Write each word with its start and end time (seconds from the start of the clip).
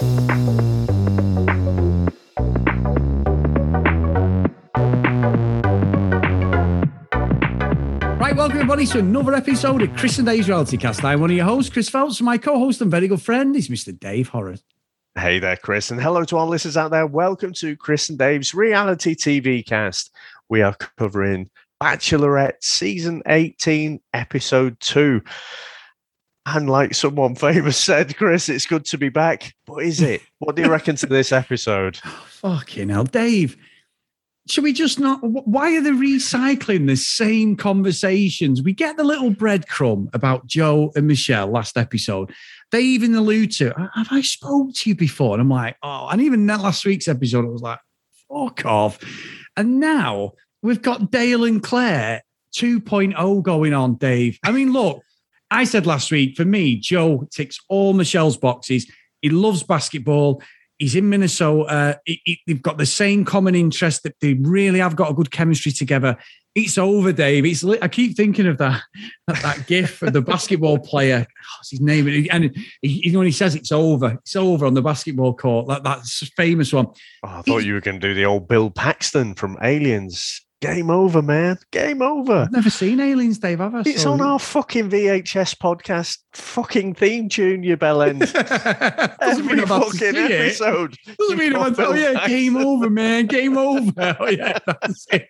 Right, 0.00 0.06
welcome 8.36 8.58
everybody 8.58 8.86
to 8.86 9.00
another 9.00 9.34
episode 9.34 9.82
of 9.82 9.96
Chris 9.96 10.18
and 10.18 10.26
Dave's 10.28 10.46
Reality 10.46 10.76
Cast. 10.76 11.04
I'm 11.04 11.20
one 11.20 11.32
of 11.32 11.36
your 11.36 11.46
hosts, 11.46 11.72
Chris 11.72 11.88
Phelps, 11.88 12.20
my 12.20 12.38
co-host 12.38 12.80
and 12.80 12.92
very 12.92 13.08
good 13.08 13.20
friend 13.20 13.56
is 13.56 13.68
Mr. 13.68 13.98
Dave 13.98 14.28
Horror. 14.28 14.58
Hey 15.16 15.40
there, 15.40 15.56
Chris, 15.56 15.90
and 15.90 16.00
hello 16.00 16.22
to 16.26 16.36
our 16.36 16.46
listeners 16.46 16.76
out 16.76 16.92
there. 16.92 17.08
Welcome 17.08 17.52
to 17.54 17.76
Chris 17.76 18.08
and 18.08 18.16
Dave's 18.16 18.54
reality 18.54 19.16
TV 19.16 19.66
cast. 19.66 20.14
We 20.48 20.62
are 20.62 20.76
covering 20.96 21.50
Bachelorette 21.82 22.62
season 22.62 23.24
18, 23.26 23.98
episode 24.14 24.78
2. 24.78 25.22
And 26.54 26.70
like 26.70 26.94
someone 26.94 27.34
famous 27.34 27.76
said, 27.84 28.16
Chris, 28.16 28.48
it's 28.48 28.66
good 28.66 28.84
to 28.86 28.98
be 28.98 29.08
back. 29.08 29.54
But 29.66 29.84
is 29.84 30.00
it? 30.00 30.22
What 30.38 30.56
do 30.56 30.62
you 30.62 30.70
reckon 30.70 30.96
to 30.96 31.06
this 31.06 31.32
episode? 31.32 31.96
Fucking 32.26 32.88
hell, 32.88 33.04
Dave. 33.04 33.56
Should 34.48 34.64
we 34.64 34.72
just 34.72 34.98
not? 34.98 35.20
Why 35.22 35.76
are 35.76 35.82
they 35.82 35.90
recycling 35.90 36.86
the 36.86 36.96
same 36.96 37.54
conversations? 37.54 38.62
We 38.62 38.72
get 38.72 38.96
the 38.96 39.04
little 39.04 39.30
breadcrumb 39.30 40.08
about 40.14 40.46
Joe 40.46 40.90
and 40.96 41.06
Michelle 41.06 41.48
last 41.48 41.76
episode. 41.76 42.32
They 42.72 42.80
even 42.80 43.14
allude 43.14 43.52
to, 43.52 43.74
have 43.94 44.08
I 44.10 44.22
spoke 44.22 44.72
to 44.74 44.88
you 44.88 44.94
before? 44.94 45.34
And 45.34 45.42
I'm 45.42 45.50
like, 45.50 45.76
oh, 45.82 46.08
and 46.08 46.22
even 46.22 46.46
that 46.46 46.60
last 46.60 46.86
week's 46.86 47.08
episode, 47.08 47.44
I 47.44 47.48
was 47.48 47.60
like, 47.60 47.80
fuck 48.28 48.64
off. 48.64 48.98
And 49.54 49.80
now 49.80 50.32
we've 50.62 50.80
got 50.80 51.10
Dale 51.10 51.44
and 51.44 51.62
Claire 51.62 52.22
2.0 52.56 53.42
going 53.42 53.74
on, 53.74 53.96
Dave. 53.96 54.38
I 54.44 54.52
mean, 54.52 54.72
look, 54.72 55.02
I 55.50 55.64
said 55.64 55.86
last 55.86 56.10
week, 56.10 56.36
for 56.36 56.44
me, 56.44 56.76
Joe 56.76 57.26
ticks 57.30 57.58
all 57.68 57.94
Michelle's 57.94 58.36
boxes. 58.36 58.90
He 59.22 59.30
loves 59.30 59.62
basketball. 59.62 60.42
He's 60.78 60.94
in 60.94 61.08
Minnesota. 61.08 62.00
He, 62.04 62.20
he, 62.24 62.40
they've 62.46 62.62
got 62.62 62.78
the 62.78 62.86
same 62.86 63.24
common 63.24 63.54
interest 63.54 64.04
that 64.04 64.14
they 64.20 64.34
really 64.34 64.78
have 64.78 64.94
got 64.94 65.10
a 65.10 65.14
good 65.14 65.30
chemistry 65.30 65.72
together. 65.72 66.16
It's 66.54 66.78
over, 66.78 67.12
Dave. 67.12 67.44
It's 67.44 67.64
I 67.64 67.88
keep 67.88 68.16
thinking 68.16 68.46
of 68.46 68.58
that 68.58 68.82
that, 69.26 69.42
that 69.42 69.66
gif 69.66 70.02
of 70.02 70.12
the 70.12 70.22
basketball 70.22 70.78
player. 70.78 71.26
What's 71.58 71.70
his 71.70 71.80
name? 71.80 72.28
And 72.30 72.56
he, 72.82 73.16
when 73.16 73.26
he 73.26 73.32
says 73.32 73.54
it's 73.54 73.72
over, 73.72 74.18
it's 74.22 74.36
over 74.36 74.66
on 74.66 74.74
the 74.74 74.82
basketball 74.82 75.34
court. 75.34 75.68
That 75.68 75.84
that's 75.84 76.28
famous 76.36 76.72
one. 76.72 76.86
Oh, 77.24 77.28
I 77.28 77.42
thought 77.42 77.64
you 77.64 77.74
were 77.74 77.80
going 77.80 78.00
to 78.00 78.08
do 78.08 78.14
the 78.14 78.24
old 78.24 78.48
Bill 78.48 78.70
Paxton 78.70 79.34
from 79.34 79.56
Aliens. 79.62 80.44
Game 80.60 80.90
over, 80.90 81.22
man. 81.22 81.56
Game 81.70 82.02
over. 82.02 82.40
I've 82.40 82.50
never 82.50 82.70
seen 82.70 82.98
Aliens, 82.98 83.38
Dave, 83.38 83.60
have 83.60 83.76
I? 83.76 83.82
It's 83.86 84.02
so... 84.02 84.12
on 84.12 84.20
our 84.20 84.40
fucking 84.40 84.90
VHS 84.90 85.54
podcast 85.54 86.18
fucking 86.32 86.94
theme 86.94 87.28
tune, 87.28 87.62
you 87.62 87.76
bellend. 87.76 88.22
Every 89.20 89.60
fucking 89.66 90.16
episode. 90.16 90.96
It. 91.06 91.16
Doesn't 91.16 91.38
mean 91.38 91.54
I'm 91.54 91.76
oh 91.78 91.94
yeah, 91.94 92.26
game 92.26 92.56
over, 92.66 92.90
man. 92.90 93.26
Game 93.26 93.56
over. 93.56 93.92
Oh 94.20 94.26
yeah, 94.26 94.58
that's 94.66 95.06
it. 95.12 95.28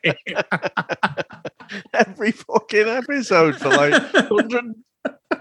Every 1.92 2.32
fucking 2.32 2.88
episode 2.88 3.56
for 3.56 3.68
like 3.68 3.92
100 4.30 4.74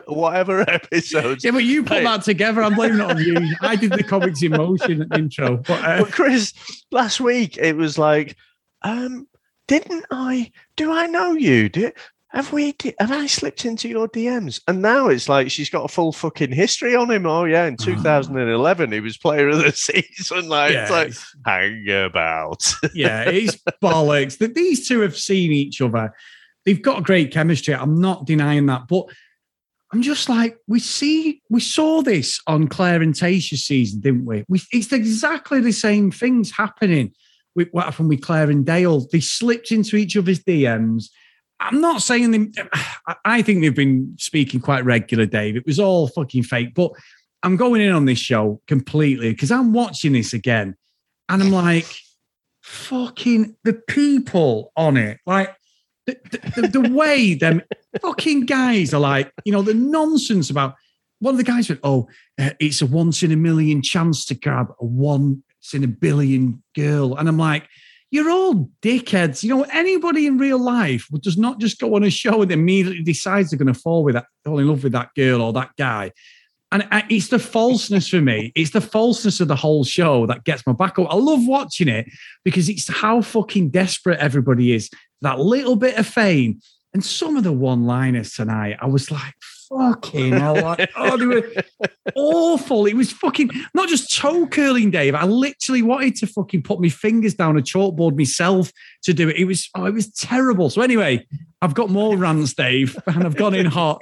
whatever 0.08 0.70
episodes. 0.70 1.46
Yeah, 1.46 1.52
but 1.52 1.64
you 1.64 1.84
put 1.84 2.04
that 2.04 2.24
together. 2.24 2.62
I'm 2.62 2.76
blaming 2.76 3.00
it 3.00 3.10
on 3.10 3.18
you. 3.20 3.56
I 3.62 3.76
did 3.78 3.92
the 3.92 4.04
comics 4.04 4.42
in 4.42 4.52
motion 4.52 5.08
intro. 5.14 5.58
But, 5.58 5.84
uh... 5.84 6.04
but 6.04 6.12
Chris, 6.12 6.54
last 6.92 7.22
week 7.22 7.58
it 7.58 7.76
was 7.78 7.98
like, 7.98 8.36
um, 8.82 9.28
didn't 9.68 10.06
I? 10.12 10.52
Do 10.76 10.92
I 10.92 11.08
know 11.08 11.34
you? 11.34 11.70
Do, 11.70 11.92
have 12.30 12.52
we? 12.52 12.76
Have 13.00 13.12
I 13.12 13.26
slipped 13.26 13.66
into 13.66 13.88
your 13.88 14.08
DMs? 14.08 14.62
And 14.68 14.82
now 14.82 15.08
it's 15.08 15.30
like 15.30 15.50
she's 15.50 15.70
got 15.70 15.86
a 15.86 15.88
full 15.88 16.12
fucking 16.12 16.52
history 16.52 16.96
on 16.96 17.10
him. 17.10 17.26
Oh 17.26 17.46
yeah, 17.46 17.66
in 17.66 17.78
ah. 17.80 17.84
2011 17.84 18.92
he 18.92 19.00
was 19.00 19.18
player 19.18 19.50
of 19.50 19.60
the 19.60 19.72
season. 19.76 20.50
Like, 20.50 20.74
yeah, 20.74 20.82
it's 20.84 20.92
like 20.92 21.14
hang 21.46 21.90
about. 21.90 22.74
yeah, 22.94 23.24
it's 23.30 23.58
bollocks. 23.82 24.40
That 24.40 24.56
these 24.56 24.88
two 24.88 25.02
have 25.02 25.18
seen 25.18 25.52
each 25.52 25.82
other. 25.82 26.14
They've 26.66 26.82
got 26.82 27.04
great 27.04 27.32
chemistry. 27.32 27.74
I'm 27.74 28.02
not 28.02 28.26
denying 28.26 28.66
that, 28.66 28.88
but 28.90 29.06
I'm 29.94 30.02
just 30.02 30.28
like, 30.28 30.58
we 30.68 30.82
see, 30.82 31.42
we 31.50 31.62
saw 31.62 32.02
this 32.02 32.42
on 32.46 32.68
Claire 32.68 33.02
and 33.02 33.14
Tayshia's 33.14 33.64
season, 33.64 34.02
didn't 34.02 34.26
we? 34.26 34.44
we? 34.50 34.62
It's 34.74 34.92
exactly 34.92 35.62
the 35.62 35.72
same 35.72 36.12
things 36.12 36.52
happening 36.52 37.14
with 37.58 37.70
what 37.72 37.86
happened 37.86 38.08
with 38.08 38.22
Claire 38.22 38.50
and 38.50 38.66
Dale. 38.66 39.06
They 39.12 39.20
slipped 39.20 39.72
into 39.72 39.98
each 39.98 40.16
other's 40.16 40.40
DMs. 40.40 41.10
I'm 41.60 41.82
not 41.82 42.04
saying 42.04 42.32
them. 42.32 42.52
I 43.26 43.42
think 43.42 43.62
they've 43.62 43.76
been 43.76 44.16
speaking 44.18 44.62
quite 44.62 44.86
regular, 44.86 45.26
Dave. 45.26 45.58
It 45.58 45.66
was 45.66 45.80
all 45.80 46.08
fucking 46.08 46.44
fake, 46.44 46.76
but 46.76 46.92
I'm 47.42 47.58
going 47.58 47.82
in 47.82 47.92
on 47.92 48.06
this 48.06 48.20
show 48.20 48.62
completely 48.68 49.32
because 49.32 49.52
I'm 49.52 49.74
watching 49.74 50.14
this 50.14 50.34
again, 50.34 50.78
and 51.28 51.42
I'm 51.42 51.52
like, 51.52 51.88
fucking 52.62 53.56
the 53.64 53.74
people 53.74 54.72
on 54.78 54.98
it, 54.98 55.18
like 55.26 55.56
the, 56.06 56.18
the, 56.56 56.68
the 56.68 56.90
way 56.92 57.34
them 57.34 57.64
fucking 58.02 58.46
guys 58.46 58.94
are 58.94 59.00
like, 59.00 59.32
you 59.44 59.52
know, 59.52 59.64
the 59.64 59.74
nonsense 59.74 60.50
about. 60.50 60.76
One 61.20 61.34
of 61.34 61.40
the 61.40 61.44
guys 61.44 61.66
said, 61.66 61.80
"Oh, 61.82 62.08
uh, 62.40 62.52
it's 62.60 62.84
a 62.84 62.86
once 62.86 63.24
in 63.24 63.32
a 63.32 63.36
million 63.36 63.82
chance 63.82 64.24
to 64.26 64.36
grab 64.36 64.68
a 64.80 64.86
one 64.86 65.42
in 65.74 65.84
a 65.84 65.88
billion 65.88 66.64
girl. 66.76 67.16
And 67.16 67.28
I'm 67.28 67.38
like, 67.38 67.68
you're 68.10 68.30
all 68.30 68.70
dickheads. 68.82 69.44
You 69.44 69.50
know, 69.50 69.64
anybody 69.64 70.28
in 70.28 70.38
real 70.38 70.60
life 70.60 71.08
does 71.22 71.38
not 71.38 71.60
just 71.60 71.80
go 71.80 71.96
on 71.96 72.04
a 72.04 72.10
show 72.10 72.42
and 72.42 72.52
immediately 72.52 73.04
decides 73.04 73.50
they're 73.50 73.60
going 73.60 73.74
to 73.74 73.80
fall 73.80 74.04
with 74.04 74.16
that, 74.16 74.28
fall 74.46 74.60
in 74.60 74.68
love 74.68 74.84
with 74.84 74.94
that 74.94 75.14
girl 75.16 75.42
or 75.42 75.52
that 75.54 75.72
guy. 75.78 76.12
And 76.72 76.86
it's 77.10 77.30
the 77.30 77.40
falseness 77.40 78.10
for 78.10 78.20
me. 78.20 78.52
It's 78.56 78.72
the 78.72 78.82
falseness 78.82 79.40
of 79.40 79.48
the 79.48 79.56
whole 79.56 79.86
show 79.86 80.26
that 80.26 80.44
gets 80.44 80.68
my 80.68 80.74
back 80.74 81.00
up. 81.00 81.08
I 81.10 81.16
love 81.16 81.48
watching 81.48 81.88
it 81.88 82.08
because 82.44 82.68
it's 82.68 82.90
how 82.90 83.22
fucking 83.22 83.70
desperate 83.70 84.20
everybody 84.20 84.74
is. 84.74 84.90
That 85.22 85.40
little 85.40 85.78
bit 85.78 85.98
of 85.98 86.06
fame. 86.06 86.60
And 86.94 87.04
some 87.04 87.38
of 87.38 87.44
the 87.44 87.54
one 87.54 87.86
liners 87.86 88.34
tonight, 88.34 88.78
I 88.82 88.88
was 88.88 89.12
like, 89.12 89.34
fucking 89.70 90.34
hell. 90.34 90.56
Like, 90.56 90.90
oh, 90.96 91.18
they 91.18 91.26
were 91.26 91.52
awful. 92.16 92.86
It 92.86 92.96
was 92.96 93.12
fucking 93.12 93.50
not 93.74 93.90
just 93.90 94.16
toe 94.16 94.48
curling, 94.48 94.92
Dave. 94.92 95.16
I 95.16 95.26
literally 95.26 95.82
wanted 95.82 96.16
to 96.18 96.28
fucking 96.28 96.64
put 96.64 96.82
my 96.82 96.90
fingers 96.90 97.34
down 97.34 97.58
a 97.58 97.62
chalkboard 97.62 98.18
myself 98.18 98.72
to 99.04 99.14
do 99.14 99.30
it. 99.30 99.38
It 99.38 99.46
was 99.46 99.70
oh, 99.76 99.86
it 99.86 99.94
was 99.94 100.12
terrible. 100.12 100.70
So 100.70 100.82
anyway, 100.82 101.26
I've 101.62 101.74
got 101.74 101.90
more 101.90 102.18
rants, 102.18 102.54
Dave, 102.54 102.98
and 103.08 103.24
I've 103.24 103.36
gone 103.36 103.56
in 103.56 103.66
hot. 103.66 104.02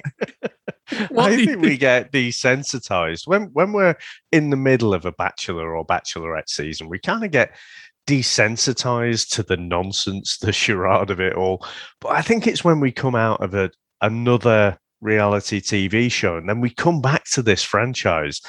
What 1.08 1.32
I 1.32 1.44
think 1.44 1.60
we 1.60 1.76
get 1.76 2.12
desensitized 2.12 3.26
when 3.26 3.50
when 3.52 3.72
we're 3.72 3.96
in 4.30 4.50
the 4.50 4.56
middle 4.56 4.94
of 4.94 5.04
a 5.04 5.12
bachelor 5.12 5.76
or 5.76 5.84
bachelorette 5.84 6.48
season. 6.48 6.88
We 6.88 6.98
kind 6.98 7.24
of 7.24 7.30
get 7.30 7.56
desensitized 8.06 9.30
to 9.30 9.42
the 9.42 9.56
nonsense, 9.56 10.38
the 10.38 10.52
charade 10.52 11.10
of 11.10 11.20
it 11.20 11.34
all. 11.34 11.66
But 12.00 12.10
I 12.10 12.22
think 12.22 12.46
it's 12.46 12.64
when 12.64 12.78
we 12.80 12.92
come 12.92 13.16
out 13.16 13.42
of 13.42 13.54
a 13.54 13.70
another 14.00 14.78
reality 15.00 15.60
TV 15.60 16.10
show. 16.10 16.36
And 16.36 16.48
then 16.48 16.60
we 16.60 16.70
come 16.70 17.00
back 17.00 17.24
to 17.32 17.42
this 17.42 17.62
franchise 17.62 18.40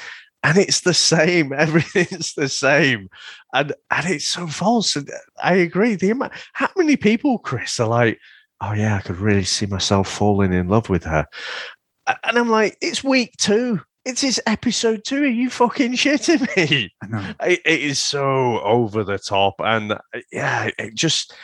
and 0.42 0.58
it's 0.58 0.80
the 0.80 0.94
same. 0.94 1.52
Everything's 1.56 2.34
the 2.34 2.48
same. 2.48 3.08
And 3.52 3.72
and 3.90 4.06
it's 4.06 4.26
so 4.28 4.46
false. 4.46 4.96
And 4.96 5.10
I 5.42 5.54
agree. 5.54 5.94
The 5.94 6.10
amount, 6.10 6.32
how 6.52 6.70
many 6.76 6.96
people, 6.96 7.38
Chris, 7.38 7.80
are 7.80 7.88
like, 7.88 8.18
oh 8.60 8.72
yeah, 8.72 8.96
I 8.96 9.00
could 9.00 9.16
really 9.16 9.44
see 9.44 9.66
myself 9.66 10.08
falling 10.08 10.52
in 10.52 10.68
love 10.68 10.88
with 10.88 11.04
her. 11.04 11.26
And 12.06 12.38
I'm 12.38 12.48
like, 12.48 12.76
it's 12.80 13.04
week 13.04 13.34
two. 13.38 13.80
It's 14.04 14.22
his 14.22 14.40
episode 14.46 15.04
two. 15.04 15.24
Are 15.24 15.26
you 15.26 15.50
fucking 15.50 15.92
shitting 15.92 16.56
me? 16.56 16.90
I 17.02 17.06
know. 17.06 17.34
It, 17.42 17.60
it 17.66 17.80
is 17.82 17.98
so 17.98 18.60
over 18.60 19.04
the 19.04 19.18
top. 19.18 19.56
And 19.58 19.92
uh, 19.92 19.98
yeah, 20.32 20.70
it 20.78 20.94
just 20.94 21.34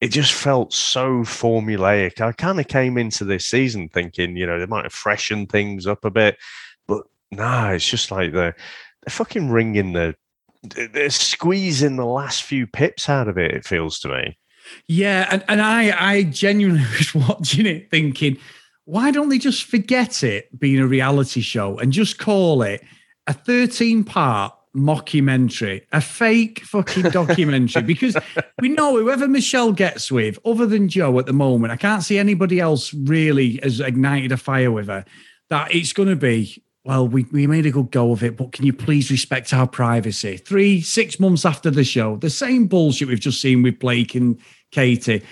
it 0.00 0.08
just 0.08 0.32
felt 0.32 0.72
so 0.72 1.20
formulaic. 1.20 2.20
I 2.20 2.32
kind 2.32 2.60
of 2.60 2.68
came 2.68 2.96
into 2.96 3.24
this 3.24 3.46
season 3.46 3.88
thinking, 3.88 4.36
you 4.36 4.46
know, 4.46 4.58
they 4.58 4.66
might 4.66 4.84
have 4.84 4.92
freshened 4.92 5.50
things 5.50 5.86
up 5.86 6.04
a 6.04 6.10
bit, 6.10 6.38
but 6.86 7.04
nah, 7.30 7.70
it's 7.70 7.88
just 7.88 8.10
like 8.10 8.32
they're, 8.32 8.56
they're 9.02 9.10
fucking 9.10 9.50
wringing 9.50 9.92
the, 9.92 10.14
they're 10.62 11.10
squeezing 11.10 11.96
the 11.96 12.04
last 12.04 12.42
few 12.42 12.66
pips 12.66 13.08
out 13.08 13.28
of 13.28 13.38
it. 13.38 13.52
It 13.52 13.64
feels 13.64 13.98
to 14.00 14.08
me. 14.08 14.38
Yeah, 14.86 15.26
and, 15.30 15.44
and 15.48 15.62
I 15.62 15.92
I 15.98 16.22
genuinely 16.24 16.84
was 16.98 17.14
watching 17.14 17.66
it 17.66 17.90
thinking, 17.90 18.38
why 18.84 19.10
don't 19.10 19.28
they 19.28 19.38
just 19.38 19.64
forget 19.64 20.22
it 20.22 20.58
being 20.58 20.78
a 20.78 20.86
reality 20.86 21.40
show 21.40 21.78
and 21.78 21.92
just 21.92 22.18
call 22.18 22.62
it 22.62 22.82
a 23.26 23.32
13 23.32 24.04
part 24.04 24.54
mockumentary, 24.76 25.82
a 25.92 26.00
fake 26.00 26.60
fucking 26.60 27.10
documentary, 27.10 27.82
because 27.82 28.16
we 28.60 28.68
know 28.68 28.96
whoever 28.96 29.28
Michelle 29.28 29.72
gets 29.72 30.10
with, 30.10 30.38
other 30.44 30.66
than 30.66 30.88
Joe 30.88 31.18
at 31.18 31.26
the 31.26 31.32
moment, 31.32 31.72
I 31.72 31.76
can't 31.76 32.02
see 32.02 32.18
anybody 32.18 32.60
else 32.60 32.92
really 32.94 33.60
has 33.62 33.80
ignited 33.80 34.32
a 34.32 34.36
fire 34.36 34.70
with 34.70 34.88
her. 34.88 35.04
That 35.50 35.74
it's 35.74 35.92
going 35.92 36.10
to 36.10 36.16
be, 36.16 36.62
well, 36.84 37.08
we, 37.08 37.24
we 37.32 37.46
made 37.46 37.66
a 37.66 37.70
good 37.70 37.90
go 37.90 38.12
of 38.12 38.22
it, 38.22 38.36
but 38.36 38.52
can 38.52 38.66
you 38.66 38.72
please 38.72 39.10
respect 39.10 39.52
our 39.52 39.66
privacy? 39.66 40.36
Three, 40.36 40.80
six 40.80 41.18
months 41.18 41.44
after 41.44 41.70
the 41.70 41.84
show, 41.84 42.16
the 42.16 42.30
same 42.30 42.66
bullshit 42.66 43.08
we've 43.08 43.20
just 43.20 43.40
seen 43.40 43.62
with 43.62 43.78
Blake 43.78 44.14
and 44.14 44.38
Katie. 44.70 45.22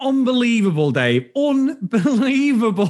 Unbelievable, 0.00 0.92
Dave. 0.92 1.28
Unbelievable. 1.34 2.88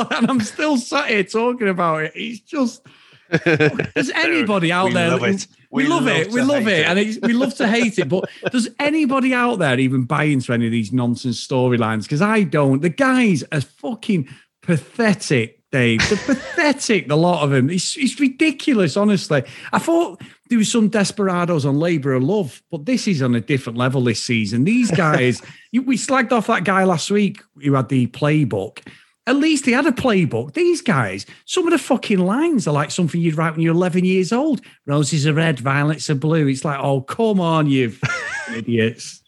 and 0.10 0.30
I'm 0.30 0.40
still 0.40 0.76
sat 0.76 1.08
here 1.08 1.24
talking 1.24 1.68
about 1.68 2.02
it. 2.04 2.12
It's 2.14 2.40
just 2.40 2.86
Does 3.94 4.10
anybody 4.10 4.72
out 4.72 4.86
we 4.88 4.94
there? 4.94 5.10
Love 5.10 5.24
it. 5.24 5.46
We, 5.70 5.84
we 5.84 5.88
love, 5.88 6.04
love, 6.04 6.16
it. 6.16 6.32
We 6.32 6.42
love 6.42 6.66
it, 6.66 6.80
it. 6.80 6.86
and 6.86 7.22
we 7.22 7.32
love 7.32 7.54
to 7.56 7.68
hate 7.68 7.98
it. 7.98 8.08
But 8.08 8.28
does 8.50 8.68
anybody 8.80 9.32
out 9.32 9.60
there 9.60 9.78
even 9.78 10.02
buy 10.02 10.24
into 10.24 10.52
any 10.52 10.66
of 10.66 10.72
these 10.72 10.92
nonsense 10.92 11.46
storylines? 11.46 12.02
Because 12.02 12.22
I 12.22 12.42
don't. 12.42 12.82
The 12.82 12.88
guys 12.88 13.44
are 13.52 13.60
fucking 13.60 14.28
pathetic. 14.62 15.58
Dave, 15.70 16.00
they're 16.08 16.34
pathetic. 16.34 17.06
The 17.06 17.16
lot 17.16 17.44
of 17.44 17.50
them. 17.50 17.70
It's, 17.70 17.96
it's 17.96 18.18
ridiculous. 18.18 18.96
Honestly, 18.96 19.44
I 19.72 19.78
thought 19.78 20.20
there 20.48 20.58
was 20.58 20.72
some 20.72 20.88
desperados 20.88 21.64
on 21.64 21.78
Labour 21.78 22.14
of 22.14 22.24
Love, 22.24 22.60
but 22.72 22.86
this 22.86 23.06
is 23.06 23.22
on 23.22 23.36
a 23.36 23.40
different 23.40 23.78
level 23.78 24.02
this 24.02 24.20
season. 24.20 24.64
These 24.64 24.90
guys, 24.90 25.40
we 25.72 25.96
slagged 25.96 26.32
off 26.32 26.48
that 26.48 26.64
guy 26.64 26.82
last 26.82 27.08
week 27.12 27.40
who 27.62 27.74
had 27.74 27.88
the 27.88 28.08
playbook. 28.08 28.84
At 29.30 29.36
least 29.36 29.64
he 29.64 29.70
had 29.70 29.86
a 29.86 29.92
playbook. 29.92 30.54
These 30.54 30.82
guys, 30.82 31.24
some 31.44 31.64
of 31.64 31.70
the 31.70 31.78
fucking 31.78 32.18
lines 32.18 32.66
are 32.66 32.74
like 32.74 32.90
something 32.90 33.20
you'd 33.20 33.36
write 33.36 33.52
when 33.52 33.60
you're 33.60 33.76
11 33.76 34.04
years 34.04 34.32
old. 34.32 34.60
Roses 34.86 35.24
are 35.24 35.32
red, 35.32 35.60
violets 35.60 36.10
are 36.10 36.16
blue. 36.16 36.48
It's 36.48 36.64
like, 36.64 36.80
oh, 36.80 37.02
come 37.02 37.38
on, 37.38 37.68
you 37.68 37.94
idiots. 38.56 39.22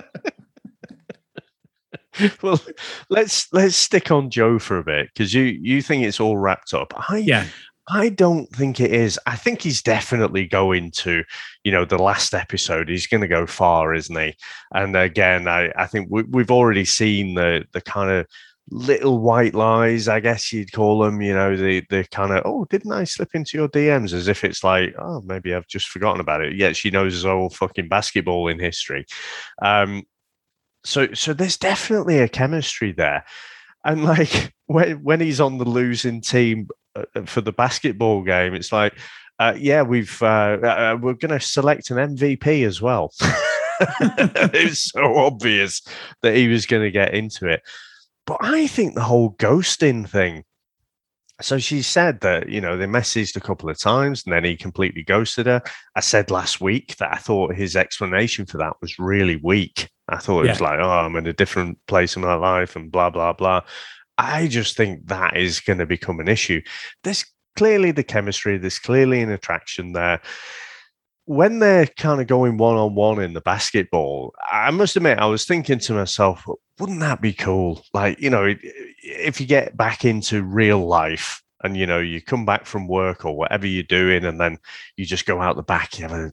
well, 2.42 2.58
let's 3.10 3.52
let's 3.52 3.76
stick 3.76 4.10
on 4.10 4.30
Joe 4.30 4.58
for 4.58 4.78
a 4.78 4.84
bit 4.84 5.10
because 5.12 5.34
you 5.34 5.42
you 5.42 5.82
think 5.82 6.04
it's 6.04 6.18
all 6.18 6.38
wrapped 6.38 6.72
up. 6.72 6.94
I 7.10 7.18
yeah. 7.18 7.46
I 7.90 8.08
don't 8.08 8.48
think 8.56 8.80
it 8.80 8.90
is. 8.90 9.20
I 9.26 9.36
think 9.36 9.60
he's 9.60 9.82
definitely 9.82 10.46
going 10.46 10.92
to, 10.92 11.24
you 11.64 11.72
know, 11.72 11.84
the 11.84 11.98
last 11.98 12.32
episode. 12.32 12.88
He's 12.88 13.06
going 13.06 13.20
to 13.20 13.28
go 13.28 13.46
far, 13.46 13.92
isn't 13.92 14.16
he? 14.16 14.34
And 14.72 14.96
again, 14.96 15.46
I, 15.46 15.70
I 15.76 15.86
think 15.86 16.08
we, 16.10 16.22
we've 16.22 16.50
already 16.50 16.86
seen 16.86 17.34
the 17.34 17.66
the 17.72 17.82
kind 17.82 18.10
of 18.10 18.26
little 18.70 19.18
white 19.18 19.54
lies, 19.54 20.08
I 20.08 20.20
guess 20.20 20.52
you'd 20.52 20.72
call 20.72 21.00
them, 21.00 21.20
you 21.20 21.34
know, 21.34 21.56
the 21.56 21.82
the 21.90 22.04
kind 22.10 22.32
of, 22.32 22.42
oh, 22.44 22.64
didn't 22.66 22.92
I 22.92 23.04
slip 23.04 23.34
into 23.34 23.58
your 23.58 23.68
DMs? 23.68 24.12
As 24.12 24.28
if 24.28 24.44
it's 24.44 24.64
like, 24.64 24.94
oh, 24.98 25.20
maybe 25.22 25.54
I've 25.54 25.66
just 25.66 25.88
forgotten 25.88 26.20
about 26.20 26.42
it. 26.42 26.54
Yet 26.54 26.76
she 26.76 26.90
knows 26.90 27.12
his 27.12 27.24
whole 27.24 27.50
fucking 27.50 27.88
basketball 27.88 28.48
in 28.48 28.58
history. 28.58 29.06
Um, 29.62 30.04
so 30.84 31.12
so 31.14 31.32
there's 31.32 31.56
definitely 31.56 32.18
a 32.18 32.28
chemistry 32.28 32.92
there. 32.92 33.24
And 33.84 34.04
like 34.04 34.54
when 34.66 35.02
when 35.02 35.20
he's 35.20 35.40
on 35.40 35.58
the 35.58 35.64
losing 35.64 36.20
team 36.20 36.68
uh, 36.96 37.04
uh, 37.14 37.22
for 37.22 37.40
the 37.40 37.52
basketball 37.52 38.22
game, 38.22 38.54
it's 38.54 38.72
like, 38.72 38.94
uh, 39.38 39.54
yeah, 39.58 39.82
we've 39.82 40.22
uh, 40.22 40.58
uh 40.62 40.98
we're 41.00 41.14
going 41.14 41.38
to 41.38 41.40
select 41.40 41.90
an 41.90 42.16
MVP 42.16 42.66
as 42.66 42.80
well. 42.80 43.12
it 43.80 44.70
was 44.70 44.90
so 44.90 45.16
obvious 45.16 45.82
that 46.22 46.36
he 46.36 46.48
was 46.48 46.66
going 46.66 46.82
to 46.82 46.90
get 46.90 47.12
into 47.14 47.46
it. 47.48 47.62
But 48.26 48.38
I 48.40 48.66
think 48.66 48.94
the 48.94 49.02
whole 49.02 49.34
ghosting 49.34 50.08
thing. 50.08 50.44
So 51.40 51.58
she 51.58 51.82
said 51.82 52.20
that, 52.20 52.48
you 52.48 52.60
know, 52.60 52.76
they 52.76 52.86
messaged 52.86 53.36
a 53.36 53.40
couple 53.40 53.68
of 53.68 53.78
times 53.78 54.22
and 54.24 54.32
then 54.32 54.44
he 54.44 54.56
completely 54.56 55.02
ghosted 55.02 55.46
her. 55.46 55.62
I 55.96 56.00
said 56.00 56.30
last 56.30 56.60
week 56.60 56.96
that 56.98 57.12
I 57.12 57.16
thought 57.16 57.56
his 57.56 57.74
explanation 57.74 58.46
for 58.46 58.58
that 58.58 58.74
was 58.80 58.98
really 58.98 59.36
weak. 59.42 59.90
I 60.08 60.18
thought 60.18 60.42
it 60.42 60.46
yeah. 60.46 60.52
was 60.52 60.60
like, 60.60 60.78
oh, 60.80 60.88
I'm 60.88 61.16
in 61.16 61.26
a 61.26 61.32
different 61.32 61.78
place 61.86 62.14
in 62.14 62.22
my 62.22 62.34
life 62.34 62.76
and 62.76 62.90
blah, 62.90 63.10
blah, 63.10 63.32
blah. 63.32 63.62
I 64.16 64.46
just 64.46 64.76
think 64.76 65.08
that 65.08 65.36
is 65.36 65.58
going 65.58 65.80
to 65.80 65.86
become 65.86 66.20
an 66.20 66.28
issue. 66.28 66.62
There's 67.02 67.24
clearly 67.56 67.90
the 67.90 68.04
chemistry, 68.04 68.56
there's 68.56 68.78
clearly 68.78 69.20
an 69.20 69.30
attraction 69.30 69.92
there 69.92 70.20
when 71.26 71.58
they're 71.58 71.86
kind 71.86 72.20
of 72.20 72.26
going 72.26 72.58
one 72.58 72.76
on 72.76 72.94
one 72.94 73.22
in 73.22 73.32
the 73.32 73.40
basketball, 73.40 74.34
I 74.50 74.70
must 74.70 74.96
admit, 74.96 75.18
I 75.18 75.26
was 75.26 75.44
thinking 75.44 75.78
to 75.80 75.94
myself, 75.94 76.46
wouldn't 76.78 77.00
that 77.00 77.20
be 77.20 77.32
cool? 77.32 77.82
Like, 77.94 78.20
you 78.20 78.30
know, 78.30 78.54
if 79.02 79.40
you 79.40 79.46
get 79.46 79.76
back 79.76 80.04
into 80.04 80.42
real 80.42 80.86
life 80.86 81.42
and, 81.62 81.76
you 81.76 81.86
know, 81.86 81.98
you 81.98 82.20
come 82.20 82.44
back 82.44 82.66
from 82.66 82.88
work 82.88 83.24
or 83.24 83.36
whatever 83.36 83.66
you're 83.66 83.82
doing, 83.82 84.24
and 84.24 84.38
then 84.38 84.58
you 84.96 85.06
just 85.06 85.24
go 85.24 85.40
out 85.40 85.56
the 85.56 85.62
back, 85.62 85.98
you 85.98 86.06
have 86.06 86.12
a, 86.12 86.32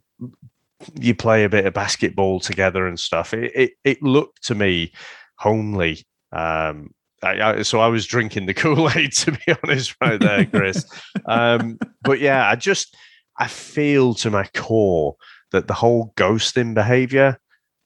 you 0.99 1.15
play 1.15 1.45
a 1.45 1.49
bit 1.49 1.65
of 1.65 1.73
basketball 1.73 2.39
together 2.41 2.85
and 2.85 2.99
stuff. 2.99 3.33
It, 3.33 3.51
it, 3.55 3.71
it 3.85 4.03
looked 4.03 4.43
to 4.47 4.55
me 4.55 4.91
homely. 5.37 6.05
Um, 6.33 6.93
I, 7.23 7.41
I, 7.41 7.61
so 7.61 7.79
I 7.79 7.87
was 7.87 8.05
drinking 8.07 8.45
the 8.45 8.53
Kool 8.55 8.89
Aid, 8.93 9.13
to 9.13 9.31
be 9.31 9.55
honest, 9.63 9.95
right 10.01 10.19
there, 10.19 10.45
Chris. 10.45 10.85
um, 11.27 11.79
but 12.01 12.19
yeah, 12.19 12.49
I 12.49 12.55
just, 12.55 12.97
I 13.41 13.47
feel 13.47 14.13
to 14.15 14.29
my 14.29 14.45
core 14.53 15.15
that 15.49 15.67
the 15.67 15.73
whole 15.73 16.13
ghosting 16.15 16.75
behavior, 16.75 17.39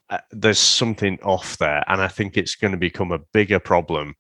uh, 0.09 0.17
there's 0.29 0.59
something 0.59 1.17
off 1.23 1.57
there. 1.59 1.81
And 1.87 2.01
I 2.01 2.09
think 2.09 2.35
it's 2.35 2.55
going 2.55 2.71
to 2.71 2.77
become 2.77 3.13
a 3.13 3.19
bigger 3.31 3.59
problem 3.59 4.15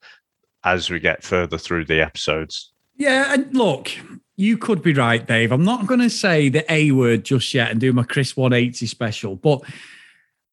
as 0.63 0.89
we 0.89 1.01
get 1.01 1.23
further 1.23 1.57
through 1.57 1.85
the 1.85 2.01
episodes. 2.01 2.71
Yeah. 2.95 3.33
And 3.33 3.53
look, 3.53 3.91
you 4.37 4.57
could 4.57 4.81
be 4.81 4.93
right, 4.93 5.27
Dave. 5.27 5.51
I'm 5.51 5.65
not 5.65 5.87
going 5.87 5.99
to 5.99 6.09
say 6.09 6.47
the 6.47 6.63
A 6.71 6.91
word 6.91 7.25
just 7.25 7.53
yet 7.53 7.69
and 7.69 7.81
do 7.81 7.91
my 7.91 8.03
Chris 8.03 8.37
180 8.37 8.85
special, 8.87 9.35
but 9.35 9.61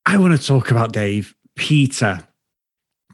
I 0.04 0.16
want 0.16 0.38
to 0.38 0.44
talk 0.44 0.72
about 0.72 0.92
Dave, 0.92 1.36
Peter. 1.54 2.26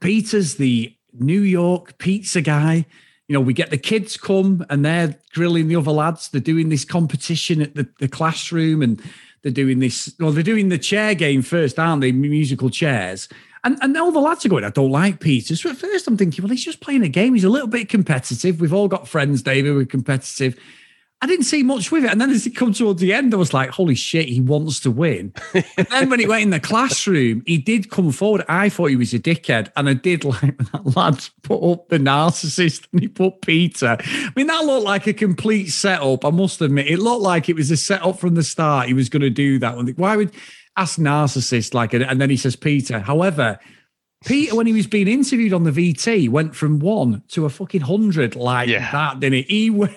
Peter's 0.00 0.54
the 0.54 0.96
New 1.12 1.42
York 1.42 1.98
pizza 1.98 2.40
guy 2.40 2.86
you 3.28 3.34
know, 3.34 3.40
we 3.40 3.52
get 3.52 3.70
the 3.70 3.78
kids 3.78 4.16
come 4.16 4.64
and 4.70 4.84
they're 4.84 5.14
grilling 5.34 5.68
the 5.68 5.76
other 5.76 5.92
lads. 5.92 6.30
They're 6.30 6.40
doing 6.40 6.70
this 6.70 6.84
competition 6.84 7.60
at 7.60 7.74
the, 7.74 7.86
the 7.98 8.08
classroom 8.08 8.82
and 8.82 9.00
they're 9.42 9.52
doing 9.52 9.78
this, 9.78 10.14
well, 10.18 10.32
they're 10.32 10.42
doing 10.42 10.70
the 10.70 10.78
chair 10.78 11.14
game 11.14 11.42
first, 11.42 11.78
aren't 11.78 12.00
they? 12.00 12.10
Musical 12.10 12.70
chairs. 12.70 13.28
And, 13.64 13.78
and 13.82 13.96
all 13.98 14.12
the 14.12 14.18
lads 14.18 14.46
are 14.46 14.48
going, 14.48 14.64
I 14.64 14.70
don't 14.70 14.90
like 14.90 15.20
Peter. 15.20 15.54
So 15.56 15.70
at 15.70 15.76
first 15.76 16.08
I'm 16.08 16.16
thinking, 16.16 16.42
well, 16.42 16.50
he's 16.50 16.64
just 16.64 16.80
playing 16.80 17.02
a 17.02 17.08
game. 17.08 17.34
He's 17.34 17.44
a 17.44 17.50
little 17.50 17.68
bit 17.68 17.90
competitive. 17.90 18.60
We've 18.60 18.72
all 18.72 18.88
got 18.88 19.06
friends, 19.06 19.42
David, 19.42 19.74
we're 19.74 19.84
competitive. 19.84 20.58
I 21.20 21.26
didn't 21.26 21.46
see 21.46 21.64
much 21.64 21.90
with 21.90 22.04
it. 22.04 22.12
And 22.12 22.20
then 22.20 22.30
as 22.30 22.46
it 22.46 22.54
come 22.54 22.72
towards 22.72 23.00
the 23.00 23.12
end, 23.12 23.34
I 23.34 23.38
was 23.38 23.52
like, 23.52 23.70
holy 23.70 23.96
shit, 23.96 24.28
he 24.28 24.40
wants 24.40 24.78
to 24.80 24.90
win. 24.90 25.32
and 25.52 25.86
then 25.90 26.10
when 26.10 26.20
he 26.20 26.28
went 26.28 26.42
in 26.44 26.50
the 26.50 26.60
classroom, 26.60 27.42
he 27.44 27.58
did 27.58 27.90
come 27.90 28.12
forward. 28.12 28.44
I 28.48 28.68
thought 28.68 28.86
he 28.86 28.96
was 28.96 29.12
a 29.12 29.18
dickhead. 29.18 29.72
And 29.74 29.88
I 29.88 29.94
did 29.94 30.24
like 30.24 30.56
that 30.72 30.96
lad 30.96 31.24
put 31.42 31.60
up 31.72 31.88
the 31.88 31.98
narcissist 31.98 32.86
and 32.92 33.00
he 33.00 33.08
put 33.08 33.40
Peter. 33.40 33.96
I 33.98 34.32
mean, 34.36 34.46
that 34.46 34.64
looked 34.64 34.84
like 34.84 35.08
a 35.08 35.12
complete 35.12 35.68
setup. 35.68 36.24
I 36.24 36.30
must 36.30 36.60
admit, 36.60 36.86
it 36.86 37.00
looked 37.00 37.22
like 37.22 37.48
it 37.48 37.56
was 37.56 37.72
a 37.72 37.76
setup 37.76 38.20
from 38.20 38.36
the 38.36 38.44
start. 38.44 38.86
He 38.86 38.94
was 38.94 39.08
going 39.08 39.22
to 39.22 39.30
do 39.30 39.58
that. 39.58 39.76
Why 39.96 40.14
would 40.14 40.32
ask 40.76 41.00
narcissist 41.00 41.74
like, 41.74 41.94
it? 41.94 42.02
and 42.02 42.20
then 42.20 42.30
he 42.30 42.36
says 42.36 42.54
Peter. 42.54 43.00
However, 43.00 43.58
Peter, 44.24 44.56
when 44.56 44.66
he 44.66 44.72
was 44.72 44.86
being 44.86 45.06
interviewed 45.06 45.52
on 45.52 45.64
the 45.64 45.70
VT, 45.70 46.28
went 46.28 46.56
from 46.56 46.80
one 46.80 47.22
to 47.28 47.44
a 47.44 47.50
fucking 47.50 47.82
hundred 47.82 48.34
like 48.34 48.68
yeah. 48.68 48.90
that, 48.90 49.20
didn't 49.20 49.44
he? 49.44 49.62
He 49.62 49.70
went 49.70 49.96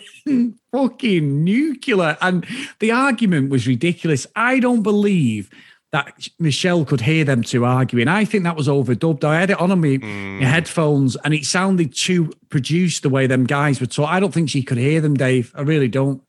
fucking 0.72 1.44
nuclear. 1.44 2.18
And 2.22 2.46
the 2.80 2.92
argument 2.92 3.50
was 3.50 3.68
ridiculous. 3.68 4.28
I 4.36 4.60
don't 4.60 4.84
believe 4.84 5.50
that 5.92 6.30
Michelle 6.40 6.86
could 6.86 7.02
hear 7.02 7.26
them 7.26 7.44
two 7.44 7.66
arguing. 7.66 8.08
I 8.08 8.24
think 8.24 8.44
that 8.46 8.56
was 8.56 8.68
overdubbed. 8.68 9.24
I 9.24 9.40
had 9.40 9.50
it 9.50 9.60
on 9.60 9.70
my, 9.70 9.76
mm. 9.76 10.40
my 10.40 10.46
headphones 10.46 11.18
and 11.18 11.34
it 11.34 11.46
sounded 11.46 11.94
too 11.94 12.32
produced 12.50 13.04
the 13.04 13.10
way 13.10 13.28
them 13.28 13.46
guys 13.46 13.82
were 13.82 13.88
talking. 13.88 14.14
I 14.14 14.20
don't 14.20 14.34
think 14.34 14.50
she 14.50 14.64
could 14.64 14.78
hear 14.78 15.02
them, 15.02 15.16
Dave. 15.16 15.52
I 15.56 15.62
really 15.62 15.90
don't. 15.90 16.22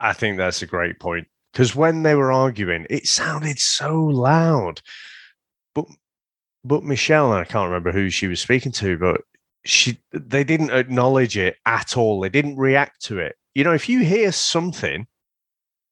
I 0.00 0.12
think 0.12 0.36
that's 0.36 0.62
a 0.62 0.66
great 0.66 0.98
point. 0.98 1.28
Because 1.52 1.74
when 1.74 2.02
they 2.02 2.14
were 2.14 2.32
arguing, 2.32 2.86
it 2.90 3.06
sounded 3.06 3.58
so 3.58 4.04
loud. 4.04 4.82
But 6.68 6.84
Michelle, 6.84 7.32
and 7.32 7.40
I 7.40 7.44
can't 7.44 7.68
remember 7.68 7.92
who 7.92 8.10
she 8.10 8.26
was 8.26 8.40
speaking 8.40 8.72
to, 8.72 8.98
but 8.98 9.22
she 9.64 9.98
they 10.12 10.44
didn't 10.44 10.70
acknowledge 10.70 11.36
it 11.38 11.56
at 11.64 11.96
all. 11.96 12.20
They 12.20 12.28
didn't 12.28 12.58
react 12.58 13.02
to 13.04 13.18
it. 13.18 13.36
You 13.54 13.64
know, 13.64 13.72
if 13.72 13.88
you 13.88 14.04
hear 14.04 14.32
something, 14.32 15.06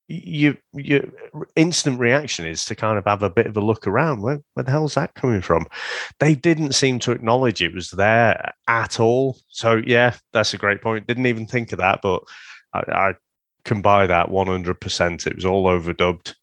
you 0.08 0.58
your 0.74 1.02
instant 1.56 1.98
reaction 1.98 2.46
is 2.46 2.66
to 2.66 2.74
kind 2.74 2.98
of 2.98 3.06
have 3.06 3.22
a 3.22 3.30
bit 3.30 3.46
of 3.46 3.56
a 3.56 3.60
look 3.60 3.86
around. 3.86 4.20
Where, 4.20 4.40
where 4.52 4.64
the 4.64 4.70
hell's 4.70 4.94
that 4.94 5.14
coming 5.14 5.40
from? 5.40 5.66
They 6.20 6.34
didn't 6.34 6.74
seem 6.74 6.98
to 7.00 7.12
acknowledge 7.12 7.62
it 7.62 7.74
was 7.74 7.90
there 7.90 8.52
at 8.68 9.00
all. 9.00 9.38
So 9.48 9.82
yeah, 9.86 10.14
that's 10.34 10.52
a 10.52 10.58
great 10.58 10.82
point. 10.82 11.06
Didn't 11.06 11.26
even 11.26 11.46
think 11.46 11.72
of 11.72 11.78
that, 11.78 12.00
but 12.02 12.22
I, 12.74 12.80
I 12.80 13.14
can 13.64 13.80
buy 13.80 14.06
that 14.06 14.30
one 14.30 14.46
hundred 14.46 14.80
percent. 14.80 15.26
It 15.26 15.36
was 15.36 15.46
all 15.46 15.64
overdubbed. 15.64 16.34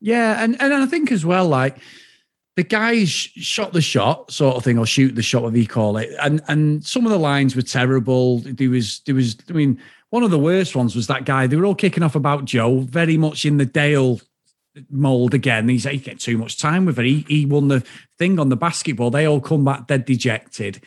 Yeah, 0.00 0.42
and 0.42 0.60
and 0.60 0.72
I 0.72 0.86
think 0.86 1.12
as 1.12 1.24
well, 1.24 1.46
like 1.46 1.76
the 2.56 2.62
guys 2.62 3.08
shot 3.08 3.72
the 3.72 3.80
shot, 3.80 4.30
sort 4.30 4.56
of 4.56 4.64
thing, 4.64 4.78
or 4.78 4.86
shoot 4.86 5.14
the 5.14 5.22
shot, 5.22 5.42
whatever 5.42 5.58
you 5.58 5.66
call 5.66 5.96
it. 5.96 6.10
And 6.20 6.42
and 6.48 6.84
some 6.84 7.06
of 7.06 7.12
the 7.12 7.18
lines 7.18 7.56
were 7.56 7.62
terrible. 7.62 8.40
There 8.40 8.70
was 8.70 9.00
there 9.06 9.14
was, 9.14 9.36
I 9.48 9.52
mean, 9.52 9.80
one 10.10 10.22
of 10.22 10.30
the 10.30 10.38
worst 10.38 10.76
ones 10.76 10.94
was 10.94 11.06
that 11.06 11.24
guy. 11.24 11.46
They 11.46 11.56
were 11.56 11.64
all 11.64 11.74
kicking 11.74 12.02
off 12.02 12.14
about 12.14 12.44
Joe, 12.44 12.80
very 12.80 13.16
much 13.16 13.46
in 13.46 13.56
the 13.56 13.64
Dale 13.64 14.20
mold 14.90 15.34
again. 15.34 15.68
He's 15.68 15.84
he 15.84 15.98
get 15.98 16.20
too 16.20 16.36
much 16.38 16.58
time 16.58 16.84
with 16.84 16.98
it. 16.98 17.06
He 17.06 17.24
he 17.28 17.46
won 17.46 17.68
the 17.68 17.80
thing 18.18 18.38
on 18.38 18.50
the 18.50 18.56
basketball. 18.56 19.10
They 19.10 19.26
all 19.26 19.40
come 19.40 19.64
back 19.64 19.86
dead 19.86 20.04
dejected. 20.04 20.82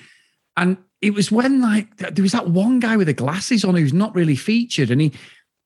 And 0.57 0.77
it 1.01 1.13
was 1.13 1.31
when 1.31 1.61
like 1.61 1.97
there 1.97 2.23
was 2.23 2.31
that 2.31 2.49
one 2.49 2.79
guy 2.79 2.97
with 2.97 3.07
the 3.07 3.13
glasses 3.13 3.65
on 3.65 3.75
who's 3.75 3.93
not 3.93 4.15
really 4.15 4.35
featured, 4.35 4.91
and 4.91 5.01
he 5.01 5.13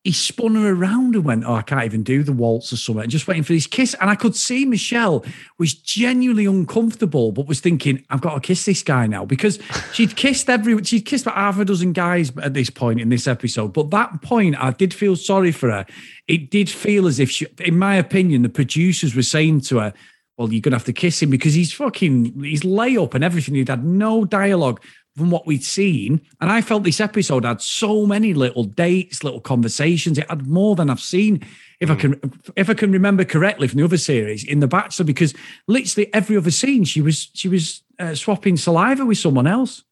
he 0.04 0.14
spun 0.14 0.56
her 0.56 0.74
around 0.74 1.16
and 1.16 1.26
went, 1.26 1.44
Oh, 1.46 1.56
I 1.56 1.62
can't 1.62 1.84
even 1.84 2.04
do 2.04 2.24
the 2.24 2.32
waltz 2.32 2.72
or 2.72 2.78
something, 2.78 3.04
and 3.04 3.12
just 3.12 3.28
waiting 3.28 3.44
for 3.44 3.54
his 3.54 3.68
kiss. 3.68 3.94
And 4.00 4.10
I 4.10 4.16
could 4.16 4.36
see 4.36 4.66
Michelle 4.66 5.26
was 5.58 5.74
genuinely 5.74 6.46
uncomfortable, 6.46 7.32
but 7.34 7.48
was 7.48 7.60
thinking, 7.60 8.06
I've 8.10 8.22
got 8.22 8.36
to 8.36 8.40
kiss 8.40 8.66
this 8.66 8.82
guy 8.82 9.08
now 9.08 9.26
because 9.26 9.60
she'd 9.94 10.16
kissed 10.16 10.50
every, 10.50 10.82
she'd 10.84 11.06
kissed 11.06 11.26
about 11.26 11.36
half 11.36 11.60
a 11.60 11.66
dozen 11.66 11.92
guys 11.92 12.32
at 12.38 12.54
this 12.54 12.70
point 12.70 13.02
in 13.02 13.10
this 13.10 13.28
episode. 13.28 13.74
But 13.74 13.90
that 13.92 14.22
point, 14.22 14.56
I 14.58 14.72
did 14.72 14.94
feel 14.94 15.18
sorry 15.18 15.52
for 15.52 15.70
her. 15.70 15.86
It 16.28 16.50
did 16.50 16.70
feel 16.70 17.06
as 17.06 17.20
if 17.20 17.30
she, 17.30 17.48
in 17.60 17.78
my 17.78 17.96
opinion, 17.96 18.44
the 18.44 18.50
producers 18.50 19.16
were 19.16 19.22
saying 19.22 19.62
to 19.62 19.80
her, 19.80 19.94
well, 20.38 20.54
you're 20.54 20.62
gonna 20.62 20.78
have 20.78 20.86
to 20.86 20.94
kiss 20.94 21.22
him 21.22 21.30
because 21.30 21.54
he's 21.54 21.74
fucking 21.74 22.42
he's 22.44 22.62
layup 22.62 23.14
and 23.14 23.26
everything. 23.26 23.56
He'd 23.56 23.68
had 23.68 23.84
no 23.84 24.24
dialogue 24.24 24.82
from 25.20 25.30
what 25.30 25.46
we'd 25.46 25.64
seen. 25.64 26.22
And 26.42 26.52
I 26.52 26.62
felt 26.62 26.84
this 26.84 27.00
episode 27.00 27.46
had 27.46 27.62
so 27.62 28.06
many 28.06 28.34
little 28.34 28.64
dates, 28.64 29.24
little 29.24 29.42
conversations. 29.42 30.18
It 30.18 30.30
had 30.30 30.48
more 30.48 30.76
than 30.76 30.90
I've 30.90 31.00
seen, 31.00 31.46
if 31.80 31.90
mm. 31.90 31.92
I 31.92 31.96
hmm. 31.96 32.00
can 32.00 32.42
if 32.56 32.70
I 32.70 32.74
can 32.74 32.92
remember 32.92 33.24
correctly 33.26 33.68
from 33.68 33.78
the 33.78 33.86
other 33.86 33.98
series 33.98 34.44
in 34.44 34.60
the 34.60 34.68
Bachelor, 34.68 35.06
because 35.06 35.34
literally 35.68 36.12
every 36.14 36.38
other 36.38 36.52
scene 36.52 36.84
she 36.86 37.02
was 37.02 37.30
she 37.34 37.48
was 37.48 37.84
uh, 38.00 38.16
swapping 38.16 38.58
saliva 38.58 39.06
with 39.06 39.18
someone 39.18 39.48
else. 39.48 39.84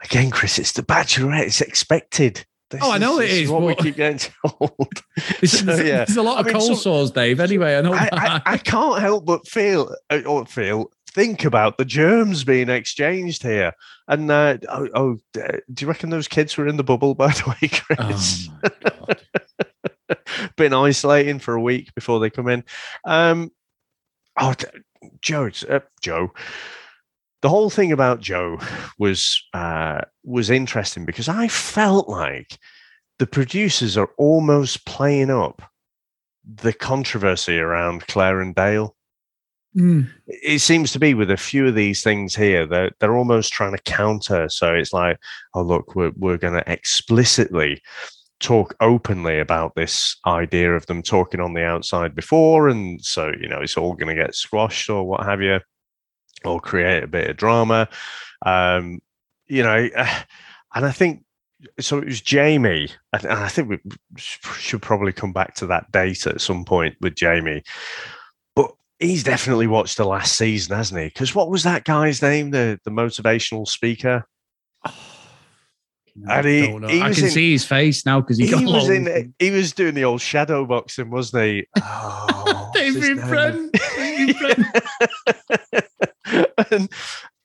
Again, 0.04 0.32
Chris, 0.32 0.60
it's 0.60 0.72
the 0.74 0.84
Bachelorette. 0.84 1.46
It's 1.46 1.62
expected. 1.62 2.46
This 2.74 2.82
oh, 2.84 2.92
I 2.92 2.98
know 2.98 3.20
is, 3.20 3.32
it 3.32 3.44
is. 3.44 3.50
What 3.52 3.62
we 3.62 3.75
keep 3.75 3.98
getting 3.98 4.18
told. 4.18 5.04
so, 5.44 5.75
yeah. 5.75 6.06
There's 6.06 6.18
a 6.18 6.24
lot 6.24 6.40
of 6.40 6.48
I 6.48 6.50
mean, 6.50 6.60
cold 6.60 6.80
sores, 6.80 7.12
Dave. 7.12 7.40
Anyway, 7.40 7.75
I 7.75 7.82
know. 7.82 7.94
I, 7.94 8.10
I, 8.12 8.42
I, 8.46 8.58
can't 8.63 9.00
help 9.00 9.25
but 9.25 9.48
feel, 9.48 9.96
uh, 10.10 10.22
or 10.25 10.46
feel, 10.48 10.90
think 11.13 11.46
about 11.46 11.77
the 11.77 11.86
germs 11.86 12.43
being 12.43 12.70
exchanged 12.70 13.43
here. 13.43 13.74
And 14.08 14.29
uh, 14.29 14.58
oh, 14.70 14.89
oh, 14.96 15.17
do 15.34 15.62
you 15.82 15.88
reckon 15.88 16.10
those 16.10 16.27
kids 16.27 16.58
were 16.58 16.67
in 16.67 16.77
the 16.77 16.84
bubble? 16.84 17.15
By 17.15 17.32
the 17.32 17.55
way, 17.62 17.70
Chris. 17.70 18.50
Oh 19.08 20.17
Been 20.58 20.74
isolating 20.74 21.39
for 21.39 21.55
a 21.55 21.62
week 21.62 21.93
before 21.96 22.20
they 22.20 22.29
come 22.29 22.48
in. 22.48 22.63
Um, 23.05 23.51
oh, 24.39 24.53
Joe, 25.22 25.50
uh, 25.67 25.79
Joe 26.01 26.32
the 27.43 27.50
whole 27.50 27.70
thing 27.70 27.91
about 27.91 28.22
Joe 28.22 28.58
was 28.98 29.43
uh, 29.53 30.01
was 30.24 30.50
interesting 30.50 31.03
because 31.03 31.27
I 31.27 31.50
felt 31.50 32.08
like 32.08 32.58
the 33.20 33.27
producers 33.27 33.98
are 33.98 34.10
almost 34.17 34.86
playing 34.86 35.29
up 35.29 35.62
the 36.46 36.72
controversy 36.72 37.60
around 37.60 38.08
Claire 38.08 38.39
and 38.39 38.55
Dale. 38.55 38.96
Mm. 39.75 40.10
It 40.27 40.60
seems 40.60 40.92
to 40.92 41.00
be 41.00 41.13
with 41.13 41.32
a 41.32 41.38
few 41.38 41.68
of 41.68 41.75
these 41.75 42.03
things 42.03 42.36
here, 42.36 42.65
they're, 42.65 42.92
they're 43.00 43.18
almost 43.18 43.53
trying 43.53 43.75
to 43.75 43.82
counter. 43.84 44.50
So 44.50 44.74
it's 44.74 44.94
like, 44.94 45.18
oh, 45.53 45.63
look, 45.63 45.96
we're, 45.96 46.12
we're 46.15 46.38
going 46.38 46.53
to 46.53 46.72
explicitly 46.72 47.82
talk 48.39 48.75
openly 48.82 49.39
about 49.39 49.74
this 49.75 50.18
idea 50.27 50.75
of 50.75 50.86
them 50.86 51.01
talking 51.01 51.39
on 51.39 51.53
the 51.53 51.63
outside 51.63 52.13
before. 52.13 52.68
And 52.68 53.03
so, 53.03 53.32
you 53.39 53.48
know, 53.48 53.62
it's 53.62 53.77
all 53.77 53.94
going 53.94 54.15
to 54.15 54.22
get 54.22 54.36
squashed 54.36 54.89
or 54.89 55.08
what 55.08 55.25
have 55.25 55.42
you 55.42 55.60
or 56.46 56.60
create 56.60 57.03
a 57.03 57.08
bit 57.08 57.30
of 57.30 57.38
drama. 57.38 57.88
Um, 58.46 59.00
you 59.48 59.63
know, 59.63 59.75
and 60.75 60.86
I 60.86 60.92
think 60.92 61.24
so. 61.80 62.00
It 62.00 62.06
was 62.06 62.22
Jamie, 62.22 62.89
and 63.13 63.27
I 63.27 63.48
think 63.48 63.70
we 63.70 63.80
should 64.18 64.82
probably 64.82 65.13
come 65.13 65.32
back 65.32 65.56
to 65.56 65.68
that 65.68 65.92
date 65.92 66.27
at 66.27 66.42
some 66.42 66.65
point 66.65 66.96
with 67.00 67.15
Jamie. 67.15 67.63
He's 69.03 69.24
definitely 69.24 69.67
watched 69.67 69.98
the 69.98 70.05
last 70.05 70.38
season, 70.38 70.77
hasn't 70.77 71.01
he? 71.01 71.07
Because 71.07 71.36
what 71.36 71.50
was 71.50 71.63
that 71.63 71.83
guy's 71.83 72.22
name? 72.22 72.51
The 72.51 72.79
the 72.86 72.91
motivational 72.91 73.67
speaker. 73.67 74.25
and 76.29 76.45
he, 76.45 76.67
he 76.67 77.01
I 77.01 77.13
can 77.13 77.25
in, 77.25 77.29
see 77.29 77.51
his 77.51 77.65
face 77.65 78.05
now 78.05 78.22
because 78.22 78.38
he, 78.38 78.48
he 78.48 78.65
was 78.65 78.89
in. 78.89 79.33
He 79.39 79.51
was 79.51 79.74
doing 79.74 79.93
the 79.93 80.05
old 80.05 80.22
shadow 80.22 80.65
boxing, 80.65 81.12
wasn't 81.12 81.43
he? 81.43 81.67
Oh, 82.45 82.72
David 82.74 83.17
Brent. 83.17 83.75
and 86.72 86.89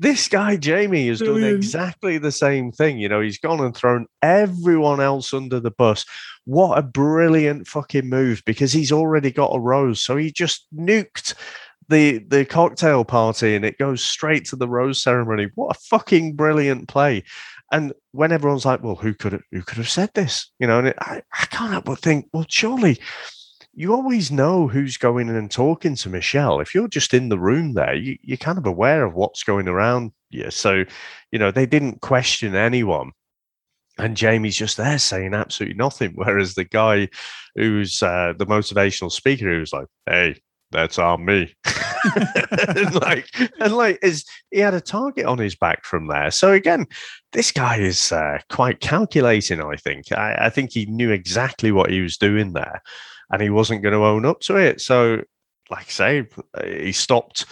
this 0.00 0.28
guy 0.28 0.56
Jamie 0.56 1.08
has 1.08 1.20
done 1.20 1.42
exactly 1.42 2.18
the 2.18 2.32
same 2.32 2.70
thing. 2.70 2.98
You 2.98 3.08
know, 3.08 3.20
he's 3.20 3.38
gone 3.38 3.60
and 3.60 3.74
thrown 3.74 4.06
everyone 4.22 5.00
else 5.00 5.34
under 5.34 5.58
the 5.58 5.72
bus. 5.72 6.04
What 6.44 6.78
a 6.78 6.82
brilliant 6.82 7.66
fucking 7.66 8.08
move 8.08 8.42
because 8.46 8.72
he's 8.72 8.92
already 8.92 9.30
got 9.30 9.54
a 9.54 9.60
rose. 9.60 10.00
So 10.02 10.16
he 10.16 10.30
just 10.30 10.66
nuked 10.74 11.34
the 11.88 12.18
the 12.18 12.44
cocktail 12.44 13.04
party 13.04 13.56
and 13.56 13.64
it 13.64 13.78
goes 13.78 14.04
straight 14.04 14.44
to 14.46 14.56
the 14.56 14.68
rose 14.68 15.02
ceremony. 15.02 15.48
What 15.54 15.76
a 15.76 15.80
fucking 15.80 16.34
brilliant 16.34 16.88
play. 16.88 17.24
And 17.72 17.92
when 18.12 18.32
everyone's 18.32 18.64
like, 18.64 18.82
"Well, 18.82 18.94
who 18.94 19.12
could 19.14 19.32
have, 19.32 19.42
who 19.50 19.62
could 19.62 19.78
have 19.78 19.90
said 19.90 20.10
this?" 20.14 20.50
You 20.58 20.66
know, 20.66 20.78
and 20.78 20.88
it, 20.88 20.96
I, 21.00 21.22
I 21.32 21.46
can't 21.46 21.72
help 21.72 21.86
but 21.86 21.98
think, 21.98 22.28
well, 22.32 22.46
surely 22.48 22.98
you 23.78 23.94
always 23.94 24.32
know 24.32 24.66
who's 24.66 24.96
going 24.96 25.28
in 25.28 25.36
and 25.36 25.48
talking 25.48 25.94
to 25.94 26.08
Michelle. 26.08 26.58
If 26.58 26.74
you're 26.74 26.88
just 26.88 27.14
in 27.14 27.28
the 27.28 27.38
room 27.38 27.74
there, 27.74 27.94
you, 27.94 28.18
you're 28.22 28.36
kind 28.36 28.58
of 28.58 28.66
aware 28.66 29.04
of 29.04 29.14
what's 29.14 29.44
going 29.44 29.68
around 29.68 30.10
you. 30.30 30.50
So, 30.50 30.84
you 31.30 31.38
know, 31.38 31.52
they 31.52 31.64
didn't 31.64 32.00
question 32.00 32.56
anyone. 32.56 33.12
And 33.96 34.16
Jamie's 34.16 34.56
just 34.56 34.78
there 34.78 34.98
saying 34.98 35.32
absolutely 35.32 35.76
nothing. 35.76 36.12
Whereas 36.16 36.54
the 36.54 36.64
guy 36.64 37.08
who's 37.54 38.02
uh, 38.02 38.32
the 38.36 38.46
motivational 38.46 39.12
speaker, 39.12 39.44
who's 39.44 39.72
like, 39.72 39.86
hey, 40.06 40.40
that's 40.72 40.98
on 40.98 41.24
me. 41.24 41.54
and 42.74 42.96
like, 42.96 43.28
and 43.60 43.76
like, 43.76 44.00
is 44.02 44.24
he 44.50 44.58
had 44.58 44.74
a 44.74 44.80
target 44.80 45.24
on 45.24 45.38
his 45.38 45.54
back 45.54 45.84
from 45.84 46.08
there? 46.08 46.32
So 46.32 46.52
again, 46.52 46.86
this 47.32 47.52
guy 47.52 47.76
is 47.76 48.10
uh, 48.10 48.38
quite 48.50 48.80
calculating. 48.80 49.62
I 49.62 49.76
think. 49.76 50.10
I, 50.10 50.34
I 50.46 50.50
think 50.50 50.72
he 50.72 50.86
knew 50.86 51.12
exactly 51.12 51.70
what 51.70 51.90
he 51.90 52.00
was 52.00 52.16
doing 52.16 52.54
there 52.54 52.82
and 53.30 53.42
he 53.42 53.50
wasn't 53.50 53.82
going 53.82 53.94
to 53.94 54.04
own 54.04 54.24
up 54.24 54.40
to 54.40 54.56
it. 54.56 54.80
So, 54.80 55.22
like 55.70 55.86
I 55.86 55.90
say, 55.90 56.26
he 56.64 56.92
stopped 56.92 57.46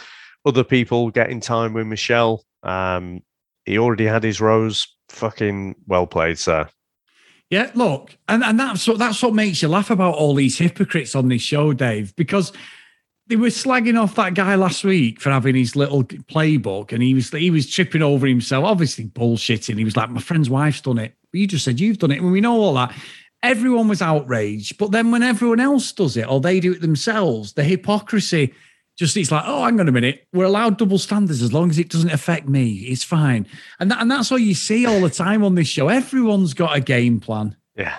other 0.44 0.64
people 0.64 1.10
getting 1.10 1.40
time 1.40 1.72
with 1.72 1.86
Michelle. 1.86 2.44
Um, 2.62 3.22
he 3.64 3.78
already 3.78 4.06
had 4.06 4.22
his 4.22 4.40
rose. 4.40 4.86
Fucking 5.08 5.76
well 5.86 6.06
played, 6.06 6.38
sir. 6.38 6.68
Yeah, 7.48 7.70
look, 7.74 8.16
and, 8.28 8.42
and 8.42 8.58
that's 8.58 8.88
what 8.88 8.98
that's 8.98 9.22
what 9.22 9.34
makes 9.34 9.62
you 9.62 9.68
laugh 9.68 9.90
about 9.90 10.16
all 10.16 10.34
these 10.34 10.58
hypocrites 10.58 11.14
on 11.14 11.28
this 11.28 11.42
show, 11.42 11.72
Dave, 11.72 12.14
because 12.16 12.52
they 13.28 13.36
were 13.36 13.48
slagging 13.48 14.00
off 14.00 14.16
that 14.16 14.34
guy 14.34 14.56
last 14.56 14.82
week 14.82 15.20
for 15.20 15.30
having 15.30 15.54
his 15.54 15.76
little 15.76 16.02
playbook, 16.02 16.92
and 16.92 17.02
he 17.02 17.14
was 17.14 17.30
he 17.30 17.50
was 17.50 17.70
tripping 17.70 18.02
over 18.02 18.26
himself, 18.26 18.64
obviously 18.64 19.04
bullshitting. 19.04 19.78
He 19.78 19.84
was 19.84 19.96
like, 19.96 20.10
"My 20.10 20.20
friend's 20.20 20.50
wife's 20.50 20.80
done 20.80 20.98
it." 20.98 21.14
But 21.30 21.38
you 21.40 21.46
just 21.46 21.64
said 21.64 21.78
you've 21.78 21.98
done 21.98 22.10
it, 22.10 22.20
and 22.20 22.32
we 22.32 22.40
know 22.40 22.60
all 22.60 22.74
that 22.74 22.92
everyone 23.42 23.88
was 23.88 24.02
outraged. 24.02 24.78
But 24.78 24.90
then 24.90 25.10
when 25.10 25.22
everyone 25.22 25.60
else 25.60 25.92
does 25.92 26.16
it 26.16 26.28
or 26.28 26.40
they 26.40 26.60
do 26.60 26.72
it 26.72 26.80
themselves, 26.80 27.52
the 27.52 27.64
hypocrisy 27.64 28.54
just 28.96 29.16
it's 29.16 29.30
like, 29.30 29.44
oh, 29.46 29.64
hang 29.64 29.78
on 29.78 29.88
a 29.88 29.92
minute, 29.92 30.26
we're 30.32 30.46
allowed 30.46 30.78
double 30.78 30.98
standards 30.98 31.42
as 31.42 31.52
long 31.52 31.68
as 31.68 31.78
it 31.78 31.90
doesn't 31.90 32.12
affect 32.12 32.48
me. 32.48 32.76
It's 32.76 33.04
fine. 33.04 33.46
And 33.78 33.90
that, 33.90 34.00
and 34.00 34.10
that's 34.10 34.32
all 34.32 34.38
you 34.38 34.54
see 34.54 34.86
all 34.86 35.00
the 35.00 35.10
time 35.10 35.44
on 35.44 35.54
this 35.54 35.68
show. 35.68 35.88
Everyone's 35.88 36.54
got 36.54 36.76
a 36.76 36.80
game 36.80 37.20
plan. 37.20 37.56
Yeah. 37.76 37.98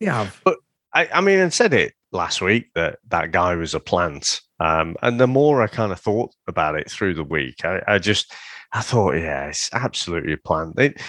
Yeah. 0.00 0.28
But 0.44 0.58
I, 0.92 1.08
I 1.14 1.20
mean, 1.22 1.40
I 1.40 1.48
said 1.48 1.72
it 1.72 1.94
last 2.12 2.42
week 2.42 2.66
that 2.74 2.98
that 3.08 3.32
guy 3.32 3.54
was 3.54 3.74
a 3.74 3.80
plant. 3.80 4.42
Um, 4.60 4.94
and 5.02 5.18
the 5.18 5.26
more 5.26 5.62
I 5.62 5.68
kind 5.68 5.90
of 5.90 6.00
thought 6.00 6.32
about 6.46 6.78
it 6.78 6.90
through 6.90 7.14
the 7.14 7.24
week, 7.24 7.64
I, 7.64 7.80
I 7.88 7.98
just 7.98 8.32
I 8.72 8.82
thought, 8.82 9.14
yeah, 9.14 9.46
it's 9.46 9.70
absolutely 9.72 10.34
a 10.34 10.38
plant. 10.38 10.78
It, 10.78 11.00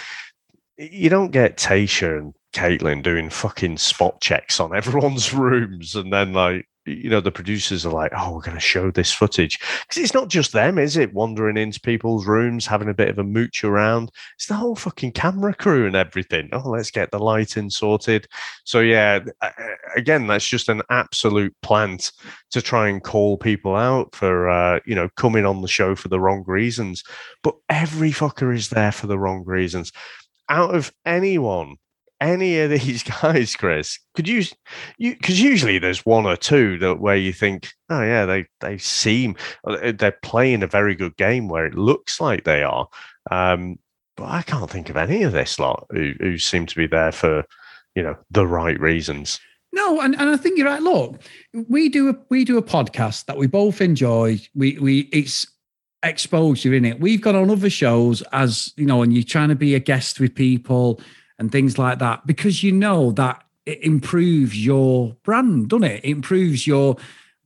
you 0.78 1.10
don't 1.10 1.32
get 1.32 1.58
Tayshia 1.58 2.18
and 2.18 2.34
Kaitlyn 2.56 3.04
doing 3.04 3.30
fucking 3.30 3.78
spot 3.78 4.22
checks 4.22 4.60
on 4.60 4.76
everyone's 4.76 5.34
rooms, 5.34 5.96
and 5.96 6.12
then 6.12 6.34
like 6.34 6.68
you 6.86 7.10
know 7.10 7.20
the 7.20 7.32
producers 7.32 7.86
are 7.86 7.94
like, 7.94 8.12
"Oh, 8.16 8.34
we're 8.34 8.42
going 8.42 8.56
to 8.56 8.62
show 8.62 8.92
this 8.92 9.12
footage," 9.12 9.60
because 9.60 10.02
it's 10.02 10.14
not 10.14 10.30
just 10.30 10.54
them, 10.54 10.78
is 10.78 10.98
it? 10.98 11.14
Wandering 11.14 11.58
into 11.58 11.80
people's 11.80 12.28
rooms, 12.28 12.66
having 12.66 12.90
a 12.90 12.94
bit 12.94 13.10
of 13.10 13.18
a 13.18 13.24
mooch 13.24 13.64
around. 13.64 14.12
It's 14.36 14.46
the 14.46 14.54
whole 14.54 14.76
fucking 14.76 15.14
camera 15.14 15.54
crew 15.54 15.88
and 15.88 15.96
everything. 15.96 16.50
Oh, 16.54 16.70
let's 16.70 16.92
get 16.92 17.12
the 17.12 17.20
lighting 17.20 17.70
sorted. 17.70 18.28
So 18.64 18.80
yeah, 18.80 19.20
again, 19.96 20.28
that's 20.28 20.48
just 20.48 20.70
an 20.70 20.82
absolute 20.90 21.56
plant 21.62 22.12
to 22.52 22.62
try 22.62 22.88
and 22.88 23.04
call 23.04 23.38
people 23.38 23.76
out 23.76 24.16
for 24.16 24.48
uh, 24.48 24.80
you 24.86 24.96
know 24.96 25.10
coming 25.18 25.46
on 25.46 25.62
the 25.62 25.68
show 25.68 25.96
for 25.96 26.08
the 26.08 26.20
wrong 26.20 26.44
reasons. 26.48 27.04
But 27.44 27.56
every 27.68 28.12
fucker 28.12 28.56
is 28.56 28.70
there 28.70 28.92
for 28.92 29.08
the 29.08 29.20
wrong 29.20 29.44
reasons. 29.46 29.92
Out 30.48 30.76
of 30.76 30.94
anyone 31.06 31.78
any 32.22 32.60
of 32.60 32.70
these 32.70 33.04
guys, 33.22 33.56
Chris, 33.56 34.00
could 34.16 34.28
you, 34.28 34.44
you, 34.98 35.16
because 35.16 35.42
usually 35.42 35.80
there's 35.80 36.06
one 36.06 36.26
or 36.26 36.36
two 36.36 36.78
that 36.80 37.00
where 37.00 37.16
you 37.16 37.34
think, 37.34 37.74
oh 37.90 38.02
yeah, 38.02 38.26
they 38.26 38.46
they 38.62 38.78
seem 38.78 39.36
uh, 39.68 39.92
they're 39.98 40.18
playing 40.24 40.64
a 40.64 40.68
very 40.68 40.96
good 40.96 41.16
game 41.18 41.48
where 41.48 41.66
it 41.66 41.76
looks 41.76 42.20
like 42.20 42.44
they 42.44 42.64
are. 42.64 42.88
Um, 43.32 43.80
but 44.18 44.26
I 44.26 44.42
can't 44.44 44.70
think 44.70 44.90
of 44.90 44.98
any 44.98 45.24
of 45.24 45.34
this 45.34 45.60
lot 45.60 45.86
who, 45.90 46.14
who 46.20 46.38
seem 46.38 46.66
to 46.68 46.76
be 46.76 46.88
there 46.88 47.12
for, 47.12 47.44
you 47.96 48.04
know, 48.04 48.16
the 48.32 48.48
right 48.48 48.80
reasons. 48.80 49.40
No, 49.74 50.00
and, 50.00 50.16
and 50.16 50.30
I 50.30 50.38
think 50.38 50.58
you're 50.58 50.68
right. 50.68 50.82
Look, 50.82 51.22
we 51.68 51.90
do 51.90 52.10
a 52.10 52.16
we 52.30 52.46
do 52.46 52.58
a 52.58 52.64
podcast 52.64 53.26
that 53.26 53.38
we 53.38 53.48
both 53.48 53.82
enjoy. 53.82 54.40
We 54.54 54.78
we 54.80 55.10
it's 55.12 55.46
exposure 56.02 56.74
in 56.74 56.86
it. 56.86 57.02
We've 57.02 57.20
got 57.20 57.36
on 57.36 57.50
other 57.50 57.70
shows 57.70 58.22
as 58.32 58.72
you 58.78 58.86
know, 58.86 59.02
and 59.02 59.14
you're 59.14 59.24
trying 59.24 59.50
to 59.50 59.56
be 59.56 59.76
a 59.76 59.80
guest 59.80 60.20
with 60.20 60.34
people 60.34 61.02
and 61.40 61.52
things 61.52 61.78
like 61.78 62.00
that 62.00 62.26
because 62.26 62.64
you 62.64 62.72
know 62.72 63.12
that 63.12 63.44
it 63.66 63.84
improves 63.84 64.64
your 64.64 65.16
brand, 65.24 65.70
doesn't 65.70 65.84
it? 65.84 66.06
It 66.06 66.10
improves 66.10 66.68
your 66.68 66.98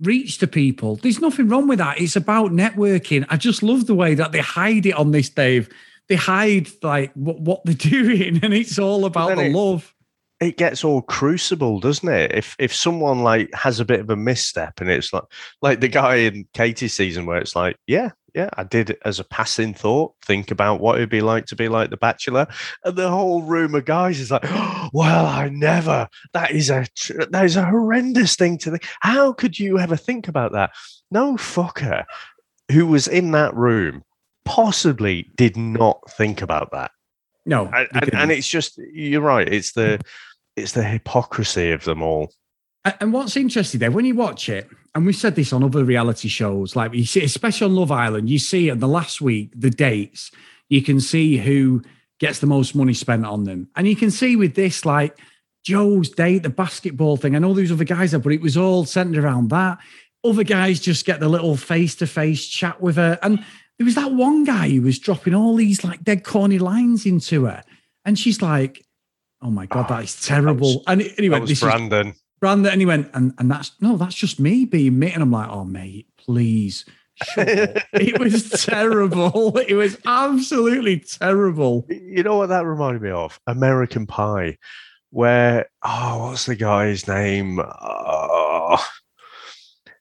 reach 0.02 0.38
to 0.40 0.48
people. 0.48 0.98
There's 0.98 1.22
nothing 1.22 1.48
wrong 1.48 1.68
with 1.68 1.80
that. 1.80 2.00
It's 2.00 2.16
about 2.16 2.52
networking. 2.52 3.26
I 3.30 3.38
just 3.38 3.64
love 3.64 3.88
the 3.88 3.96
way 3.96 4.16
that 4.16 4.32
they 4.32 4.40
hide 4.40 4.86
it 4.86 4.94
on 4.94 5.12
this, 5.12 5.30
Dave. 5.30 5.70
They 6.08 6.16
hide 6.16 6.70
like 6.82 7.14
what, 7.14 7.40
what 7.40 7.62
they're 7.66 7.74
doing, 7.76 8.44
and 8.44 8.54
it's 8.54 8.80
all 8.80 9.06
about 9.06 9.36
the 9.36 9.46
it, 9.46 9.52
love. 9.54 9.94
It 10.40 10.58
gets 10.58 10.84
all 10.84 11.02
crucible, 11.02 11.80
doesn't 11.80 12.08
it? 12.08 12.34
If 12.34 12.56
if 12.60 12.74
someone 12.74 13.24
like 13.24 13.54
has 13.54 13.80
a 13.80 13.86
bit 13.86 14.00
of 14.00 14.10
a 14.10 14.16
misstep, 14.16 14.82
and 14.82 14.90
it's 14.90 15.14
like 15.14 15.24
like 15.62 15.80
the 15.80 15.88
guy 15.88 16.16
in 16.16 16.48
Katie's 16.54 16.94
season 16.94 17.26
where 17.26 17.38
it's 17.38 17.56
like, 17.56 17.76
yeah, 17.88 18.12
yeah, 18.34 18.50
I 18.56 18.64
did 18.64 18.98
as 19.06 19.20
a 19.20 19.24
passing 19.24 19.74
thought 19.74 20.14
think 20.26 20.52
about 20.52 20.80
what 20.80 20.98
it'd 20.98 21.10
be 21.10 21.22
like 21.22 21.46
to 21.48 21.56
be 21.56 21.68
like 21.68 21.90
The 21.90 21.98
Bachelor, 21.98 22.48
and 22.84 22.96
the 22.96 23.10
whole 23.10 23.42
room 23.42 23.76
of 23.76 23.86
guys 23.86 24.20
is 24.20 24.32
like, 24.32 24.46
oh, 24.46 24.90
"Well, 24.94 25.26
I 25.26 25.50
never. 25.50 26.08
That 26.34 26.52
is 26.52 26.70
a 26.70 26.86
that 27.30 27.46
is 27.46 27.56
a 27.56 27.66
horrendous 27.66 28.36
thing 28.36 28.58
to 28.60 28.72
think. 28.72 28.86
How 29.02 29.34
could 29.34 29.60
you 29.60 29.80
ever 29.80 29.96
think 29.96 30.28
about 30.28 30.52
that? 30.54 30.72
No 31.12 31.36
fucker 31.36 32.06
who 32.72 32.86
was 32.86 33.08
in 33.08 33.32
that 33.32 33.56
room 33.56 34.04
possibly 34.46 35.30
did 35.36 35.58
not 35.58 36.00
think 36.12 36.42
about 36.42 36.72
that. 36.72 36.92
No, 37.46 37.66
and, 37.74 37.88
and, 37.94 38.14
and 38.14 38.32
it's 38.32 38.48
just 38.48 38.78
you're 38.94 39.22
right. 39.22 39.48
It's 39.48 39.74
the 39.74 40.00
it's 40.56 40.74
the 40.74 40.84
hypocrisy 40.84 41.72
of 41.72 41.84
them 41.84 42.02
all. 42.02 42.32
And 42.86 43.12
what's 43.12 43.36
interesting 43.36 43.80
there, 43.80 43.92
when 43.92 44.06
you 44.06 44.16
watch 44.16 44.48
it, 44.48 44.70
and 44.96 45.06
we 45.06 45.14
said 45.14 45.36
this 45.36 45.54
on 45.54 45.64
other 45.64 45.84
reality 45.84 46.28
shows, 46.28 46.76
like 46.76 46.94
you 46.94 47.06
see, 47.06 47.24
especially 47.24 47.66
on 47.66 47.76
Love 47.76 47.92
Island, 47.92 48.30
you 48.30 48.40
see 48.40 48.70
in 48.70 48.80
the 48.80 48.88
last 48.88 49.22
week 49.22 49.52
the 49.56 49.70
dates, 49.70 50.32
you 50.70 50.82
can 50.82 51.00
see 51.00 51.38
who 51.38 51.84
gets 52.20 52.40
the 52.40 52.48
most 52.48 52.76
money 52.76 52.94
spent 52.94 53.26
on 53.26 53.44
them, 53.44 53.70
and 53.76 53.88
you 53.88 53.96
can 53.96 54.12
see 54.12 54.36
with 54.36 54.56
this, 54.56 54.86
like 54.86 55.18
Joe's 55.64 56.10
date, 56.10 56.44
the 56.44 56.50
basketball 56.50 57.18
thing. 57.18 57.36
I 57.36 57.40
know 57.40 57.54
there's 57.54 57.72
other 57.72 57.84
guys 57.84 58.12
there, 58.12 58.20
but 58.20 58.32
it 58.32 58.42
was 58.42 58.58
all 58.58 58.86
centered 58.86 59.24
around 59.24 59.50
that. 59.50 59.80
Other 60.24 60.44
guys 60.44 60.80
just 60.80 61.06
get 61.06 61.20
the 61.20 61.30
little 61.30 61.58
face 61.58 61.96
to 61.96 62.08
face 62.08 62.48
chat 62.48 62.82
with 62.82 62.96
her, 62.96 63.20
and 63.22 63.44
there 63.78 63.86
was 63.86 63.96
that 63.96 64.12
one 64.12 64.46
guy 64.46 64.70
who 64.70 64.82
was 64.82 65.00
dropping 65.00 65.34
all 65.34 65.56
these 65.56 65.84
like 65.84 66.04
dead 66.04 66.24
corny 66.24 66.60
lines 66.60 67.06
into 67.06 67.46
her, 67.46 67.64
and 68.06 68.18
she's 68.18 68.42
like, 68.42 68.86
"Oh 69.42 69.50
my 69.50 69.66
god, 69.66 69.86
oh, 69.90 69.96
that 69.96 70.04
is 70.04 70.18
ah, 70.24 70.28
terrible." 70.28 70.84
That 70.86 70.98
was, 70.98 71.08
and 71.08 71.14
anyway, 71.18 71.46
this 71.46 71.60
Brandon. 71.60 72.08
Is, 72.10 72.19
Brandon, 72.40 72.72
and 72.72 72.82
he 72.82 72.86
went, 72.86 73.10
and, 73.14 73.34
and 73.38 73.52
that's 73.52 73.72
no, 73.82 73.98
that's 73.98 74.16
just 74.16 74.40
me 74.40 74.66
being 74.66 74.98
me. 74.98 75.12
And 75.12 75.24
I'm 75.24 75.32
like, 75.32 75.50
oh, 75.50 75.66
mate, 75.66 76.08
please. 76.18 76.86
it 77.38 78.20
was 78.20 78.50
terrible. 78.50 79.58
It 79.58 79.74
was 79.74 79.98
absolutely 80.06 81.00
terrible. 81.00 81.86
You 81.90 82.24
know 82.24 82.38
what 82.38 82.48
that 82.48 82.66
reminded 82.66 83.02
me 83.02 83.10
of? 83.10 83.40
American 83.46 84.08
Pie, 84.08 84.58
where, 85.10 85.70
oh, 85.84 86.28
what's 86.30 86.46
the 86.46 86.56
guy's 86.56 87.08
name? 87.08 87.60
Oh, 87.60 88.78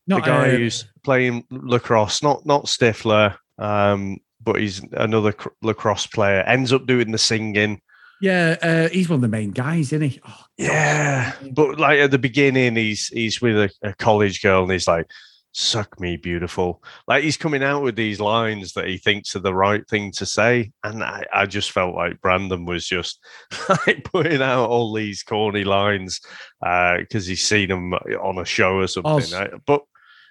not, 0.07 0.25
the 0.25 0.31
guy 0.31 0.49
uh, 0.49 0.57
who's 0.57 0.87
playing 1.03 1.45
lacrosse, 1.51 2.23
not 2.23 2.47
not 2.47 2.67
Stifler, 2.67 3.37
um, 3.59 4.19
but 4.43 4.61
he's 4.61 4.81
another 4.93 5.35
lacrosse 5.63 6.07
player, 6.07 6.41
ends 6.43 6.73
up 6.73 6.87
doing 6.87 7.11
the 7.11 7.19
singing. 7.19 7.81
Yeah, 8.21 8.57
uh, 8.61 8.89
he's 8.89 9.09
one 9.09 9.17
of 9.17 9.23
the 9.23 9.29
main 9.29 9.53
guys, 9.53 9.93
isn't 9.93 10.11
he? 10.11 10.21
Oh, 10.27 10.45
yeah, 10.57 11.35
but 11.53 11.79
like 11.79 12.01
at 12.01 12.11
the 12.11 12.19
beginning, 12.19 12.77
he's 12.77 13.09
he's 13.09 13.41
with 13.41 13.57
a, 13.57 13.71
a, 13.83 13.95
college 13.95 14.43
girl, 14.43 14.63
and 14.63 14.73
he's 14.73 14.89
like, 14.89 15.09
"Suck 15.53 16.01
me, 16.01 16.17
beautiful." 16.17 16.83
Like 17.07 17.23
he's 17.23 17.37
coming 17.37 17.63
out 17.63 17.83
with 17.83 17.95
these 17.95 18.19
lines 18.19 18.73
that 18.73 18.89
he 18.89 18.99
thinks 18.99 19.37
are 19.37 19.41
the 19.41 19.55
right 19.55 19.87
thing 19.89 20.11
to 20.13 20.27
say, 20.27 20.73
and 20.83 21.05
I, 21.05 21.25
I 21.33 21.47
just 21.47 21.71
felt 21.71 21.95
like 21.95 22.21
Brandon 22.21 22.65
was 22.65 22.87
just 22.87 23.21
like 23.87 24.03
putting 24.05 24.43
out 24.43 24.69
all 24.69 24.93
these 24.93 25.23
corny 25.23 25.65
lines 25.65 26.21
because 26.61 27.27
uh, 27.27 27.29
he's 27.29 27.45
seen 27.45 27.69
them 27.69 27.93
on 27.95 28.39
a 28.39 28.45
show 28.45 28.79
or 28.79 28.89
something. 28.89 29.13
Oz. 29.13 29.33
Right? 29.35 29.53
But 29.65 29.83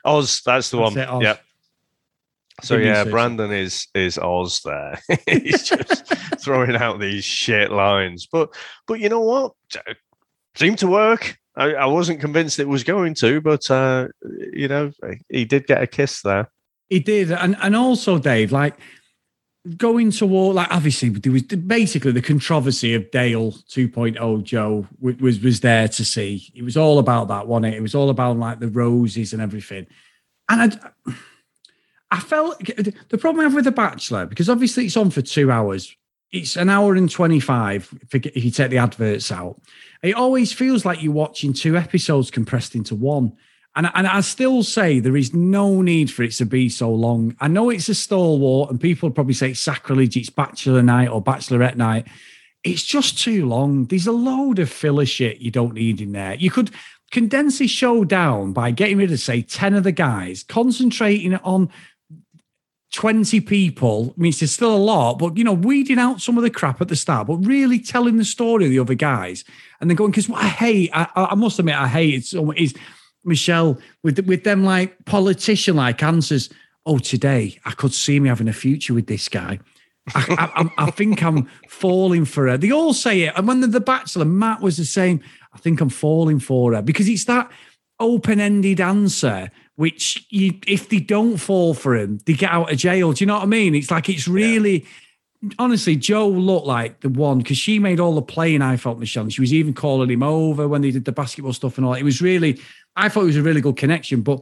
Oz, 0.04 0.42
that's 0.46 0.72
the 0.72 0.78
that's 0.78 0.96
one. 0.96 1.22
Yeah. 1.22 1.38
So 2.64 2.78
yeah, 2.78 3.04
Brandon 3.04 3.52
is 3.52 3.88
is 3.94 4.18
Oz 4.18 4.62
there. 4.66 5.00
He's 5.28 5.64
just 5.64 6.06
throwing 6.40 6.76
out 6.76 7.00
these 7.00 7.24
shit 7.24 7.72
lines. 7.72 8.28
But 8.32 8.56
but 8.88 9.00
you 9.00 9.10
know 9.10 9.22
what? 9.22 9.54
Seemed 10.56 10.80
to 10.80 10.88
work. 10.88 11.38
I, 11.56 11.74
I 11.74 11.86
wasn't 11.86 12.20
convinced 12.20 12.60
it 12.60 12.68
was 12.68 12.84
going 12.84 13.16
to, 13.16 13.42
but 13.42 13.70
uh, 13.70 14.08
you 14.54 14.68
know, 14.68 14.92
he 15.30 15.46
did 15.46 15.68
get 15.68 15.82
a 15.82 15.88
kiss 15.88 16.22
there. 16.22 16.50
He 16.90 17.00
did, 17.00 17.32
and 17.32 17.56
and 17.62 17.76
also 17.76 18.18
Dave, 18.18 18.52
like 18.52 18.76
going 19.76 20.12
to 20.12 20.26
war, 20.26 20.54
like 20.54 20.72
obviously 20.72 21.10
there 21.10 21.32
was 21.32 21.44
basically 21.44 22.12
the 22.12 22.22
controversy 22.22 22.94
of 22.94 23.10
Dale 23.12 23.52
2.0 23.52 24.44
Joe 24.44 24.88
was 25.00 25.40
was 25.42 25.60
there 25.60 25.88
to 25.90 26.06
see. 26.06 26.52
It 26.56 26.64
was 26.64 26.78
all 26.78 27.00
about 27.00 27.28
that, 27.28 27.48
wasn't 27.48 27.74
it? 27.74 27.78
It 27.78 27.82
was 27.82 27.96
all 27.96 28.10
about 28.10 28.38
like 28.38 28.60
the 28.60 28.70
roses 28.70 29.34
and 29.34 29.42
everything. 29.42 29.88
And 30.50 30.80
I 31.06 31.14
I 32.10 32.20
felt 32.20 32.60
the 32.60 33.18
problem 33.18 33.42
I 33.42 33.44
have 33.44 33.54
with 33.54 33.66
The 33.66 33.72
Bachelor, 33.72 34.26
because 34.26 34.50
obviously 34.50 34.86
it's 34.86 34.98
on 34.98 35.10
for 35.10 35.22
two 35.22 35.52
hours, 35.52 35.96
it's 36.32 36.56
an 36.56 36.70
hour 36.70 36.96
and 36.96 37.10
25 37.10 37.94
if 38.14 38.44
you 38.44 38.52
take 38.52 38.70
the 38.70 38.78
adverts 38.78 39.32
out. 39.32 39.62
It 40.04 40.16
always 40.16 40.52
feels 40.52 40.86
like 40.86 41.02
you're 41.02 41.14
watching 41.14 41.54
two 41.54 41.78
episodes 41.78 42.32
compressed 42.32 42.76
into 42.76 42.96
one. 42.96 43.34
And, 43.76 43.90
and 43.94 44.08
I 44.08 44.22
still 44.22 44.64
say 44.64 45.00
there 45.00 45.16
is 45.16 45.34
no 45.34 45.82
need 45.82 46.12
for 46.12 46.24
it 46.24 46.32
to 46.34 46.46
be 46.46 46.68
so 46.68 46.92
long. 46.92 47.36
I 47.40 47.48
know 47.48 47.70
it's 47.70 47.90
a 47.90 47.96
stalwart, 47.96 48.72
and 48.72 48.82
people 48.82 49.12
probably 49.12 49.36
say 49.36 49.52
it's 49.52 49.60
sacrilege, 49.60 50.18
it's 50.18 50.30
bachelor 50.30 50.82
night 50.82 51.10
or 51.10 51.24
bachelorette 51.24 51.76
night. 51.76 52.08
It's 52.64 52.84
just 52.84 53.20
too 53.20 53.46
long. 53.46 53.86
There's 53.86 54.08
a 54.08 54.12
load 54.12 54.60
of 54.60 54.70
filler 54.70 55.06
shit 55.06 55.38
you 55.38 55.52
don't 55.52 55.76
need 55.76 56.02
in 56.02 56.12
there. 56.12 56.34
You 56.34 56.50
could 56.52 56.72
condense 57.12 57.60
this 57.60 57.72
show 57.72 58.04
down 58.04 58.52
by 58.52 58.72
getting 58.72 58.98
rid 58.98 59.12
of, 59.12 59.20
say, 59.20 59.44
10 59.44 59.76
of 59.76 59.84
the 59.84 59.92
guys, 59.92 60.44
concentrating 60.44 61.36
on 61.36 61.70
20 62.94 63.42
people. 63.42 64.14
I 64.18 64.22
mean, 64.22 64.34
it's 64.40 64.52
still 64.52 64.76
a 64.76 64.78
lot, 64.78 65.16
but 65.16 65.38
you 65.38 65.44
know, 65.44 65.54
weeding 65.54 66.00
out 66.00 66.22
some 66.22 66.38
of 66.38 66.44
the 66.44 66.50
crap 66.50 66.82
at 66.82 66.88
the 66.88 66.96
start, 66.96 67.28
but 67.28 67.36
really 67.38 67.80
telling 67.80 68.18
the 68.18 68.26
story 68.26 68.66
of 68.66 68.72
the 68.72 68.80
other 68.80 68.96
guys 68.96 69.44
and 69.80 69.90
then 69.90 69.96
going, 69.96 70.12
because 70.12 70.30
what 70.30 70.44
I 70.44 70.48
hate, 70.48 70.90
I, 70.94 71.08
I, 71.16 71.36
must 71.36 71.60
admit, 71.60 71.76
I 71.76 71.88
hate 71.88 72.14
it 72.16 72.26
so 72.26 72.52
is 72.52 72.74
Michelle 73.24 73.78
with 74.04 74.26
with 74.26 74.44
them 74.44 74.64
like 74.64 75.06
politician 75.06 75.76
like 75.76 76.02
answers. 76.02 76.50
Oh, 76.86 76.98
today 76.98 77.60
I 77.66 77.72
could 77.72 77.94
see 77.94 78.20
me 78.20 78.30
having 78.30 78.48
a 78.48 78.54
future 78.54 78.94
with 78.94 79.08
this 79.08 79.28
guy. 79.28 79.60
I, 80.16 80.70
I, 80.78 80.86
I, 80.86 80.92
think 80.92 81.22
I'm 81.22 81.50
falling 81.68 82.24
for 82.24 82.48
her. 82.48 82.58
They 82.58 82.72
all 82.72 82.94
say 82.94 83.24
it. 83.24 83.34
And 83.36 83.46
when 83.46 83.60
the, 83.60 83.68
the 83.68 83.82
Bachelor, 83.82 84.24
Matt 84.24 84.62
was 84.62 84.78
the 84.78 84.86
same. 84.86 85.20
I 85.54 85.58
think 85.58 85.82
I'm 85.82 85.90
falling 85.90 86.40
for 86.40 86.74
her 86.74 86.82
because 86.82 87.10
it's 87.10 87.26
that 87.26 87.52
open 88.00 88.40
ended 88.40 88.80
answer 88.80 89.52
which 89.78 90.26
you, 90.30 90.60
if 90.68 90.90
they 90.90 91.00
don't 91.00 91.38
fall 91.38 91.74
for 91.76 91.96
him, 91.96 92.20
they 92.26 92.34
get 92.34 92.52
out 92.52 92.72
of 92.72 92.78
jail. 92.78 93.14
Do 93.14 93.24
you 93.24 93.28
know 93.28 93.36
what 93.36 93.44
I 93.44 93.46
mean? 93.46 93.74
It's 93.74 93.90
like 93.90 94.10
it's 94.10 94.28
really. 94.28 94.82
Yeah. 94.82 94.88
Honestly, 95.60 95.96
Joe 95.96 96.28
looked 96.28 96.66
like 96.66 97.02
the 97.02 97.10
one 97.10 97.38
because 97.38 97.60
she 97.60 97.78
made 97.78 98.00
all 98.00 98.16
the 98.16 98.24
playing. 98.24 98.64
I 98.64 98.76
felt 98.76 98.98
Michelle. 98.98 99.30
She 99.30 99.40
was 99.40 99.54
even 99.54 99.76
calling 99.76 100.10
him 100.10 100.24
over 100.24 100.68
when 100.68 100.82
they 100.82 100.90
did 100.90 101.06
the 101.06 101.12
basketball 101.12 101.54
stuff 101.54 101.78
and 101.78 101.86
all. 101.86 101.94
It 101.94 102.02
was 102.02 102.24
really, 102.24 102.60
I 102.96 103.08
thought 103.08 103.22
it 103.22 103.28
was 103.28 103.38
a 103.38 103.44
really 103.44 103.62
good 103.62 103.78
connection. 103.78 104.24
But 104.24 104.42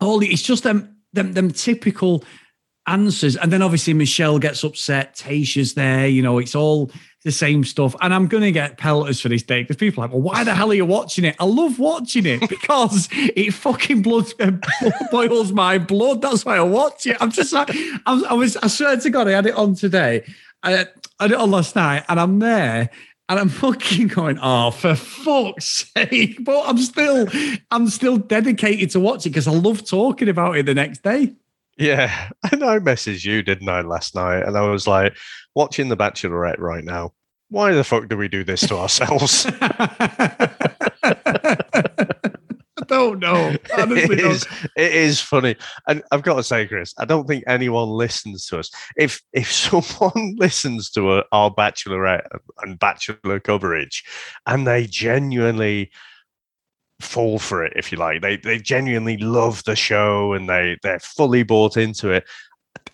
all 0.00 0.22
it's 0.22 0.40
just 0.40 0.62
them, 0.62 0.96
them, 1.12 1.34
them 1.34 1.50
typical 1.50 2.24
answers. 2.88 3.36
And 3.36 3.52
then 3.52 3.62
obviously 3.62 3.94
Michelle 3.94 4.38
gets 4.38 4.64
upset. 4.64 5.16
Tayshia's 5.16 5.74
there. 5.74 6.06
You 6.06 6.22
know, 6.22 6.38
it's 6.38 6.54
all 6.54 6.90
the 7.24 7.32
same 7.32 7.64
stuff. 7.64 7.94
And 8.00 8.14
I'm 8.14 8.26
going 8.26 8.42
to 8.42 8.52
get 8.52 8.78
pelters 8.78 9.20
for 9.20 9.28
this 9.28 9.42
day 9.42 9.62
because 9.62 9.76
people 9.76 10.02
are 10.02 10.06
like, 10.06 10.14
well, 10.14 10.22
why 10.22 10.44
the 10.44 10.54
hell 10.54 10.70
are 10.70 10.74
you 10.74 10.86
watching 10.86 11.24
it? 11.24 11.36
I 11.38 11.44
love 11.44 11.78
watching 11.78 12.26
it 12.26 12.40
because 12.48 13.08
it 13.12 13.52
fucking 13.52 14.02
blood 14.02 14.26
uh, 14.40 14.52
boils 15.10 15.52
my 15.52 15.78
blood. 15.78 16.22
That's 16.22 16.44
why 16.44 16.56
I 16.56 16.62
watch 16.62 17.06
it. 17.06 17.16
I'm 17.20 17.30
just 17.30 17.52
like, 17.52 17.70
I, 17.70 18.22
I 18.30 18.34
was, 18.34 18.56
I 18.56 18.68
swear 18.68 18.96
to 18.96 19.10
God, 19.10 19.28
I 19.28 19.32
had 19.32 19.46
it 19.46 19.54
on 19.54 19.74
today. 19.74 20.24
I, 20.62 20.86
I 21.18 21.24
had 21.24 21.32
it 21.32 21.38
on 21.38 21.50
last 21.50 21.76
night 21.76 22.04
and 22.08 22.18
I'm 22.18 22.38
there 22.38 22.90
and 23.28 23.38
I'm 23.38 23.48
fucking 23.50 24.08
going, 24.08 24.38
oh, 24.40 24.70
for 24.70 24.94
fuck's 24.94 25.90
sake. 25.94 26.42
But 26.42 26.64
I'm 26.66 26.78
still, 26.78 27.28
I'm 27.70 27.88
still 27.88 28.16
dedicated 28.16 28.90
to 28.90 29.00
watch 29.00 29.26
it 29.26 29.30
because 29.30 29.48
I 29.48 29.52
love 29.52 29.84
talking 29.84 30.28
about 30.28 30.56
it 30.56 30.66
the 30.66 30.74
next 30.74 31.02
day. 31.02 31.34
Yeah, 31.78 32.30
and 32.52 32.62
I 32.62 32.78
messaged 32.80 33.24
you, 33.24 33.42
didn't 33.42 33.68
I, 33.68 33.80
last 33.80 34.14
night? 34.14 34.42
And 34.42 34.56
I 34.56 34.68
was 34.68 34.86
like, 34.86 35.16
watching 35.54 35.88
The 35.88 35.96
Bachelorette 35.96 36.58
right 36.58 36.84
now. 36.84 37.12
Why 37.50 37.72
the 37.72 37.84
fuck 37.84 38.08
do 38.08 38.16
we 38.16 38.28
do 38.28 38.44
this 38.44 38.60
to 38.68 38.76
ourselves? 38.76 39.46
I 39.60 41.56
don't 42.86 43.20
know. 43.20 43.56
Honestly, 43.78 44.16
it, 44.16 44.24
is, 44.24 44.46
it 44.76 44.92
is 44.92 45.20
funny, 45.20 45.56
and 45.86 46.02
I've 46.10 46.22
got 46.22 46.34
to 46.34 46.42
say, 46.42 46.66
Chris, 46.66 46.92
I 46.98 47.06
don't 47.06 47.26
think 47.26 47.44
anyone 47.46 47.88
listens 47.88 48.46
to 48.46 48.58
us. 48.58 48.70
If 48.96 49.22
if 49.32 49.50
someone 49.50 50.36
listens 50.36 50.90
to 50.90 51.18
a, 51.18 51.24
our 51.32 51.50
Bachelorette 51.50 52.26
uh, 52.34 52.38
and 52.60 52.78
Bachelor 52.78 53.40
coverage, 53.40 54.04
and 54.46 54.66
they 54.66 54.86
genuinely 54.86 55.90
fall 57.00 57.38
for 57.38 57.64
it, 57.64 57.72
if 57.76 57.92
you 57.92 57.98
like. 57.98 58.22
They 58.22 58.36
they 58.36 58.58
genuinely 58.58 59.16
love 59.16 59.62
the 59.64 59.76
show 59.76 60.32
and 60.32 60.48
they 60.48 60.76
they're 60.82 61.00
fully 61.00 61.42
bought 61.42 61.76
into 61.76 62.10
it. 62.10 62.24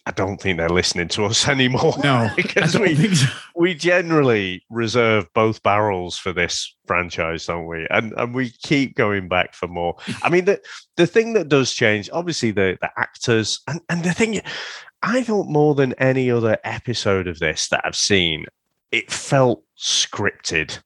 I 0.07 0.11
don't 0.11 0.39
think 0.41 0.59
they're 0.59 0.69
listening 0.69 1.09
to 1.09 1.25
us 1.25 1.49
anymore. 1.49 1.95
No, 2.03 2.31
because 2.37 2.79
we 2.79 3.15
so. 3.15 3.27
we 3.55 3.75
generally 3.75 4.65
reserve 4.71 5.27
both 5.35 5.63
barrels 5.63 6.19
for 6.19 6.33
this 6.33 6.75
franchise, 6.87 7.47
don't 7.47 7.67
we? 7.67 7.87
And 7.91 8.13
and 8.17 8.35
we 8.35 8.51
keep 8.51 8.97
going 8.97 9.29
back 9.29 9.55
for 9.55 9.69
more. 9.69 9.97
I 10.23 10.29
mean, 10.29 10.45
the 10.45 10.61
the 10.97 11.07
thing 11.07 11.33
that 11.35 11.49
does 11.49 11.73
change, 11.73 12.11
obviously, 12.13 12.51
the 12.51 12.77
the 12.81 12.91
actors 12.97 13.61
and 13.69 13.81
and 13.89 14.05
the 14.05 14.13
thing. 14.13 14.41
I 15.07 15.23
thought 15.23 15.49
more 15.49 15.75
than 15.75 15.93
any 15.95 16.31
other 16.31 16.57
episode 16.65 17.29
of 17.29 17.39
this 17.39 17.69
that 17.69 17.83
I've 17.85 17.95
seen, 17.95 18.47
it 18.91 19.13
felt 19.13 19.63
scripted 19.79 20.79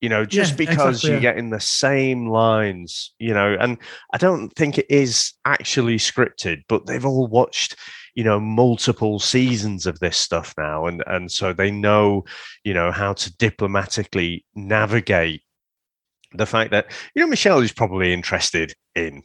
you 0.00 0.08
know 0.08 0.24
just 0.24 0.52
yeah, 0.52 0.56
because 0.56 0.96
exactly, 0.96 1.10
you're 1.10 1.16
yeah. 1.18 1.32
getting 1.32 1.50
the 1.50 1.60
same 1.60 2.28
lines 2.28 3.14
you 3.18 3.32
know 3.32 3.56
and 3.58 3.78
i 4.12 4.18
don't 4.18 4.50
think 4.50 4.78
it 4.78 4.86
is 4.90 5.32
actually 5.44 5.96
scripted 5.96 6.62
but 6.68 6.86
they've 6.86 7.06
all 7.06 7.26
watched 7.26 7.76
you 8.14 8.24
know 8.24 8.38
multiple 8.38 9.18
seasons 9.18 9.86
of 9.86 9.98
this 10.00 10.16
stuff 10.16 10.54
now 10.58 10.86
and 10.86 11.02
and 11.06 11.30
so 11.30 11.52
they 11.52 11.70
know 11.70 12.24
you 12.64 12.74
know 12.74 12.90
how 12.90 13.12
to 13.12 13.34
diplomatically 13.36 14.44
navigate 14.54 15.42
the 16.32 16.46
fact 16.46 16.70
that 16.70 16.86
you 17.14 17.20
know 17.20 17.28
michelle 17.28 17.60
is 17.60 17.72
probably 17.72 18.12
interested 18.12 18.74
in 18.94 19.22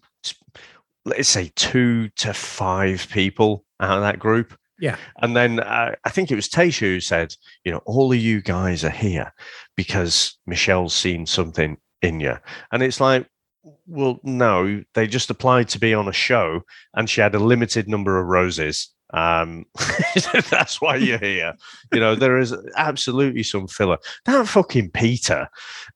let's 1.06 1.30
say 1.30 1.52
two 1.56 2.10
to 2.10 2.34
five 2.34 3.08
people 3.12 3.66
out 3.80 3.98
of 3.98 4.04
that 4.04 4.20
group 4.20 4.56
yeah. 4.82 4.98
And 5.22 5.36
then 5.36 5.60
uh, 5.60 5.96
I 6.04 6.10
think 6.10 6.32
it 6.32 6.36
was 6.36 6.50
Tayshia 6.50 6.80
who 6.80 7.00
said, 7.00 7.36
you 7.63 7.72
know, 7.72 7.82
all 7.86 8.12
of 8.12 8.17
you 8.17 8.41
guys 8.41 8.84
are 8.84 8.89
here 8.89 9.32
because 9.78 10.38
Michelle's 10.48 10.96
seen 10.96 11.26
something 11.26 11.78
in 12.02 12.20
you. 12.20 12.36
And 12.72 12.82
it's 12.82 13.00
like, 13.00 13.28
well, 13.86 14.20
no, 14.24 14.84
they 14.96 15.06
just 15.06 15.30
applied 15.30 15.70
to 15.70 15.80
be 15.80 15.94
on 15.94 16.08
a 16.08 16.13
show 16.13 16.62
and 16.96 17.08
she 17.08 17.22
had 17.22 17.36
a 17.36 17.39
limited 17.39 17.88
number 17.88 18.20
of 18.20 18.26
roses. 18.26 18.89
Um, 19.13 19.65
that's 20.50 20.82
why 20.82 20.95
you're 20.95 21.17
here. 21.17 21.54
You 21.91 22.00
know, 22.00 22.15
there 22.15 22.38
is 22.38 22.56
absolutely 22.78 23.43
some 23.43 23.67
filler. 23.67 23.97
That 24.26 24.47
fucking 24.47 24.91
Peter, 24.91 25.47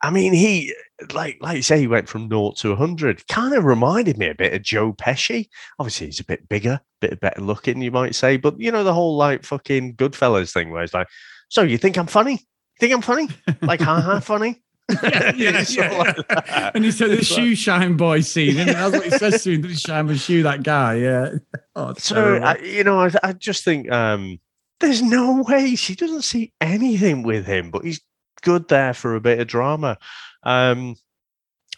I 0.02 0.12
mean, 0.12 0.34
he, 0.34 0.74
like, 1.14 1.38
like 1.42 1.58
you 1.58 1.64
say, 1.64 1.80
he 1.80 1.88
went 1.88 2.10
from 2.10 2.28
naught 2.28 2.58
to 2.58 2.70
100. 2.70 3.28
Kind 3.28 3.54
of 3.54 3.66
reminded 3.66 4.18
me 4.18 4.28
a 4.28 4.36
bit 4.36 4.54
of 4.54 4.62
Joe 4.62 4.94
Pesci. 4.94 5.48
Obviously, 5.80 6.08
he's 6.08 6.20
a 6.20 6.26
bit 6.26 6.48
bigger, 6.50 6.82
a 7.02 7.08
bit 7.08 7.20
better 7.20 7.42
looking, 7.42 7.82
you 7.82 7.92
might 7.92 8.16
say. 8.16 8.38
But, 8.38 8.60
you 8.60 8.72
know, 8.72 8.84
the 8.84 8.94
whole 8.94 9.16
like 9.16 9.44
fucking 9.44 9.96
Goodfellas 9.96 10.54
thing 10.54 10.72
where 10.72 10.84
it's 10.84 10.94
like, 10.94 11.08
so 11.50 11.62
you 11.62 11.78
think 11.78 11.98
I'm 11.98 12.08
funny? 12.08 12.46
Think 12.80 12.94
I'm 12.94 13.02
funny? 13.02 13.30
Like, 13.62 13.80
ha 13.80 14.02
ha, 14.02 14.20
funny? 14.20 14.62
Yeah, 14.90 15.34
yeah, 15.36 15.66
yeah. 15.70 15.98
Like 15.98 16.76
and 16.76 16.84
he 16.84 16.92
said 16.92 17.12
the 17.12 17.24
shoe 17.24 17.56
shine 17.56 17.98
boy 17.98 18.22
scene, 18.22 18.58
and 18.58 18.70
that's 18.70 18.92
what 18.92 19.04
he 19.04 19.12
says 19.12 19.44
to 19.44 19.54
him. 19.54 19.62
Did 19.62 19.72
he 19.72 19.78
shine 19.78 20.08
my 20.08 20.16
shoe? 20.16 20.44
That 20.44 20.64
guy, 20.64 20.96
yeah. 20.96 21.30
Oh, 21.78 21.94
so 21.98 22.38
I, 22.38 22.58
you 22.60 22.86
know, 22.86 23.02
I, 23.02 23.12
I 23.22 23.34
just 23.34 23.66
think 23.66 23.92
um, 23.92 24.40
there's 24.80 25.02
no 25.02 25.44
way 25.46 25.76
she 25.76 25.94
doesn't 25.94 26.22
see 26.22 26.54
anything 26.62 27.22
with 27.22 27.46
him, 27.46 27.70
but 27.70 27.84
he's 27.84 28.00
good 28.44 28.70
there 28.70 28.94
for 28.94 29.14
a 29.14 29.20
bit 29.20 29.42
of 29.42 29.48
drama. 29.48 29.98
Um, 30.44 30.96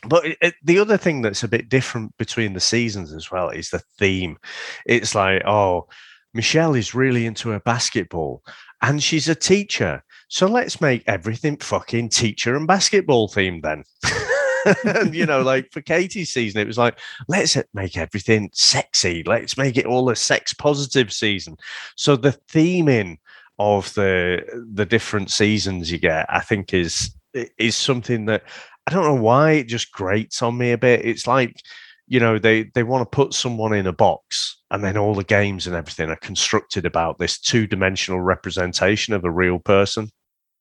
but 0.07 0.23
it, 0.23 0.37
it, 0.39 0.53
the 0.63 0.77
other 0.77 0.97
thing 0.97 1.23
that's 1.23 1.41
a 1.41 1.47
bit 1.47 1.67
different 1.67 2.15
between 2.17 2.53
the 2.53 2.59
seasons 2.59 3.11
as 3.11 3.31
well 3.31 3.49
is 3.49 3.71
the 3.71 3.81
theme. 3.97 4.37
It's 4.85 5.15
like, 5.15 5.41
oh, 5.47 5.87
Michelle 6.35 6.75
is 6.75 6.93
really 6.93 7.25
into 7.25 7.49
her 7.49 7.59
basketball 7.59 8.43
and 8.81 9.01
she's 9.01 9.27
a 9.27 9.35
teacher. 9.35 10.03
So 10.29 10.47
let's 10.47 10.81
make 10.81 11.03
everything 11.07 11.57
fucking 11.57 12.09
teacher 12.09 12.55
and 12.55 12.67
basketball 12.67 13.29
themed 13.29 13.61
then. 13.61 13.83
and 14.83 15.15
you 15.15 15.25
know, 15.25 15.41
like 15.41 15.71
for 15.71 15.81
Katie's 15.81 16.31
season, 16.31 16.59
it 16.59 16.67
was 16.67 16.77
like, 16.77 16.99
let's 17.27 17.55
uh, 17.55 17.63
make 17.73 17.97
everything 17.97 18.49
sexy. 18.53 19.23
Let's 19.25 19.57
make 19.57 19.77
it 19.77 19.85
all 19.85 20.09
a 20.09 20.15
sex 20.15 20.53
positive 20.53 21.13
season. 21.13 21.55
So 21.95 22.15
the 22.15 22.37
theming 22.51 23.17
of 23.59 23.93
the 23.93 24.43
the 24.73 24.85
different 24.85 25.31
seasons 25.31 25.91
you 25.91 25.97
get, 25.97 26.25
I 26.29 26.41
think 26.41 26.73
is 26.73 27.15
is 27.57 27.75
something 27.75 28.25
that 28.25 28.43
I 28.85 28.91
don't 28.91 29.05
know 29.05 29.21
why 29.21 29.51
it 29.51 29.67
just 29.67 29.91
grates 29.91 30.41
on 30.41 30.57
me 30.57 30.71
a 30.71 30.77
bit. 30.77 31.05
It's 31.05 31.27
like 31.27 31.61
you 32.07 32.19
know 32.19 32.37
they 32.37 32.63
they 32.75 32.83
want 32.83 33.09
to 33.09 33.15
put 33.15 33.33
someone 33.33 33.73
in 33.73 33.87
a 33.87 33.93
box 33.93 34.57
and 34.71 34.83
then 34.83 34.97
all 34.97 35.15
the 35.15 35.23
games 35.23 35.67
and 35.67 35.75
everything 35.75 36.09
are 36.09 36.17
constructed 36.17 36.85
about 36.85 37.17
this 37.17 37.39
two-dimensional 37.39 38.19
representation 38.19 39.13
of 39.13 39.23
a 39.23 39.31
real 39.31 39.59
person 39.59 40.09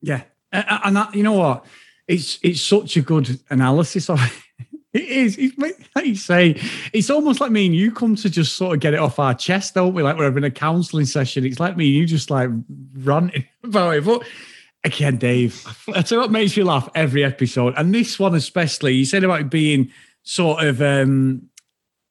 yeah 0.00 0.22
and 0.52 0.96
that, 0.96 1.14
you 1.14 1.22
know 1.22 1.32
what 1.32 1.64
it's 2.08 2.38
it's 2.42 2.60
such 2.60 2.96
a 2.96 3.02
good 3.02 3.40
analysis 3.50 4.08
of 4.08 4.20
it 4.22 4.32
it 4.96 5.08
is. 5.08 5.36
It's, 5.38 5.56
like 5.94 6.06
you 6.06 6.16
say, 6.16 6.60
it's 6.92 7.10
almost 7.10 7.40
like 7.40 7.52
me 7.52 7.66
and 7.66 7.74
you 7.74 7.92
come 7.92 8.16
to 8.16 8.30
just 8.30 8.56
sort 8.56 8.74
of 8.74 8.80
get 8.80 8.94
it 8.94 9.00
off 9.00 9.18
our 9.18 9.34
chest, 9.34 9.74
don't 9.74 9.94
we? 9.94 10.02
Like 10.02 10.16
we're 10.16 10.24
having 10.24 10.44
a 10.44 10.50
counselling 10.50 11.06
session. 11.06 11.44
It's 11.44 11.60
like 11.60 11.76
me 11.76 11.86
and 11.86 11.94
you 11.96 12.06
just 12.06 12.30
like 12.30 12.48
ranting 12.94 13.44
about 13.64 13.96
it. 13.96 14.04
But 14.04 14.24
again, 14.84 15.16
Dave, 15.18 15.66
you 15.86 16.18
what 16.18 16.30
makes 16.30 16.56
you 16.56 16.64
laugh 16.64 16.88
every 16.94 17.24
episode, 17.24 17.74
and 17.76 17.94
this 17.94 18.18
one 18.18 18.34
especially. 18.34 18.94
You 18.94 19.04
said 19.04 19.24
about 19.24 19.50
being 19.50 19.90
sort 20.22 20.64
of 20.64 20.80
um, 20.80 21.48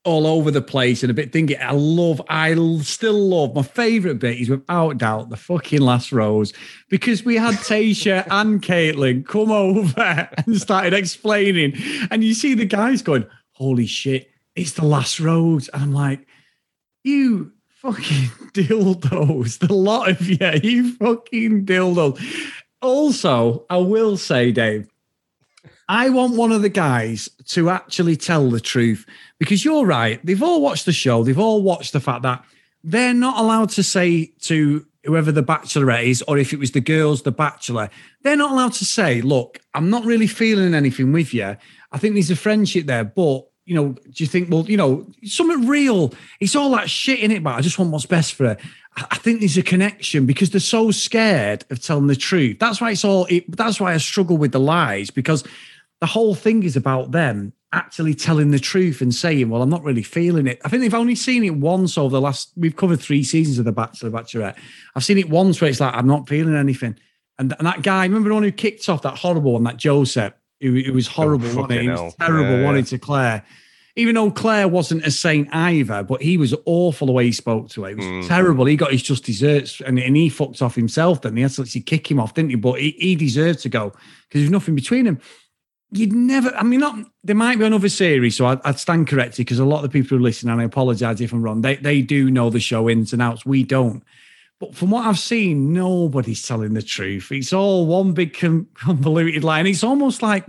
all 0.06 0.28
over 0.28 0.52
the 0.52 0.62
place 0.62 1.04
and 1.04 1.10
a 1.10 1.14
bit 1.14 1.32
thingy. 1.32 1.60
I 1.60 1.72
love, 1.72 2.22
I 2.30 2.56
still 2.84 3.20
love 3.20 3.56
my 3.56 3.64
favorite 3.64 4.20
bit 4.20 4.40
is 4.40 4.50
without 4.50 5.00
doubt 5.00 5.30
the 5.30 5.36
fucking 5.36 5.82
last 5.82 6.12
rose 6.12 6.54
because 6.90 7.26
we 7.26 7.36
had 7.36 7.56
Tayshia 7.56 8.26
and 8.32 8.62
Kaitlyn 8.62 9.26
come 9.26 9.52
over 9.52 10.30
and 10.38 10.62
started 10.62 10.94
explaining, 10.94 11.74
and 12.12 12.24
you 12.24 12.34
see 12.34 12.54
the 12.54 12.66
guys 12.66 13.02
going, 13.02 13.26
"Holy 13.54 13.88
shit, 13.88 14.30
it's 14.56 14.74
the 14.74 14.86
last 14.86 15.20
rose," 15.20 15.70
and 15.74 15.84
I'm 15.84 15.94
like, 15.94 16.26
"You." 17.04 17.52
Fucking 17.82 18.32
dildos, 18.54 19.60
the 19.60 19.72
lot 19.72 20.10
of 20.10 20.28
you, 20.28 20.38
you 20.64 20.96
fucking 20.96 21.68
dildos. 21.68 22.20
Also, 22.82 23.64
I 23.70 23.78
will 23.78 24.18
say, 24.18 24.52
Dave, 24.52 24.88
I 25.88 26.10
want 26.10 26.36
one 26.36 26.52
of 26.52 26.62
the 26.62 26.70
guys 26.70 27.30
to 27.48 27.70
actually 27.70 28.16
tell 28.16 28.50
the 28.50 28.60
truth 28.60 29.06
because 29.40 29.64
you're 29.64 29.86
right. 29.86 30.20
They've 30.26 30.42
all 30.42 30.62
watched 30.62 30.86
the 30.86 30.94
show. 30.94 31.24
They've 31.24 31.40
all 31.40 31.62
watched 31.62 31.94
the 31.94 32.00
fact 32.00 32.24
that 32.24 32.44
they're 32.84 33.14
not 33.14 33.38
allowed 33.38 33.70
to 33.72 33.84
say 33.84 34.34
to 34.42 34.86
whoever 35.04 35.32
the 35.32 35.44
bachelorette 35.44 36.06
is, 36.06 36.24
or 36.28 36.38
if 36.38 36.54
it 36.54 36.60
was 36.60 36.72
the 36.72 36.82
girls, 36.82 37.22
the 37.22 37.32
bachelor, 37.32 37.90
they're 38.24 38.36
not 38.36 38.52
allowed 38.52 38.74
to 38.74 38.86
say, 38.86 39.22
look, 39.22 39.60
I'm 39.74 39.90
not 39.90 40.06
really 40.06 40.28
feeling 40.28 40.74
anything 40.74 41.12
with 41.12 41.34
you. 41.34 41.56
I 41.92 41.98
think 41.98 42.16
there's 42.16 42.32
a 42.32 42.36
friendship 42.36 42.88
there, 42.88 43.04
but 43.04 43.46
you 43.66 43.74
know, 43.74 43.94
do 43.94 44.24
you 44.24 44.28
think, 44.28 44.52
well, 44.52 44.66
you 44.68 44.78
know, 44.78 45.08
something 45.24 45.68
real? 45.68 46.14
It's 46.40 46.56
all 46.56 46.70
that 46.72 46.90
shit 46.90 47.20
in 47.20 47.32
it, 47.32 47.44
but 47.44 47.56
I 47.56 47.62
just 47.62 47.80
want 47.80 47.92
what's 47.92 48.06
best 48.06 48.34
for 48.36 48.50
her. 48.50 48.58
I 48.96 49.18
think 49.18 49.40
there's 49.40 49.58
a 49.58 49.64
connection 49.64 50.26
because 50.26 50.52
they're 50.52 50.60
so 50.60 50.92
scared 50.92 51.66
of 51.70 51.82
telling 51.82 52.08
the 52.08 52.16
truth. 52.16 52.60
That's 52.60 52.80
why 52.80 52.92
it's 52.92 53.04
all. 53.04 53.26
It, 53.26 53.58
that's 53.58 53.80
why 53.80 53.94
I 53.94 53.98
struggle 53.98 54.38
with 54.38 54.52
the 54.52 54.60
lies 54.60 55.10
because 55.10 55.44
the 56.06 56.12
whole 56.12 56.36
thing 56.36 56.62
is 56.62 56.76
about 56.76 57.10
them 57.14 57.52
actually 57.74 58.14
telling 58.14 58.52
the 58.52 58.60
truth 58.60 59.02
and 59.02 59.12
saying, 59.12 59.50
"Well, 59.50 59.64
I'm 59.64 59.72
not 59.72 59.84
really 59.84 60.04
feeling 60.04 60.46
it." 60.46 60.62
I 60.64 60.70
think 60.70 60.82
they've 60.82 60.94
only 60.94 61.16
seen 61.16 61.44
it 61.44 61.56
once 61.56 61.98
over 61.98 62.12
the 62.12 62.22
last. 62.22 62.52
We've 62.56 62.76
covered 62.76 63.02
three 63.02 63.24
seasons 63.24 63.58
of 63.58 63.66
the 63.66 63.72
Bachelor, 63.72 64.12
Bachelorette. 64.12 64.56
I've 64.96 65.04
seen 65.04 65.18
it 65.18 65.32
once 65.32 65.60
where 65.60 65.68
it's 65.68 65.80
like, 65.80 65.96
"I'm 65.96 66.06
not 66.06 66.30
feeling 66.30 66.56
anything," 66.56 66.96
and, 67.40 67.56
and 67.58 67.66
that 67.66 67.82
guy, 67.82 68.04
remember 68.04 68.30
the 68.30 68.36
one 68.36 68.44
who 68.44 68.52
kicked 68.52 68.88
off 68.88 69.02
that 69.02 69.18
horrible 69.18 69.54
one, 69.54 69.64
that 69.64 69.78
Joseph, 69.78 70.34
who 70.62 70.76
it 70.76 70.94
was 70.94 71.08
oh, 71.08 71.12
horrible, 71.14 71.48
oh, 71.60 71.66
He 71.66 71.90
was 71.90 72.14
terrible, 72.20 72.60
yeah. 72.60 72.64
wanted 72.64 72.86
to 72.86 73.00
Claire. 73.00 73.44
Even 73.96 74.14
though 74.14 74.30
Claire 74.30 74.68
wasn't 74.68 75.04
a 75.08 75.10
saint 75.10 75.48
either, 75.52 76.04
but 76.04 76.22
he 76.22 76.38
was 76.38 76.54
awful 76.66 77.08
the 77.08 77.14
way 77.14 77.26
he 77.26 77.32
spoke 77.32 77.70
to 77.70 77.84
her. 77.84 77.90
It 77.90 77.98
was 77.98 78.06
mm. 78.06 78.28
terrible. 78.28 78.66
He 78.66 78.76
got 78.76 78.92
his 78.92 79.02
just 79.02 79.24
desserts 79.24 79.82
and, 79.82 79.98
and 79.98 80.18
he 80.18 80.28
fucked 80.28 80.62
off 80.62 80.76
himself. 80.76 81.22
Then 81.22 81.38
he 81.38 81.42
had 81.42 81.52
to 81.52 81.62
actually 81.62 81.82
kick 81.82 82.12
him 82.12 82.20
off, 82.20 82.34
didn't 82.34 82.50
he? 82.50 82.58
But 82.58 82.82
he, 82.82 82.92
he 82.92 83.16
deserved 83.16 83.60
to 83.62 83.70
go 83.70 83.92
because 83.92 84.42
there's 84.42 84.52
nothing 84.52 84.76
between 84.76 85.06
them 85.06 85.22
you'd 85.92 86.14
never. 86.14 86.54
I 86.56 86.64
mean, 86.64 86.80
not 86.80 86.98
there 87.24 87.36
might 87.36 87.60
be 87.60 87.66
another 87.66 87.90
series, 87.90 88.36
so 88.36 88.48
I'd, 88.48 88.60
I'd 88.64 88.80
stand 88.80 89.08
corrected 89.08 89.46
because 89.46 89.60
a 89.60 89.66
lot 89.66 89.84
of 89.84 89.84
the 89.84 89.90
people 89.90 90.18
who 90.18 90.24
listen, 90.24 90.50
and 90.50 90.62
I 90.62 90.64
apologise 90.64 91.22
if 91.22 91.34
I'm 91.34 91.42
wrong, 91.42 91.62
they 91.62 91.76
they 91.76 92.02
do 92.02 92.30
know 92.30 92.50
the 92.50 92.60
show 92.60 92.90
ins 92.90 93.14
and 93.14 93.22
outs. 93.22 93.46
We 93.46 93.64
don't. 93.64 94.04
But 94.60 94.74
from 94.74 94.92
what 94.92 95.06
I've 95.06 95.20
seen, 95.20 95.74
nobody's 95.74 96.42
telling 96.42 96.74
the 96.74 96.82
truth. 96.82 97.32
It's 97.32 97.52
all 97.52 97.86
one 97.86 98.14
big 98.14 98.34
convoluted 98.34 99.44
line. 99.44 99.68
It's 99.68 99.84
almost 99.84 100.22
like 100.22 100.46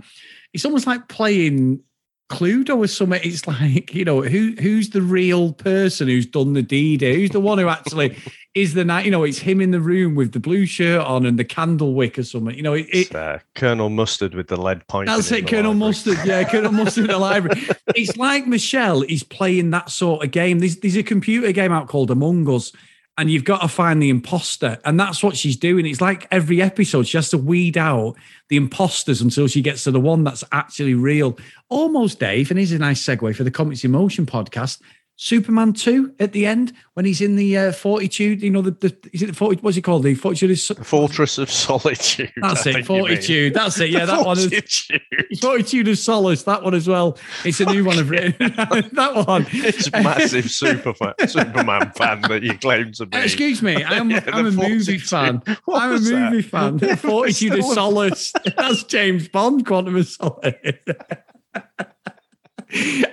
it's 0.53 0.65
almost 0.65 0.87
like 0.87 1.07
playing 1.09 1.81
Cluedo 2.29 2.77
or 2.77 2.87
something. 2.87 3.21
It's 3.23 3.47
like, 3.47 3.93
you 3.93 4.05
know, 4.05 4.21
who 4.21 4.55
who's 4.59 4.91
the 4.91 5.01
real 5.01 5.53
person 5.53 6.07
who's 6.07 6.25
done 6.25 6.53
the 6.53 6.61
deed? 6.61 7.01
Who's 7.01 7.31
the 7.31 7.39
one 7.39 7.57
who 7.57 7.67
actually 7.67 8.17
is 8.57 8.73
the 8.73 8.83
night? 8.83 9.05
You 9.05 9.11
know, 9.11 9.23
it's 9.23 9.39
him 9.39 9.61
in 9.61 9.71
the 9.71 9.79
room 9.79 10.15
with 10.15 10.31
the 10.31 10.39
blue 10.39 10.65
shirt 10.65 11.01
on 11.01 11.25
and 11.25 11.37
the 11.37 11.45
candle 11.45 11.93
wick 11.93 12.17
or 12.17 12.23
something. 12.23 12.55
You 12.55 12.63
know, 12.63 12.73
it, 12.73 12.87
it 12.91 13.15
uh, 13.15 13.39
Colonel 13.55 13.89
Mustard 13.89 14.33
with 14.33 14.47
the 14.47 14.57
lead 14.57 14.87
point. 14.87 15.07
That's 15.07 15.31
it, 15.31 15.47
Colonel 15.47 15.71
library. 15.71 15.89
Mustard. 15.89 16.17
Yeah, 16.25 16.43
Colonel 16.43 16.71
Mustard 16.71 17.05
in 17.05 17.11
the 17.11 17.19
library. 17.19 17.61
It's 17.95 18.17
like 18.17 18.45
Michelle 18.45 19.01
is 19.03 19.23
playing 19.23 19.71
that 19.71 19.89
sort 19.89 20.23
of 20.23 20.31
game. 20.31 20.59
There's 20.59 20.77
there's 20.77 20.97
a 20.97 21.03
computer 21.03 21.51
game 21.51 21.71
out 21.71 21.87
called 21.87 22.11
Among 22.11 22.47
Us 22.49 22.71
and 23.17 23.31
you've 23.31 23.43
got 23.43 23.61
to 23.61 23.67
find 23.67 24.01
the 24.01 24.09
imposter. 24.09 24.77
And 24.85 24.99
that's 24.99 25.23
what 25.23 25.35
she's 25.35 25.57
doing. 25.57 25.85
It's 25.85 26.01
like 26.01 26.27
every 26.29 26.61
episode, 26.61 27.07
she 27.07 27.17
has 27.17 27.29
to 27.31 27.37
weed 27.37 27.77
out 27.77 28.15
the 28.49 28.57
imposters 28.57 29.21
until 29.21 29.47
she 29.47 29.61
gets 29.61 29.83
to 29.85 29.91
the 29.91 29.99
one 29.99 30.23
that's 30.23 30.43
actually 30.51 30.93
real. 30.93 31.37
Almost, 31.69 32.19
Dave, 32.19 32.51
and 32.51 32.59
here's 32.59 32.71
a 32.71 32.77
nice 32.77 33.03
segue 33.03 33.35
for 33.35 33.43
the 33.43 33.51
Comics 33.51 33.83
in 33.83 33.91
Motion 33.91 34.27
podcast. 34.27 34.81
Superman 35.19 35.73
2 35.73 36.13
at 36.19 36.31
the 36.31 36.45
end 36.45 36.73
when 36.93 37.03
he's 37.03 37.21
in 37.21 37.35
the 37.37 37.57
uh, 37.57 37.71
fortitude, 37.71 38.43
you 38.43 38.51
know, 38.51 38.61
the, 38.61 38.69
the 38.69 38.95
is 39.11 39.23
it 39.23 39.25
the 39.25 39.33
40, 39.33 39.61
what's 39.61 39.75
it 39.75 39.81
called? 39.81 40.03
The 40.03 40.13
fortitude 40.13 40.51
is 40.51 40.67
Fortress 40.67 41.39
of 41.39 41.49
Solitude. 41.49 42.31
That's 42.37 42.67
it, 42.67 42.85
fortitude. 42.85 43.55
That's 43.55 43.79
it. 43.79 43.89
Yeah, 43.89 44.05
that 44.05 44.23
one 44.23 44.37
is 44.37 44.91
Fortitude 45.41 45.87
of 45.87 45.97
Solace, 45.97 46.43
that 46.43 46.61
one 46.61 46.75
as 46.75 46.87
well. 46.87 47.17
It's 47.43 47.59
a 47.59 47.65
new 47.65 47.83
one 47.83 47.97
I've 47.97 48.11
written. 48.11 48.35
that 48.93 49.25
one. 49.27 49.47
It's 49.49 49.87
a 49.87 50.03
massive 50.03 50.51
Superman, 50.51 51.15
Superman 51.27 51.91
fan 51.95 52.21
that 52.21 52.43
you 52.43 52.55
claim 52.55 52.91
to 52.93 53.07
be. 53.07 53.17
Excuse 53.17 53.63
me, 53.63 53.83
I'm, 53.83 54.11
yeah, 54.11 54.23
I'm 54.27 54.45
a 54.45 54.51
movie 54.51 54.99
fan. 54.99 55.41
What 55.65 55.81
I'm 55.81 55.95
a 55.95 55.99
movie 55.99 56.41
that? 56.41 56.49
fan. 56.49 56.77
Yeah, 56.77 56.95
Fortitude 56.95 57.57
of 57.57 57.65
Solace. 57.65 58.33
That's 58.55 58.83
James 58.83 59.27
Bond, 59.29 59.65
Quantum 59.65 59.95
of 59.95 60.07
Solace. 60.07 60.53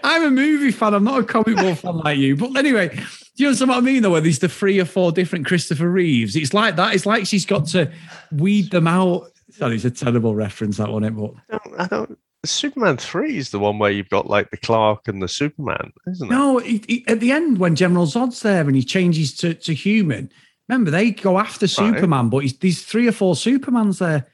I'm 0.03 0.25
a 0.25 0.31
movie 0.31 0.71
fan. 0.71 0.95
I'm 0.95 1.05
not 1.05 1.21
a 1.21 1.25
comic 1.25 1.57
book 1.57 1.79
fan 1.79 1.99
like 1.99 2.19
you. 2.19 2.37
But 2.37 2.57
anyway, 2.57 2.89
do 2.89 3.45
you 3.45 3.53
know 3.53 3.67
what 3.67 3.79
I 3.79 3.81
mean? 3.81 4.03
Though, 4.03 4.11
where 4.11 4.21
there's 4.21 4.41
the 4.41 4.49
three 4.49 4.81
or 4.81 4.85
four 4.85 5.13
different 5.13 5.47
Christopher 5.47 5.89
Reeves. 5.89 6.37
It's 6.37 6.55
like 6.55 6.77
that. 6.77 6.95
It's 6.95 7.07
like 7.07 7.27
she's 7.27 7.47
got 7.47 7.67
to 7.69 7.91
weed 8.33 8.71
them 8.71 8.87
out. 8.87 9.31
Sorry, 9.51 9.77
it's 9.77 9.85
a 9.85 9.91
terrible 9.91 10.35
reference 10.35 10.79
that 10.79 10.91
one. 10.91 11.05
It, 11.05 11.11
but 11.11 11.33
I 11.51 11.59
don't, 11.59 11.81
I 11.81 11.87
don't. 11.87 12.19
Superman 12.45 12.97
three 12.97 13.39
is 13.39 13.51
the 13.51 13.59
one 13.59 13.79
where 13.79 13.91
you've 13.91 14.11
got 14.11 14.29
like 14.29 14.51
the 14.51 14.57
Clark 14.57 15.09
and 15.09 15.23
the 15.23 15.29
Superman, 15.29 15.93
isn't 16.09 16.27
it? 16.27 16.31
No, 16.31 16.59
it, 16.59 16.85
it, 16.89 17.09
at 17.09 17.21
the 17.21 17.33
end 17.33 17.59
when 17.59 17.75
General 17.75 18.07
Zod's 18.07 18.43
there 18.43 18.67
and 18.67 18.77
he 18.77 18.83
changes 18.83 19.35
to, 19.39 19.55
to 19.55 19.73
human. 19.73 20.31
Remember, 20.69 20.91
they 20.91 21.11
go 21.11 21.39
after 21.39 21.67
Superman, 21.67 22.31
right. 22.31 22.51
but 22.51 22.61
there's 22.61 22.83
three 22.83 23.07
or 23.07 23.13
four 23.13 23.35
Supermans 23.35 23.99
there. 23.99 24.27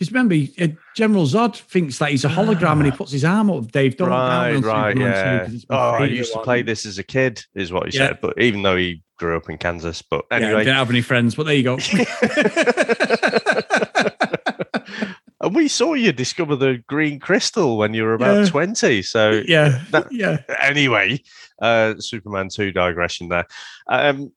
Because 0.00 0.14
remember, 0.14 0.34
uh, 0.58 0.68
General 0.96 1.26
Zod 1.26 1.56
thinks 1.56 1.98
that 1.98 2.10
he's 2.10 2.24
a 2.24 2.28
hologram 2.28 2.78
and 2.78 2.86
he 2.86 2.90
puts 2.90 3.12
his 3.12 3.22
arm 3.22 3.50
up. 3.50 3.70
Dave, 3.70 3.98
don't 3.98 4.08
right, 4.08 4.56
right, 4.56 4.96
yeah. 4.96 5.46
oh, 5.68 5.90
I 5.90 6.06
used 6.06 6.32
to 6.32 6.38
play 6.38 6.62
this 6.62 6.86
as 6.86 6.98
a 6.98 7.02
kid, 7.02 7.44
is 7.54 7.70
what 7.70 7.92
he 7.92 7.98
yeah. 7.98 8.06
said. 8.06 8.18
But 8.22 8.40
even 8.40 8.62
though 8.62 8.78
he 8.78 9.02
grew 9.18 9.36
up 9.36 9.50
in 9.50 9.58
Kansas, 9.58 10.00
but 10.00 10.24
anyway, 10.30 10.52
yeah, 10.52 10.58
didn't 10.60 10.76
have 10.76 10.88
any 10.88 11.02
friends. 11.02 11.34
But 11.34 11.44
there 11.44 11.54
you 11.54 11.64
go. 11.64 11.76
and 15.42 15.54
we 15.54 15.68
saw 15.68 15.92
you 15.92 16.12
discover 16.12 16.56
the 16.56 16.82
green 16.86 17.20
crystal 17.20 17.76
when 17.76 17.92
you 17.92 18.04
were 18.04 18.14
about 18.14 18.44
yeah. 18.44 18.46
20 18.50 19.02
so 19.02 19.42
yeah 19.46 19.82
that, 19.90 20.06
yeah 20.10 20.38
anyway 20.58 21.18
uh 21.62 21.94
superman 21.98 22.48
2 22.50 22.72
digression 22.72 23.28
there 23.28 23.46
um 23.88 24.32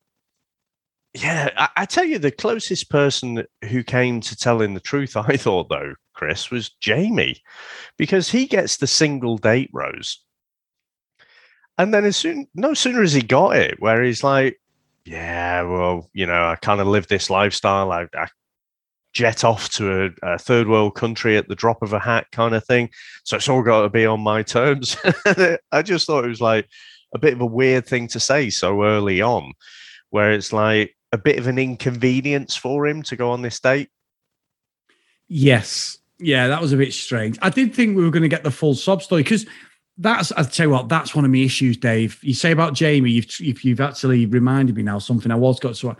yeah, 1.14 1.50
I, 1.58 1.70
I, 1.78 1.86
tell 1.86 2.06
you, 2.06 2.18
the 2.18 2.32
closest 2.32 2.90
person 2.90 3.46
who 3.70 3.84
came 3.84 4.20
to 4.22 4.36
telling 4.36 4.74
the 4.74 4.80
truth, 4.80 5.16
I 5.18 5.38
thought, 5.38 5.70
though, 5.70 5.94
Chris, 6.14 6.50
was 6.50 6.70
Jamie, 6.82 7.42
because 7.98 8.30
he 8.30 8.46
gets 8.46 8.78
the 8.78 8.88
single 8.88 9.38
date 9.38 9.70
rose. 9.74 10.20
And 11.78 11.94
then, 11.94 12.06
as 12.06 12.16
soon, 12.16 12.48
no 12.56 12.74
sooner 12.74 13.02
has 13.02 13.14
he 13.14 13.22
got 13.22 13.56
it, 13.56 13.80
where 13.80 14.04
he's 14.04 14.24
like, 14.24 14.60
yeah, 15.06 15.64
well, 15.64 16.10
you 16.14 16.26
know, 16.26 16.48
I 16.48 16.56
kind 16.56 16.80
of 16.80 16.88
live 16.88 17.08
this 17.08 17.30
lifestyle. 17.30 17.92
I, 17.92 18.08
I 18.16 18.28
jet 19.14 19.44
off 19.44 19.70
to 19.70 20.06
a, 20.24 20.34
a, 20.34 20.40
third 20.40 20.68
world 20.68 20.96
country 20.96 21.38
at 21.38 21.48
the 21.48 21.56
drop 21.56 21.82
of 21.82 21.94
a 21.94 22.00
hat 22.00 22.26
kind 22.32 22.56
of 22.56 22.66
thing. 22.66 22.90
So 23.24 23.38
it's 23.38 23.50
all 23.50 23.62
got 23.62 23.82
to 23.82 23.90
be 23.90 24.06
on 24.06 24.22
my 24.22 24.44
terms. 24.44 24.98
I 25.72 25.82
just 25.84 26.08
thought 26.08 26.26
it 26.26 26.30
was 26.30 26.42
like 26.42 26.68
a 27.14 27.20
bit 27.20 27.34
of 27.34 27.42
a 27.42 27.46
weird 27.46 27.86
thing 27.86 28.08
to 28.10 28.20
say 28.20 28.50
so 28.50 28.84
early 28.84 29.22
on, 29.22 29.54
where 30.10 30.32
it's 30.32 30.54
like, 30.54 30.96
a 31.14 31.18
bit 31.18 31.40
of 31.40 31.48
an 31.48 31.58
inconvenience 31.58 32.56
for 32.56 32.86
him 32.86 33.04
to 33.04 33.16
go 33.16 33.30
on 33.32 33.44
this 33.44 33.60
date? 33.60 33.90
Yes. 35.30 36.00
Yeah, 36.20 36.48
that 36.48 36.62
was 36.62 36.74
a 36.74 36.78
bit 36.78 36.92
strange. 36.92 37.38
I 37.42 37.50
did 37.50 37.74
think 37.74 37.96
we 37.96 38.04
were 38.04 38.12
going 38.12 38.24
to 38.24 38.30
get 38.30 38.44
the 38.44 38.52
full 38.52 38.74
sob 38.74 39.02
story 39.02 39.24
because 39.24 39.46
that's, 39.98 40.32
I'll 40.36 40.46
tell 40.46 40.68
you 40.68 40.72
what, 40.72 40.90
that's 40.90 41.16
one 41.16 41.24
of 41.24 41.32
my 41.32 41.38
issues, 41.38 41.78
Dave. 41.78 42.20
You 42.24 42.34
say 42.34 42.52
about 42.52 42.74
Jamie, 42.74 43.12
you've, 43.12 43.28
if 43.40 43.64
you've 43.64 43.80
actually 43.80 44.26
reminded 44.26 44.76
me 44.76 44.84
now 44.84 45.00
something 45.00 45.32
I 45.32 45.36
was 45.36 45.60
got 45.60 45.76
to. 45.76 45.96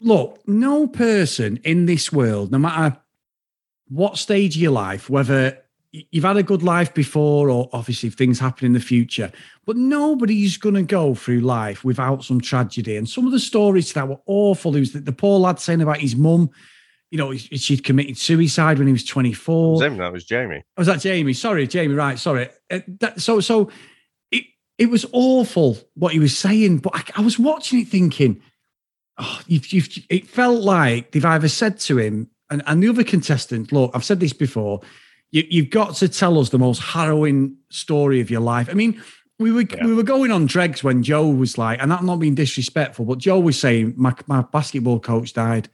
Look, 0.00 0.40
no 0.46 0.86
person 0.86 1.58
in 1.64 1.86
this 1.86 2.12
world, 2.12 2.52
no 2.52 2.58
matter 2.58 2.96
what 3.88 4.16
stage 4.16 4.56
of 4.56 4.62
your 4.62 4.72
life, 4.72 5.10
whether 5.10 5.58
you've 5.92 6.24
had 6.24 6.36
a 6.36 6.42
good 6.42 6.62
life 6.62 6.94
before, 6.94 7.50
or 7.50 7.68
obviously 7.72 8.08
if 8.08 8.14
things 8.14 8.38
happen 8.38 8.66
in 8.66 8.72
the 8.72 8.80
future, 8.80 9.32
but 9.66 9.76
nobody's 9.76 10.56
going 10.56 10.76
to 10.76 10.82
go 10.82 11.14
through 11.14 11.40
life 11.40 11.84
without 11.84 12.24
some 12.24 12.40
tragedy. 12.40 12.96
And 12.96 13.08
some 13.08 13.26
of 13.26 13.32
the 13.32 13.40
stories 13.40 13.92
that 13.92 14.08
were 14.08 14.20
awful. 14.26 14.72
There 14.72 14.80
was 14.80 14.92
the, 14.92 15.00
the 15.00 15.12
poor 15.12 15.38
lad 15.40 15.58
saying 15.58 15.82
about 15.82 15.98
his 15.98 16.14
mum, 16.14 16.50
you 17.10 17.18
know, 17.18 17.34
she'd 17.34 17.82
committed 17.82 18.16
suicide 18.16 18.78
when 18.78 18.86
he 18.86 18.92
was 18.92 19.04
24. 19.04 19.72
Was 19.72 19.82
him, 19.82 19.96
that 19.96 20.12
was 20.12 20.24
Jamie. 20.24 20.62
Oh, 20.64 20.80
was 20.80 20.86
that 20.86 21.00
Jamie? 21.00 21.32
Sorry, 21.32 21.66
Jamie, 21.66 21.94
right. 21.94 22.18
Sorry. 22.18 22.48
Uh, 22.70 22.80
that, 23.00 23.20
so, 23.20 23.40
so 23.40 23.70
it, 24.30 24.44
it 24.78 24.90
was 24.90 25.04
awful 25.12 25.76
what 25.94 26.12
he 26.12 26.20
was 26.20 26.38
saying, 26.38 26.78
but 26.78 26.94
I, 26.94 27.02
I 27.16 27.20
was 27.22 27.36
watching 27.36 27.80
it 27.80 27.88
thinking, 27.88 28.40
oh, 29.18 29.40
you've, 29.48 29.72
you've, 29.72 29.88
it 30.08 30.28
felt 30.28 30.62
like 30.62 31.10
they've 31.10 31.24
either 31.24 31.48
said 31.48 31.80
to 31.80 31.98
him, 31.98 32.30
and, 32.48 32.62
and 32.66 32.80
the 32.80 32.88
other 32.88 33.04
contestant, 33.04 33.72
look, 33.72 33.90
I've 33.92 34.04
said 34.04 34.20
this 34.20 34.32
before, 34.32 34.80
you, 35.30 35.44
you've 35.48 35.70
got 35.70 35.94
to 35.96 36.08
tell 36.08 36.38
us 36.38 36.50
the 36.50 36.58
most 36.58 36.80
harrowing 36.80 37.56
story 37.70 38.20
of 38.20 38.30
your 38.30 38.40
life. 38.40 38.68
I 38.70 38.74
mean, 38.74 39.02
we 39.38 39.52
were 39.52 39.62
yeah. 39.62 39.84
we 39.84 39.94
were 39.94 40.02
going 40.02 40.30
on 40.30 40.46
dregs 40.46 40.84
when 40.84 41.02
Joe 41.02 41.28
was 41.28 41.56
like, 41.56 41.80
and 41.82 41.92
I'm 41.92 42.06
not 42.06 42.16
being 42.16 42.34
disrespectful, 42.34 43.06
but 43.06 43.18
Joe 43.18 43.40
was 43.40 43.58
saying 43.58 43.94
my 43.96 44.14
my 44.26 44.42
basketball 44.42 45.00
coach 45.00 45.32
died, 45.32 45.68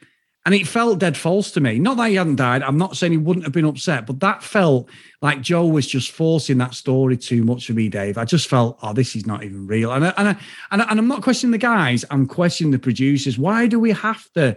and 0.44 0.54
it 0.54 0.68
felt 0.68 1.00
dead 1.00 1.16
false 1.16 1.50
to 1.52 1.60
me. 1.60 1.80
Not 1.80 1.96
that 1.96 2.10
he 2.10 2.14
hadn't 2.14 2.36
died. 2.36 2.62
I'm 2.62 2.78
not 2.78 2.96
saying 2.96 3.12
he 3.12 3.18
wouldn't 3.18 3.44
have 3.44 3.52
been 3.52 3.64
upset, 3.64 4.06
but 4.06 4.20
that 4.20 4.44
felt 4.44 4.88
like 5.20 5.40
Joe 5.40 5.66
was 5.66 5.88
just 5.88 6.12
forcing 6.12 6.58
that 6.58 6.74
story 6.74 7.16
too 7.16 7.42
much 7.42 7.66
for 7.66 7.72
me, 7.72 7.88
Dave. 7.88 8.16
I 8.16 8.24
just 8.24 8.48
felt, 8.48 8.78
oh, 8.82 8.92
this 8.92 9.16
is 9.16 9.26
not 9.26 9.42
even 9.42 9.66
real. 9.66 9.90
And 9.90 10.06
I, 10.06 10.14
and 10.16 10.28
I, 10.28 10.36
and, 10.70 10.82
I, 10.82 10.90
and 10.90 11.00
I'm 11.00 11.08
not 11.08 11.22
questioning 11.22 11.50
the 11.50 11.58
guys. 11.58 12.04
I'm 12.12 12.26
questioning 12.26 12.70
the 12.70 12.78
producers. 12.78 13.36
Why 13.36 13.66
do 13.66 13.80
we 13.80 13.90
have 13.90 14.32
to? 14.34 14.56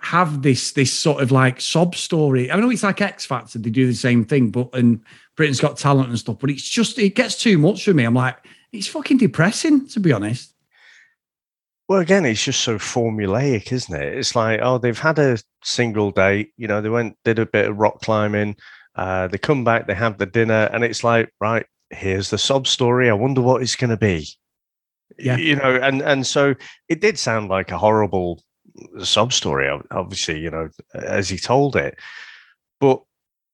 Have 0.00 0.42
this 0.42 0.72
this 0.72 0.92
sort 0.92 1.22
of 1.22 1.30
like 1.32 1.60
sob 1.60 1.94
story. 1.94 2.50
I 2.50 2.56
know 2.56 2.70
it's 2.70 2.82
like 2.82 3.00
X 3.00 3.24
Factor; 3.26 3.58
they 3.58 3.70
do 3.70 3.86
the 3.86 3.94
same 3.94 4.24
thing, 4.24 4.50
but 4.50 4.70
and 4.74 5.00
Britain's 5.36 5.60
Got 5.60 5.76
Talent 5.76 6.08
and 6.08 6.18
stuff. 6.18 6.38
But 6.38 6.50
it's 6.50 6.68
just 6.68 6.98
it 6.98 7.14
gets 7.14 7.36
too 7.36 7.58
much 7.58 7.84
for 7.84 7.94
me. 7.94 8.04
I'm 8.04 8.14
like, 8.14 8.36
it's 8.72 8.86
fucking 8.86 9.18
depressing 9.18 9.88
to 9.88 10.00
be 10.00 10.12
honest. 10.12 10.54
Well, 11.88 12.00
again, 12.00 12.26
it's 12.26 12.44
just 12.44 12.60
so 12.60 12.78
formulaic, 12.78 13.72
isn't 13.72 13.94
it? 13.94 14.18
It's 14.18 14.36
like, 14.36 14.60
oh, 14.62 14.76
they've 14.76 14.98
had 14.98 15.18
a 15.18 15.38
single 15.64 16.10
date. 16.10 16.52
You 16.58 16.68
know, 16.68 16.82
they 16.82 16.90
went 16.90 17.16
did 17.24 17.38
a 17.38 17.46
bit 17.46 17.68
of 17.68 17.78
rock 17.78 18.02
climbing. 18.02 18.56
Uh, 18.94 19.28
they 19.28 19.38
come 19.38 19.64
back, 19.64 19.86
they 19.86 19.94
have 19.94 20.18
the 20.18 20.26
dinner, 20.26 20.68
and 20.72 20.84
it's 20.84 21.02
like, 21.02 21.32
right, 21.40 21.64
here's 21.90 22.30
the 22.30 22.38
sob 22.38 22.66
story. 22.66 23.08
I 23.08 23.14
wonder 23.14 23.40
what 23.40 23.62
it's 23.62 23.76
going 23.76 23.90
to 23.90 23.96
be. 23.96 24.28
Yeah, 25.18 25.36
you 25.36 25.56
know, 25.56 25.76
and 25.76 26.02
and 26.02 26.26
so 26.26 26.54
it 26.88 27.00
did 27.00 27.18
sound 27.18 27.48
like 27.48 27.70
a 27.70 27.78
horrible 27.78 28.42
sob 29.02 29.32
story, 29.32 29.68
obviously, 29.90 30.38
you 30.40 30.50
know, 30.50 30.68
as 30.94 31.28
he 31.28 31.38
told 31.38 31.76
it. 31.76 31.98
But 32.80 33.02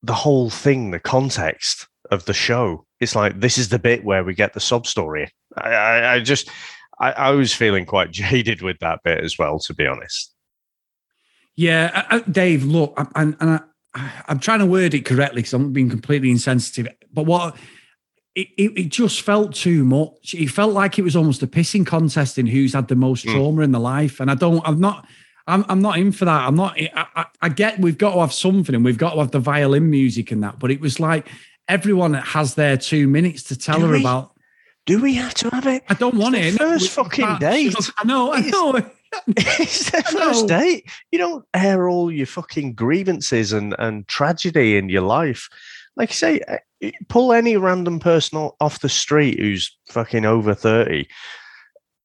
the 0.03 0.13
whole 0.13 0.49
thing, 0.49 0.91
the 0.91 0.99
context 0.99 1.87
of 2.11 2.25
the 2.25 2.33
show, 2.33 2.85
it's 2.99 3.15
like 3.15 3.39
this 3.39 3.57
is 3.57 3.69
the 3.69 3.79
bit 3.79 4.03
where 4.03 4.23
we 4.23 4.33
get 4.33 4.53
the 4.53 4.59
sob 4.59 4.85
story. 4.87 5.31
I, 5.57 5.69
I, 5.69 6.13
I 6.13 6.19
just, 6.19 6.49
I, 6.99 7.11
I, 7.11 7.31
was 7.31 7.53
feeling 7.53 7.85
quite 7.85 8.11
jaded 8.11 8.61
with 8.61 8.79
that 8.79 8.99
bit 9.03 9.23
as 9.23 9.37
well, 9.37 9.59
to 9.59 9.73
be 9.73 9.87
honest. 9.87 10.33
Yeah, 11.55 12.05
uh, 12.09 12.17
uh, 12.17 12.19
Dave. 12.29 12.63
Look, 12.63 12.93
I, 12.97 13.07
and 13.15 13.35
I, 13.39 13.59
I'm 14.27 14.39
trying 14.39 14.59
to 14.59 14.65
word 14.65 14.93
it 14.93 15.05
correctly 15.05 15.41
because 15.41 15.53
I'm 15.53 15.71
being 15.71 15.89
completely 15.89 16.29
insensitive. 16.29 16.93
But 17.11 17.25
what 17.25 17.55
it, 18.35 18.49
it, 18.57 18.77
it, 18.77 18.89
just 18.89 19.21
felt 19.21 19.55
too 19.55 19.85
much. 19.85 20.33
It 20.33 20.47
felt 20.47 20.73
like 20.73 20.99
it 20.99 21.03
was 21.03 21.15
almost 21.15 21.41
a 21.41 21.47
pissing 21.47 21.85
contest 21.85 22.37
in 22.37 22.45
who's 22.45 22.73
had 22.73 22.89
the 22.89 22.95
most 22.95 23.25
mm. 23.25 23.31
trauma 23.31 23.61
in 23.61 23.71
the 23.71 23.79
life. 23.79 24.19
And 24.19 24.29
I 24.29 24.35
don't, 24.35 24.61
I'm 24.67 24.79
not, 24.79 25.07
I'm, 25.47 25.63
I'm 25.69 25.81
not 25.81 25.97
in 25.97 26.11
for 26.11 26.25
that. 26.25 26.45
I'm 26.45 26.55
not, 26.55 26.77
I, 26.77 27.07
I, 27.15 27.25
I, 27.41 27.49
get 27.49 27.79
we've 27.79 27.97
got 27.97 28.13
to 28.13 28.19
have 28.19 28.33
something 28.33 28.75
and 28.75 28.83
we've 28.83 28.97
got 28.97 29.13
to 29.13 29.19
have 29.19 29.31
the 29.31 29.39
violin 29.39 29.89
music 29.89 30.31
and 30.31 30.43
that, 30.43 30.59
but 30.59 30.69
it 30.69 30.81
was 30.81 30.99
like 30.99 31.29
everyone 31.69 32.13
has 32.13 32.55
their 32.55 32.75
two 32.77 33.07
minutes 33.07 33.43
to 33.43 33.57
tell 33.57 33.79
do 33.79 33.85
her 33.85 33.91
we, 33.93 34.01
about. 34.01 34.33
Do 34.85 35.01
we 35.01 35.13
have 35.15 35.33
to 35.35 35.49
have 35.49 35.65
it? 35.67 35.83
I 35.87 35.93
don't 35.93 36.15
want 36.15 36.35
it. 36.35 36.55
First 36.55 36.91
fucking 36.91 37.37
date. 37.39 37.75
I 37.97 38.03
know, 38.03 38.33
I 38.33 38.41
know. 38.41 38.81
it's 39.27 39.91
their 39.91 40.03
first 40.03 40.47
date. 40.47 40.89
You 41.11 41.19
don't 41.19 41.45
air 41.53 41.87
all 41.87 42.11
your 42.11 42.25
fucking 42.25 42.73
grievances 42.73 43.53
and, 43.53 43.73
and 43.79 44.05
tragedy 44.09 44.75
in 44.75 44.89
your 44.89 45.03
life. 45.03 45.49
Like 45.95 46.09
I 46.09 46.13
say, 46.13 46.41
pull 47.09 47.33
any 47.33 47.57
random 47.57 47.99
person 47.99 48.49
off 48.59 48.81
the 48.81 48.89
street 48.89 49.39
who's 49.39 49.75
fucking 49.87 50.25
over 50.25 50.53
30 50.53 51.07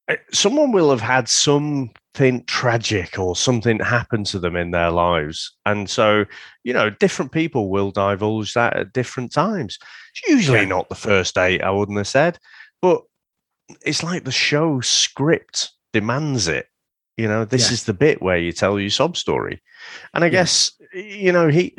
eh, 0.08 0.16
someone 0.32 0.72
will 0.72 0.90
have 0.90 1.00
had 1.00 1.28
something 1.28 2.44
tragic 2.46 3.18
or 3.18 3.36
something 3.36 3.78
happen 3.78 4.24
to 4.24 4.38
them 4.38 4.56
in 4.56 4.70
their 4.70 4.90
lives. 4.90 5.52
And 5.66 5.88
so 5.88 6.24
you 6.64 6.72
know 6.72 6.90
different 6.90 7.32
people 7.32 7.70
will 7.70 7.90
divulge 7.90 8.54
that 8.54 8.76
at 8.76 8.92
different 8.92 9.32
times. 9.32 9.78
It's 10.14 10.28
usually 10.28 10.66
not 10.66 10.88
the 10.88 10.94
first 10.94 11.34
date 11.34 11.62
i 11.62 11.70
wouldn't 11.70 11.98
have 11.98 12.08
said 12.08 12.38
but 12.82 13.02
it's 13.84 14.02
like 14.02 14.24
the 14.24 14.32
show 14.32 14.80
script 14.80 15.70
demands 15.92 16.48
it. 16.48 16.66
You 17.16 17.28
know 17.28 17.44
this 17.44 17.68
yeah. 17.68 17.74
is 17.74 17.84
the 17.84 17.94
bit 17.94 18.22
where 18.22 18.38
you 18.38 18.52
tell 18.52 18.80
your 18.80 18.90
sob 18.90 19.16
story. 19.16 19.62
And 20.14 20.24
i 20.24 20.26
yeah. 20.28 20.32
guess 20.32 20.72
you 20.94 21.32
know 21.32 21.48
he 21.48 21.76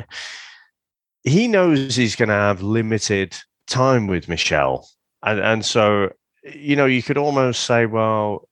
he 1.24 1.48
knows 1.48 1.96
he's 1.96 2.16
going 2.16 2.28
to 2.28 2.34
have 2.34 2.62
limited 2.62 3.36
time 3.66 4.06
with 4.06 4.28
Michelle, 4.28 4.88
and 5.22 5.40
and 5.40 5.64
so 5.64 6.10
you 6.42 6.76
know, 6.76 6.86
you 6.86 7.02
could 7.02 7.18
almost 7.18 7.64
say, 7.64 7.86
well, 7.86 8.48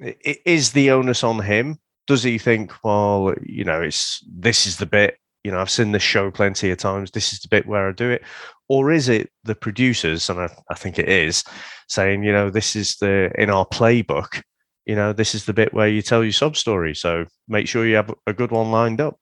is 0.00 0.72
the 0.72 0.90
onus 0.90 1.22
on 1.22 1.40
him? 1.40 1.78
Does 2.06 2.22
he 2.22 2.38
think, 2.38 2.72
well, 2.84 3.34
you 3.42 3.64
know, 3.64 3.82
it's 3.82 4.24
this 4.28 4.66
is 4.66 4.76
the 4.76 4.86
bit, 4.86 5.18
you 5.44 5.50
know, 5.50 5.60
I've 5.60 5.70
seen 5.70 5.92
this 5.92 6.02
show 6.02 6.30
plenty 6.30 6.70
of 6.70 6.78
times. 6.78 7.10
This 7.10 7.32
is 7.32 7.40
the 7.40 7.48
bit 7.48 7.66
where 7.66 7.88
I 7.88 7.92
do 7.92 8.10
it. 8.10 8.22
Or 8.68 8.90
is 8.90 9.08
it 9.08 9.30
the 9.44 9.54
producers, 9.54 10.28
and 10.28 10.40
I, 10.40 10.48
I 10.70 10.74
think 10.74 10.98
it 10.98 11.08
is, 11.08 11.44
saying, 11.88 12.24
you 12.24 12.32
know, 12.32 12.50
this 12.50 12.74
is 12.74 12.96
the 12.96 13.30
in 13.38 13.50
our 13.50 13.66
playbook, 13.66 14.42
you 14.86 14.94
know, 14.94 15.12
this 15.12 15.34
is 15.34 15.44
the 15.44 15.52
bit 15.52 15.74
where 15.74 15.88
you 15.88 16.02
tell 16.02 16.22
your 16.22 16.32
sub 16.32 16.56
story. 16.56 16.94
So 16.94 17.26
make 17.48 17.68
sure 17.68 17.86
you 17.86 17.96
have 17.96 18.12
a 18.26 18.32
good 18.32 18.50
one 18.50 18.70
lined 18.70 19.00
up. 19.00 19.18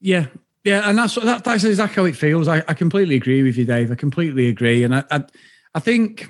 Yeah, 0.00 0.26
yeah, 0.64 0.88
and 0.88 0.98
that's 0.98 1.14
that, 1.16 1.44
that's 1.44 1.64
exactly 1.64 2.02
how 2.02 2.06
it 2.06 2.16
feels. 2.16 2.48
I, 2.48 2.62
I 2.68 2.74
completely 2.74 3.16
agree 3.16 3.42
with 3.42 3.56
you, 3.56 3.64
Dave. 3.64 3.90
I 3.90 3.94
completely 3.94 4.48
agree, 4.48 4.84
and 4.84 4.94
I 4.94 5.04
I, 5.10 5.24
I 5.74 5.80
think, 5.80 6.28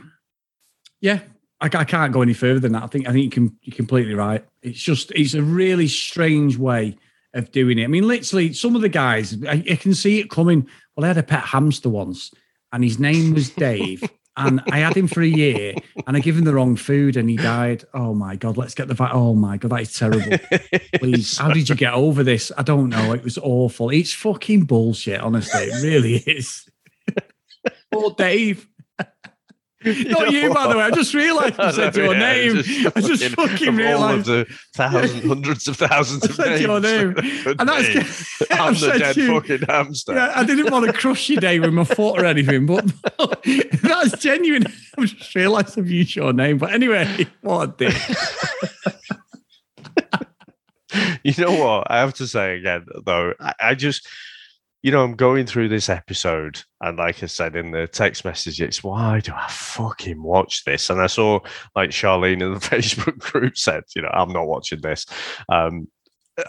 yeah, 1.00 1.20
I, 1.60 1.66
I, 1.66 1.84
can't 1.84 2.12
go 2.12 2.22
any 2.22 2.32
further 2.32 2.60
than 2.60 2.72
that. 2.72 2.82
I 2.82 2.86
think 2.86 3.08
I 3.08 3.12
think 3.12 3.24
you 3.24 3.30
can 3.30 3.58
you're 3.62 3.76
completely 3.76 4.14
right. 4.14 4.44
It's 4.62 4.80
just 4.80 5.12
it's 5.12 5.34
a 5.34 5.42
really 5.42 5.88
strange 5.88 6.56
way 6.56 6.96
of 7.34 7.50
doing 7.52 7.78
it. 7.78 7.84
I 7.84 7.88
mean, 7.88 8.06
literally, 8.06 8.52
some 8.52 8.74
of 8.74 8.82
the 8.82 8.88
guys 8.88 9.36
I, 9.44 9.64
I 9.70 9.76
can 9.76 9.94
see 9.94 10.18
it 10.18 10.30
coming. 10.30 10.66
Well, 10.96 11.04
I 11.04 11.08
had 11.08 11.18
a 11.18 11.22
pet 11.22 11.44
hamster 11.44 11.88
once, 11.88 12.32
and 12.72 12.82
his 12.82 12.98
name 12.98 13.34
was 13.34 13.50
Dave 13.50 14.02
and 14.36 14.62
I 14.70 14.78
had 14.78 14.96
him 14.96 15.08
for 15.08 15.20
a 15.20 15.26
year, 15.26 15.74
and 16.06 16.16
I 16.16 16.20
gave 16.20 16.36
him 16.36 16.44
the 16.44 16.54
wrong 16.54 16.76
food, 16.76 17.16
and 17.16 17.28
he 17.28 17.36
died. 17.36 17.84
Oh 17.92 18.14
my 18.14 18.36
god, 18.36 18.56
let's 18.56 18.74
get 18.74 18.88
the 18.88 18.94
fact. 18.94 19.14
Oh 19.14 19.34
my 19.34 19.58
god, 19.58 19.70
that 19.72 19.82
is 19.82 19.98
terrible. 19.98 20.38
Please, 20.98 21.38
how 21.38 21.50
did 21.50 21.68
you 21.68 21.74
get 21.74 21.92
over 21.92 22.22
this? 22.22 22.50
I 22.56 22.62
don't 22.62 22.88
know. 22.88 23.12
It 23.12 23.24
was 23.24 23.38
awful. 23.38 23.90
It's 23.90 24.12
fucking 24.14 24.64
bullshit. 24.64 25.20
Honestly, 25.20 25.62
it 25.64 25.82
really 25.82 26.16
is. 26.16 26.68
Poor 27.92 28.14
Dave. 28.16 28.66
Not 29.84 30.30
you, 30.30 30.52
by 30.54 30.68
the 30.68 30.76
way. 30.76 30.84
I 30.84 30.90
just 30.90 31.12
realised 31.12 31.54
I 31.58 31.72
said 31.72 31.96
your 31.96 32.14
name. 32.14 32.58
I 32.94 33.00
just 33.00 33.24
fucking 33.34 33.74
realised. 33.74 34.30
thousands, 34.74 35.24
hundreds 35.24 35.66
of 35.66 35.76
thousands 35.76 36.24
of 36.24 36.38
names. 36.46 36.60
your 36.60 36.80
name. 36.80 37.14
and 37.58 37.68
that's, 37.68 38.42
I'm 38.50 38.74
the 38.74 38.96
dead 38.98 39.16
you, 39.16 39.26
fucking 39.40 39.62
hamster. 39.68 40.14
Yeah, 40.14 40.32
I 40.36 40.44
didn't 40.44 40.70
want 40.70 40.86
to 40.86 40.92
crush 40.92 41.28
you, 41.28 41.38
Dave, 41.38 41.62
with 41.62 41.72
my 41.72 41.84
foot 41.84 42.20
or 42.20 42.24
anything, 42.24 42.66
but 42.66 42.92
that's 43.82 44.18
genuine. 44.18 44.66
I 44.98 45.04
just 45.06 45.34
realised 45.34 45.78
I've 45.78 45.90
used 45.90 46.14
your 46.14 46.32
name. 46.32 46.58
But 46.58 46.72
anyway, 46.72 47.26
what 47.40 47.68
a 47.68 47.72
dick. 47.72 47.96
you 51.24 51.34
know 51.44 51.52
what? 51.52 51.90
I 51.90 51.98
have 51.98 52.14
to 52.14 52.26
say 52.26 52.56
again, 52.56 52.86
though, 53.04 53.34
I, 53.40 53.54
I 53.60 53.74
just 53.74 54.06
you 54.82 54.90
know, 54.90 55.04
I'm 55.04 55.14
going 55.14 55.46
through 55.46 55.68
this 55.68 55.88
episode, 55.88 56.60
and 56.80 56.98
like 56.98 57.22
I 57.22 57.26
said 57.26 57.54
in 57.54 57.70
the 57.70 57.86
text 57.86 58.24
message, 58.24 58.60
it's 58.60 58.82
why 58.82 59.20
do 59.20 59.32
I 59.32 59.46
fucking 59.48 60.20
watch 60.20 60.64
this? 60.64 60.90
And 60.90 61.00
I 61.00 61.06
saw 61.06 61.38
like 61.76 61.90
Charlene 61.90 62.42
in 62.42 62.54
the 62.54 62.58
Facebook 62.60 63.18
group 63.18 63.56
said, 63.56 63.84
you 63.94 64.02
know, 64.02 64.10
I'm 64.12 64.32
not 64.32 64.48
watching 64.48 64.80
this. 64.80 65.06
Um, 65.48 65.86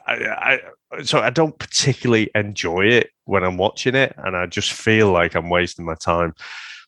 I, 0.07 0.59
I, 0.91 1.03
so 1.03 1.19
I 1.19 1.29
don't 1.29 1.57
particularly 1.59 2.31
enjoy 2.33 2.87
it 2.87 3.11
when 3.25 3.43
I'm 3.43 3.57
watching 3.57 3.93
it, 3.93 4.15
and 4.17 4.35
I 4.35 4.47
just 4.47 4.73
feel 4.73 5.11
like 5.11 5.35
I'm 5.35 5.49
wasting 5.49 5.85
my 5.85 5.95
time. 5.95 6.33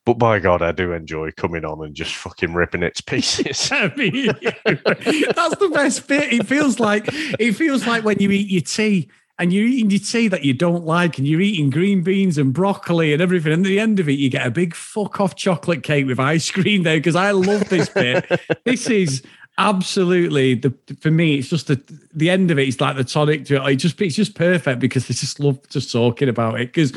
But 0.04 0.20
by 0.20 0.40
God, 0.40 0.62
I 0.62 0.72
do 0.72 0.94
enjoy 0.94 1.32
coming 1.32 1.66
on 1.66 1.84
and 1.84 1.96
just 1.96 2.16
fucking 2.16 2.54
ripping 2.54 2.84
its 2.84 3.02
pieces. 3.02 3.72
I 3.72 3.94
mean, 3.96 4.26
that's 4.66 5.56
the 5.58 5.72
best 5.72 6.08
bit. 6.08 6.34
It 6.34 6.48
feels 6.48 6.80
like 6.80 7.06
it 7.08 7.54
feels 7.54 7.86
like 7.86 8.04
when 8.04 8.18
you 8.18 8.32
eat 8.32 8.50
your 8.50 8.62
tea 8.62 9.12
and 9.38 9.52
you're 9.52 9.66
eating 9.66 9.90
your 9.90 10.00
tea 10.00 10.28
that 10.30 10.46
you 10.46 10.54
don't 10.54 10.86
like, 10.86 11.18
and 11.18 11.28
you're 11.28 11.42
eating 11.42 11.70
green 11.70 12.04
beans 12.04 12.38
and 12.38 12.54
broccoli 12.54 13.12
and 13.12 13.22
everything. 13.22 13.52
And 13.52 13.66
at 13.66 13.70
the 13.70 13.80
end 13.80 14.00
of 14.00 14.08
it, 14.08 14.14
you 14.14 14.30
get 14.30 14.48
a 14.48 14.52
big 14.52 14.74
fuck 14.74 15.20
off 15.20 15.36
chocolate 15.36 15.84
cake 15.84 16.06
with 16.06 16.20
ice 16.20 16.50
cream 16.52 16.84
there 16.84 16.98
because 16.98 17.16
I 17.16 17.32
love 17.32 17.68
this 17.70 17.90
bit. 17.90 18.26
this 18.64 18.90
is 18.90 19.24
absolutely 19.58 20.56
the 20.56 20.74
for 21.00 21.12
me. 21.12 21.36
It's 21.36 21.50
just 21.50 21.68
the 21.68 21.82
the 22.14 22.30
end 22.30 22.52
of 22.52 22.60
it. 22.60 22.68
It's 22.68 22.80
like 22.80 22.96
the 22.96 23.04
tonic 23.04 23.46
to 23.46 23.56
it. 23.56 23.74
It 23.74 23.76
just 23.76 24.02
it's 24.02 24.16
just 24.16 24.36
perfect 24.36 24.80
because 24.80 25.06
I 25.06 25.14
just 25.14 25.40
love 25.40 25.60
just 25.70 25.92
talking 25.92 26.30
about 26.30 26.60
it 26.60 26.68
because 26.68 26.94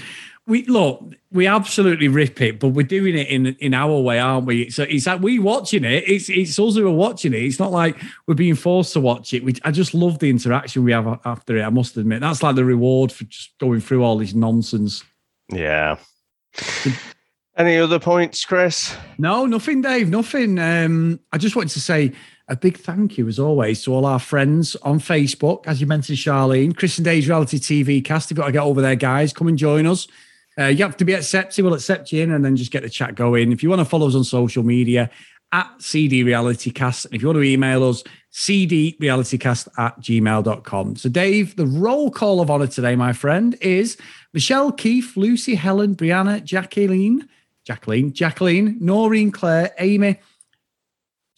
we 0.49 0.65
look, 0.65 1.05
we 1.31 1.47
absolutely 1.47 2.09
rip 2.09 2.41
it, 2.41 2.59
but 2.59 2.69
we're 2.69 2.87
doing 2.87 3.17
it 3.17 3.29
in 3.29 3.47
in 3.61 3.75
our 3.75 4.01
way, 4.01 4.19
aren't 4.19 4.47
we? 4.47 4.71
So 4.71 4.83
it's 4.83 5.07
like 5.07 5.21
we 5.21 5.39
watching 5.39 5.85
it. 5.85 6.05
It's 6.09 6.31
it's 6.31 6.59
us 6.59 6.75
who 6.75 6.89
are 6.89 6.91
watching 6.91 7.35
it. 7.35 7.43
It's 7.43 7.59
not 7.59 7.71
like 7.71 7.97
we're 8.27 8.35
being 8.35 8.55
forced 8.55 8.95
to 8.95 9.01
watch 9.01 9.35
it. 9.35 9.45
We, 9.45 9.55
I 9.63 9.71
just 9.71 9.93
love 9.93 10.19
the 10.19 10.31
interaction 10.31 10.85
we 10.85 10.93
have 10.93 11.21
after 11.25 11.59
it. 11.59 11.63
I 11.63 11.69
must 11.69 11.97
admit, 11.99 12.23
that's 12.23 12.43
like 12.43 12.57
the 12.57 12.65
reward 12.65 13.13
for 13.13 13.25
just 13.25 13.57
going 13.59 13.81
through 13.81 14.03
all 14.03 14.17
this 14.17 14.35
nonsense. 14.35 15.05
Yeah. 15.53 15.99
Any 17.57 17.77
other 17.77 17.99
points, 17.99 18.45
Chris? 18.45 18.97
No, 19.19 19.45
nothing, 19.45 19.83
Dave. 19.83 20.09
Nothing. 20.09 20.59
Um, 20.59 21.21
I 21.33 21.39
just 21.39 21.57
wanted 21.57 21.73
to 21.73 21.81
say 21.81 22.13
a 22.49 22.57
big 22.57 22.79
thank 22.79 23.19
you, 23.19 23.29
as 23.29 23.39
always, 23.39 23.83
to 23.83 23.93
all 23.93 24.07
our 24.07 24.21
friends 24.21 24.77
on 24.77 24.99
Facebook. 25.01 25.67
As 25.67 25.81
you 25.81 25.87
mentioned, 25.87 26.19
Charlene, 26.19 26.75
Chris 26.75 26.97
and 26.97 27.05
Dave's 27.05 27.29
Reality 27.29 27.59
TV 27.59 28.03
cast. 28.03 28.31
You've 28.31 28.39
got 28.39 28.47
to 28.47 28.53
get 28.53 28.63
over 28.63 28.81
there, 28.81 28.97
guys. 28.97 29.33
Come 29.33 29.49
and 29.49 29.59
join 29.59 29.87
us. 29.87 30.07
Uh, 30.59 30.67
you 30.67 30.83
have 30.83 30.97
to 30.97 31.05
be 31.05 31.15
accepted. 31.15 31.65
We'll 31.65 31.75
accept 31.75 32.11
you 32.13 32.23
in 32.23 32.33
and 32.33 32.45
then 32.45 32.57
just 32.57 32.73
get 32.73 32.83
the 32.83 32.91
chat 32.91 33.15
going. 33.15 33.53
If 33.53 33.63
you 33.63 33.71
want 33.71 33.81
to 33.81 33.85
follow 33.85 34.09
us 34.09 34.15
on 34.15 34.25
social 34.25 34.63
media, 34.63 35.11
at 35.53 35.71
CD 35.81 36.23
Reality 36.23 36.71
Cast. 36.71 37.07
And 37.07 37.15
if 37.15 37.23
you 37.23 37.29
want 37.29 37.39
to 37.39 37.43
email 37.43 37.89
us, 37.89 38.05
cdrealitycast 38.33 39.69
at 39.79 39.99
gmail.com. 40.01 40.97
So, 40.97 41.09
Dave, 41.09 41.57
the 41.57 41.67
roll 41.67 42.11
call 42.11 42.41
of 42.41 42.51
honor 42.51 42.67
today, 42.67 42.97
my 42.97 43.13
friend, 43.13 43.57
is 43.61 43.97
Michelle, 44.33 44.73
Keith, 44.73 45.17
Lucy, 45.17 45.55
Helen, 45.55 45.97
Brianna, 45.97 46.45
Jacqueline, 46.45 47.29
Jacqueline, 47.65 48.13
Jacqueline, 48.13 48.77
Noreen, 48.81 49.31
Claire, 49.31 49.73
Amy, 49.79 50.21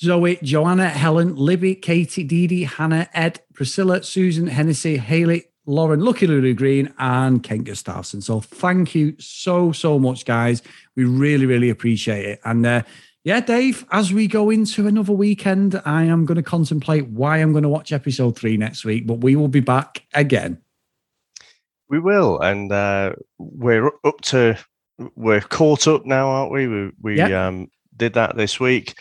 Zoe, 0.01 0.39
Joanna, 0.43 0.89
Helen, 0.89 1.37
Libby, 1.37 1.75
Katie, 1.75 2.25
Dee 2.25 2.47
Dee, 2.47 2.65
Hannah, 2.65 3.09
Ed, 3.15 3.41
Priscilla, 3.55 4.03
Susan, 4.03 4.47
Hennessy, 4.47 4.97
Haley, 4.97 5.45
Lauren, 5.67 6.01
Lucky 6.01 6.27
Lulu 6.27 6.55
Green, 6.55 6.93
and 6.99 7.43
Kent 7.43 7.65
Gustafson. 7.65 8.21
So 8.21 8.41
thank 8.41 8.95
you 8.95 9.15
so, 9.19 9.73
so 9.73 9.99
much, 9.99 10.25
guys. 10.25 10.63
We 10.97 11.05
really, 11.05 11.47
really 11.47 11.71
appreciate 11.71 12.25
it. 12.25 12.41
And 12.45 12.65
uh, 12.67 12.83
yeah, 13.25 13.41
Dave, 13.41 13.85
as 13.93 14.13
we 14.13 14.27
go 14.27 14.51
into 14.51 14.87
another 14.87 15.13
weekend, 15.13 15.81
I 15.85 16.05
am 16.05 16.25
going 16.25 16.37
to 16.37 16.43
contemplate 16.43 17.07
why 17.09 17.39
I'm 17.39 17.53
going 17.53 17.65
to 17.65 17.69
watch 17.69 17.93
episode 17.93 18.37
three 18.37 18.57
next 18.57 18.85
week, 18.85 19.07
but 19.07 19.21
we 19.21 19.37
will 19.37 19.49
be 19.49 19.61
back 19.61 20.03
again. 20.15 20.63
We 21.89 21.99
will. 21.99 22.41
And 22.41 22.73
uh, 22.73 23.13
we're 23.39 23.91
up 24.05 24.21
to, 24.23 24.59
we're 25.17 25.41
caught 25.41 25.87
up 25.87 26.07
now, 26.07 26.29
aren't 26.29 26.53
we? 26.53 26.67
We, 26.67 26.91
we 27.03 27.17
yep. 27.19 27.31
um, 27.33 27.71
did 27.97 28.15
that 28.15 28.37
this 28.37 28.59
week. 28.59 28.95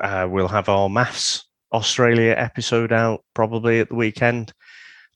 Uh, 0.00 0.28
we'll 0.30 0.48
have 0.48 0.68
our 0.68 0.90
MAFS 0.90 1.44
Australia 1.72 2.34
episode 2.36 2.92
out 2.92 3.24
probably 3.34 3.80
at 3.80 3.88
the 3.88 3.94
weekend. 3.94 4.52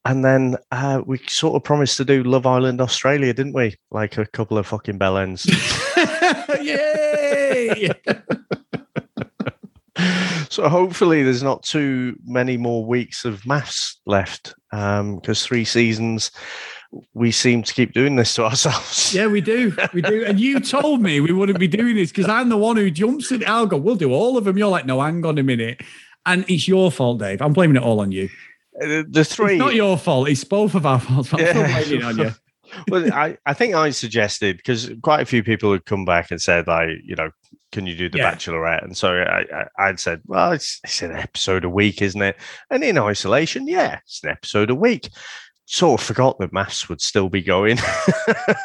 And 0.05 0.25
then 0.25 0.57
uh, 0.71 1.03
we 1.05 1.19
sort 1.29 1.57
of 1.57 1.65
promised 1.65 1.97
to 1.99 2.05
do 2.05 2.23
Love 2.23 2.47
Island 2.47 2.81
Australia, 2.81 3.35
didn't 3.35 3.53
we? 3.53 3.77
Like 3.91 4.17
a 4.17 4.27
couple 4.27 4.57
of 4.57 4.67
fucking 4.67 4.99
bellends. 4.99 5.47
Yay! 6.63 7.91
so 10.49 10.69
hopefully 10.69 11.23
there's 11.23 11.43
not 11.43 11.63
too 11.63 12.17
many 12.25 12.57
more 12.57 12.85
weeks 12.85 13.25
of 13.27 13.43
MAFS 13.43 13.97
left 14.07 14.55
because 14.71 15.01
um, 15.01 15.21
three 15.47 15.65
seasons 15.65 16.31
we 17.15 17.31
seem 17.31 17.63
to 17.63 17.75
keep 17.75 17.93
doing 17.93 18.17
this 18.17 18.35
to 18.35 18.45
ourselves. 18.47 19.15
Yeah, 19.15 19.27
we 19.27 19.41
do. 19.41 19.77
We 19.93 20.03
do. 20.03 20.25
And 20.25 20.41
you 20.41 20.61
told 20.61 21.01
me 21.03 21.21
we 21.21 21.33
wouldn't 21.33 21.59
be 21.59 21.69
doing 21.69 21.97
this 21.97 22.11
because 22.11 22.29
I'm 22.29 22.49
the 22.49 22.57
one 22.57 22.77
who 22.77 22.91
jumps 22.91 23.31
in. 23.31 23.45
I'll 23.47 23.67
we'll 23.67 23.97
do 23.97 24.13
all 24.13 24.37
of 24.37 24.45
them. 24.45 24.59
You're 24.59 24.69
like, 24.69 24.87
no, 24.87 25.01
hang 25.01 25.25
on 25.25 25.39
a 25.39 25.43
minute. 25.43 25.83
And 26.27 26.45
it's 26.49 26.69
your 26.69 26.91
fault, 26.91 27.19
Dave. 27.19 27.41
I'm 27.41 27.53
blaming 27.53 27.77
it 27.77 27.83
all 27.83 28.01
on 28.01 28.13
you. 28.13 28.29
Uh, 28.81 29.05
the 29.09 29.25
three. 29.25 29.55
It's 29.55 29.59
not 29.59 29.75
your 29.75 29.99
fault. 29.99 30.29
It's 30.29 30.45
both 30.45 30.75
of 30.75 30.87
our 30.87 31.01
faults. 31.01 31.33
I'm 31.33 31.41
yeah. 31.41 31.81
still 31.81 32.05
on 32.05 32.19
you. 32.19 32.31
well, 32.89 33.13
I, 33.13 33.37
I 33.47 33.55
think 33.55 33.75
I 33.75 33.91
suggested 33.91 34.57
because 34.57 34.91
quite 35.03 35.21
a 35.21 35.27
few 35.27 35.43
people 35.43 35.73
had 35.73 35.85
come 35.85 36.05
back 36.05 36.31
and 36.31 36.41
said, 36.41 36.67
like, 36.67 36.89
you 37.05 37.17
know, 37.17 37.31
can 37.73 37.87
you 37.87 37.95
do 37.95 38.09
the 38.09 38.19
yeah. 38.19 38.35
Bachelorette? 38.35 38.85
And 38.85 38.97
so 38.97 39.13
I, 39.13 39.67
I, 39.79 39.89
would 39.89 40.01
said, 40.01 40.23
well, 40.27 40.53
it's, 40.53 40.81
it's 40.85 41.03
an 41.03 41.13
episode 41.13 41.65
a 41.65 41.71
week, 41.71 42.03
isn't 42.03 42.23
it? 42.23 42.37
And 42.71 42.83
in 42.83 42.99
isolation, 42.99 43.69
yeah, 43.69 43.99
it's 44.05 44.23
an 44.23 44.31
episode 44.31 44.71
a 44.71 44.75
week. 44.75 45.09
Sort 45.67 46.01
of 46.01 46.07
forgot 46.07 46.39
that 46.39 46.53
MAFS 46.53 46.89
would 46.89 47.01
still 47.01 47.29
be 47.29 47.43
going. 47.43 47.79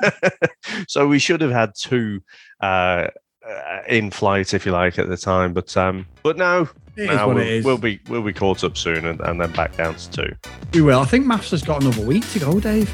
so 0.88 1.08
we 1.08 1.20
should 1.20 1.42
have 1.42 1.52
had 1.52 1.74
two 1.76 2.22
uh, 2.62 3.08
uh, 3.48 3.82
in 3.88 4.12
flight, 4.12 4.54
if 4.54 4.66
you 4.66 4.72
like, 4.72 5.00
at 5.00 5.10
the 5.10 5.18
time. 5.18 5.54
But 5.54 5.76
um, 5.78 6.06
but 6.24 6.38
now, 6.38 6.70
now 6.98 7.34
we'll, 7.34 7.64
we'll, 7.64 7.78
be 7.78 8.00
we'll 8.08 8.24
be 8.24 8.34
caught 8.34 8.64
up 8.64 8.78
soon 8.78 9.06
and, 9.06 9.20
and 9.22 9.40
then 9.40 9.52
back 9.52 9.78
down 9.78 9.96
to 9.96 10.12
two. 10.12 10.36
We 10.74 10.82
will. 10.82 11.00
I 11.00 11.06
think 11.06 11.26
MAFS 11.26 11.52
has 11.52 11.64
got 11.64 11.82
another 11.82 12.06
week 12.06 12.30
to 12.32 12.40
go, 12.40 12.60
Dave. 12.60 12.94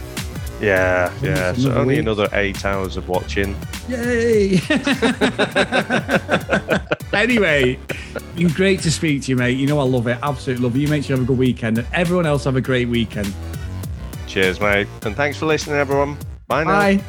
Yeah, 0.61 1.11
yeah. 1.23 1.53
So 1.53 1.73
only 1.73 1.95
week. 1.95 2.01
another 2.01 2.29
eight 2.33 2.63
hours 2.65 2.95
of 2.95 3.09
watching. 3.09 3.55
Yay! 3.89 4.51
anyway, 7.13 7.79
been 8.35 8.49
great 8.49 8.81
to 8.81 8.91
speak 8.91 9.23
to 9.23 9.31
you, 9.31 9.37
mate. 9.37 9.57
You 9.57 9.65
know 9.65 9.79
I 9.79 9.83
love 9.83 10.05
it. 10.07 10.19
Absolutely 10.21 10.63
love 10.63 10.75
it. 10.75 10.79
You 10.79 10.87
make 10.87 11.03
sure 11.03 11.15
you 11.15 11.21
have 11.21 11.27
a 11.27 11.27
good 11.27 11.39
weekend, 11.39 11.79
and 11.79 11.87
everyone 11.93 12.27
else 12.27 12.43
have 12.43 12.55
a 12.55 12.61
great 12.61 12.89
weekend. 12.89 13.33
Cheers, 14.27 14.59
mate, 14.59 14.87
and 15.03 15.15
thanks 15.15 15.37
for 15.37 15.47
listening, 15.47 15.77
everyone. 15.77 16.17
Bye 16.47 16.63
now. 16.63 16.71
Bye. 16.71 17.03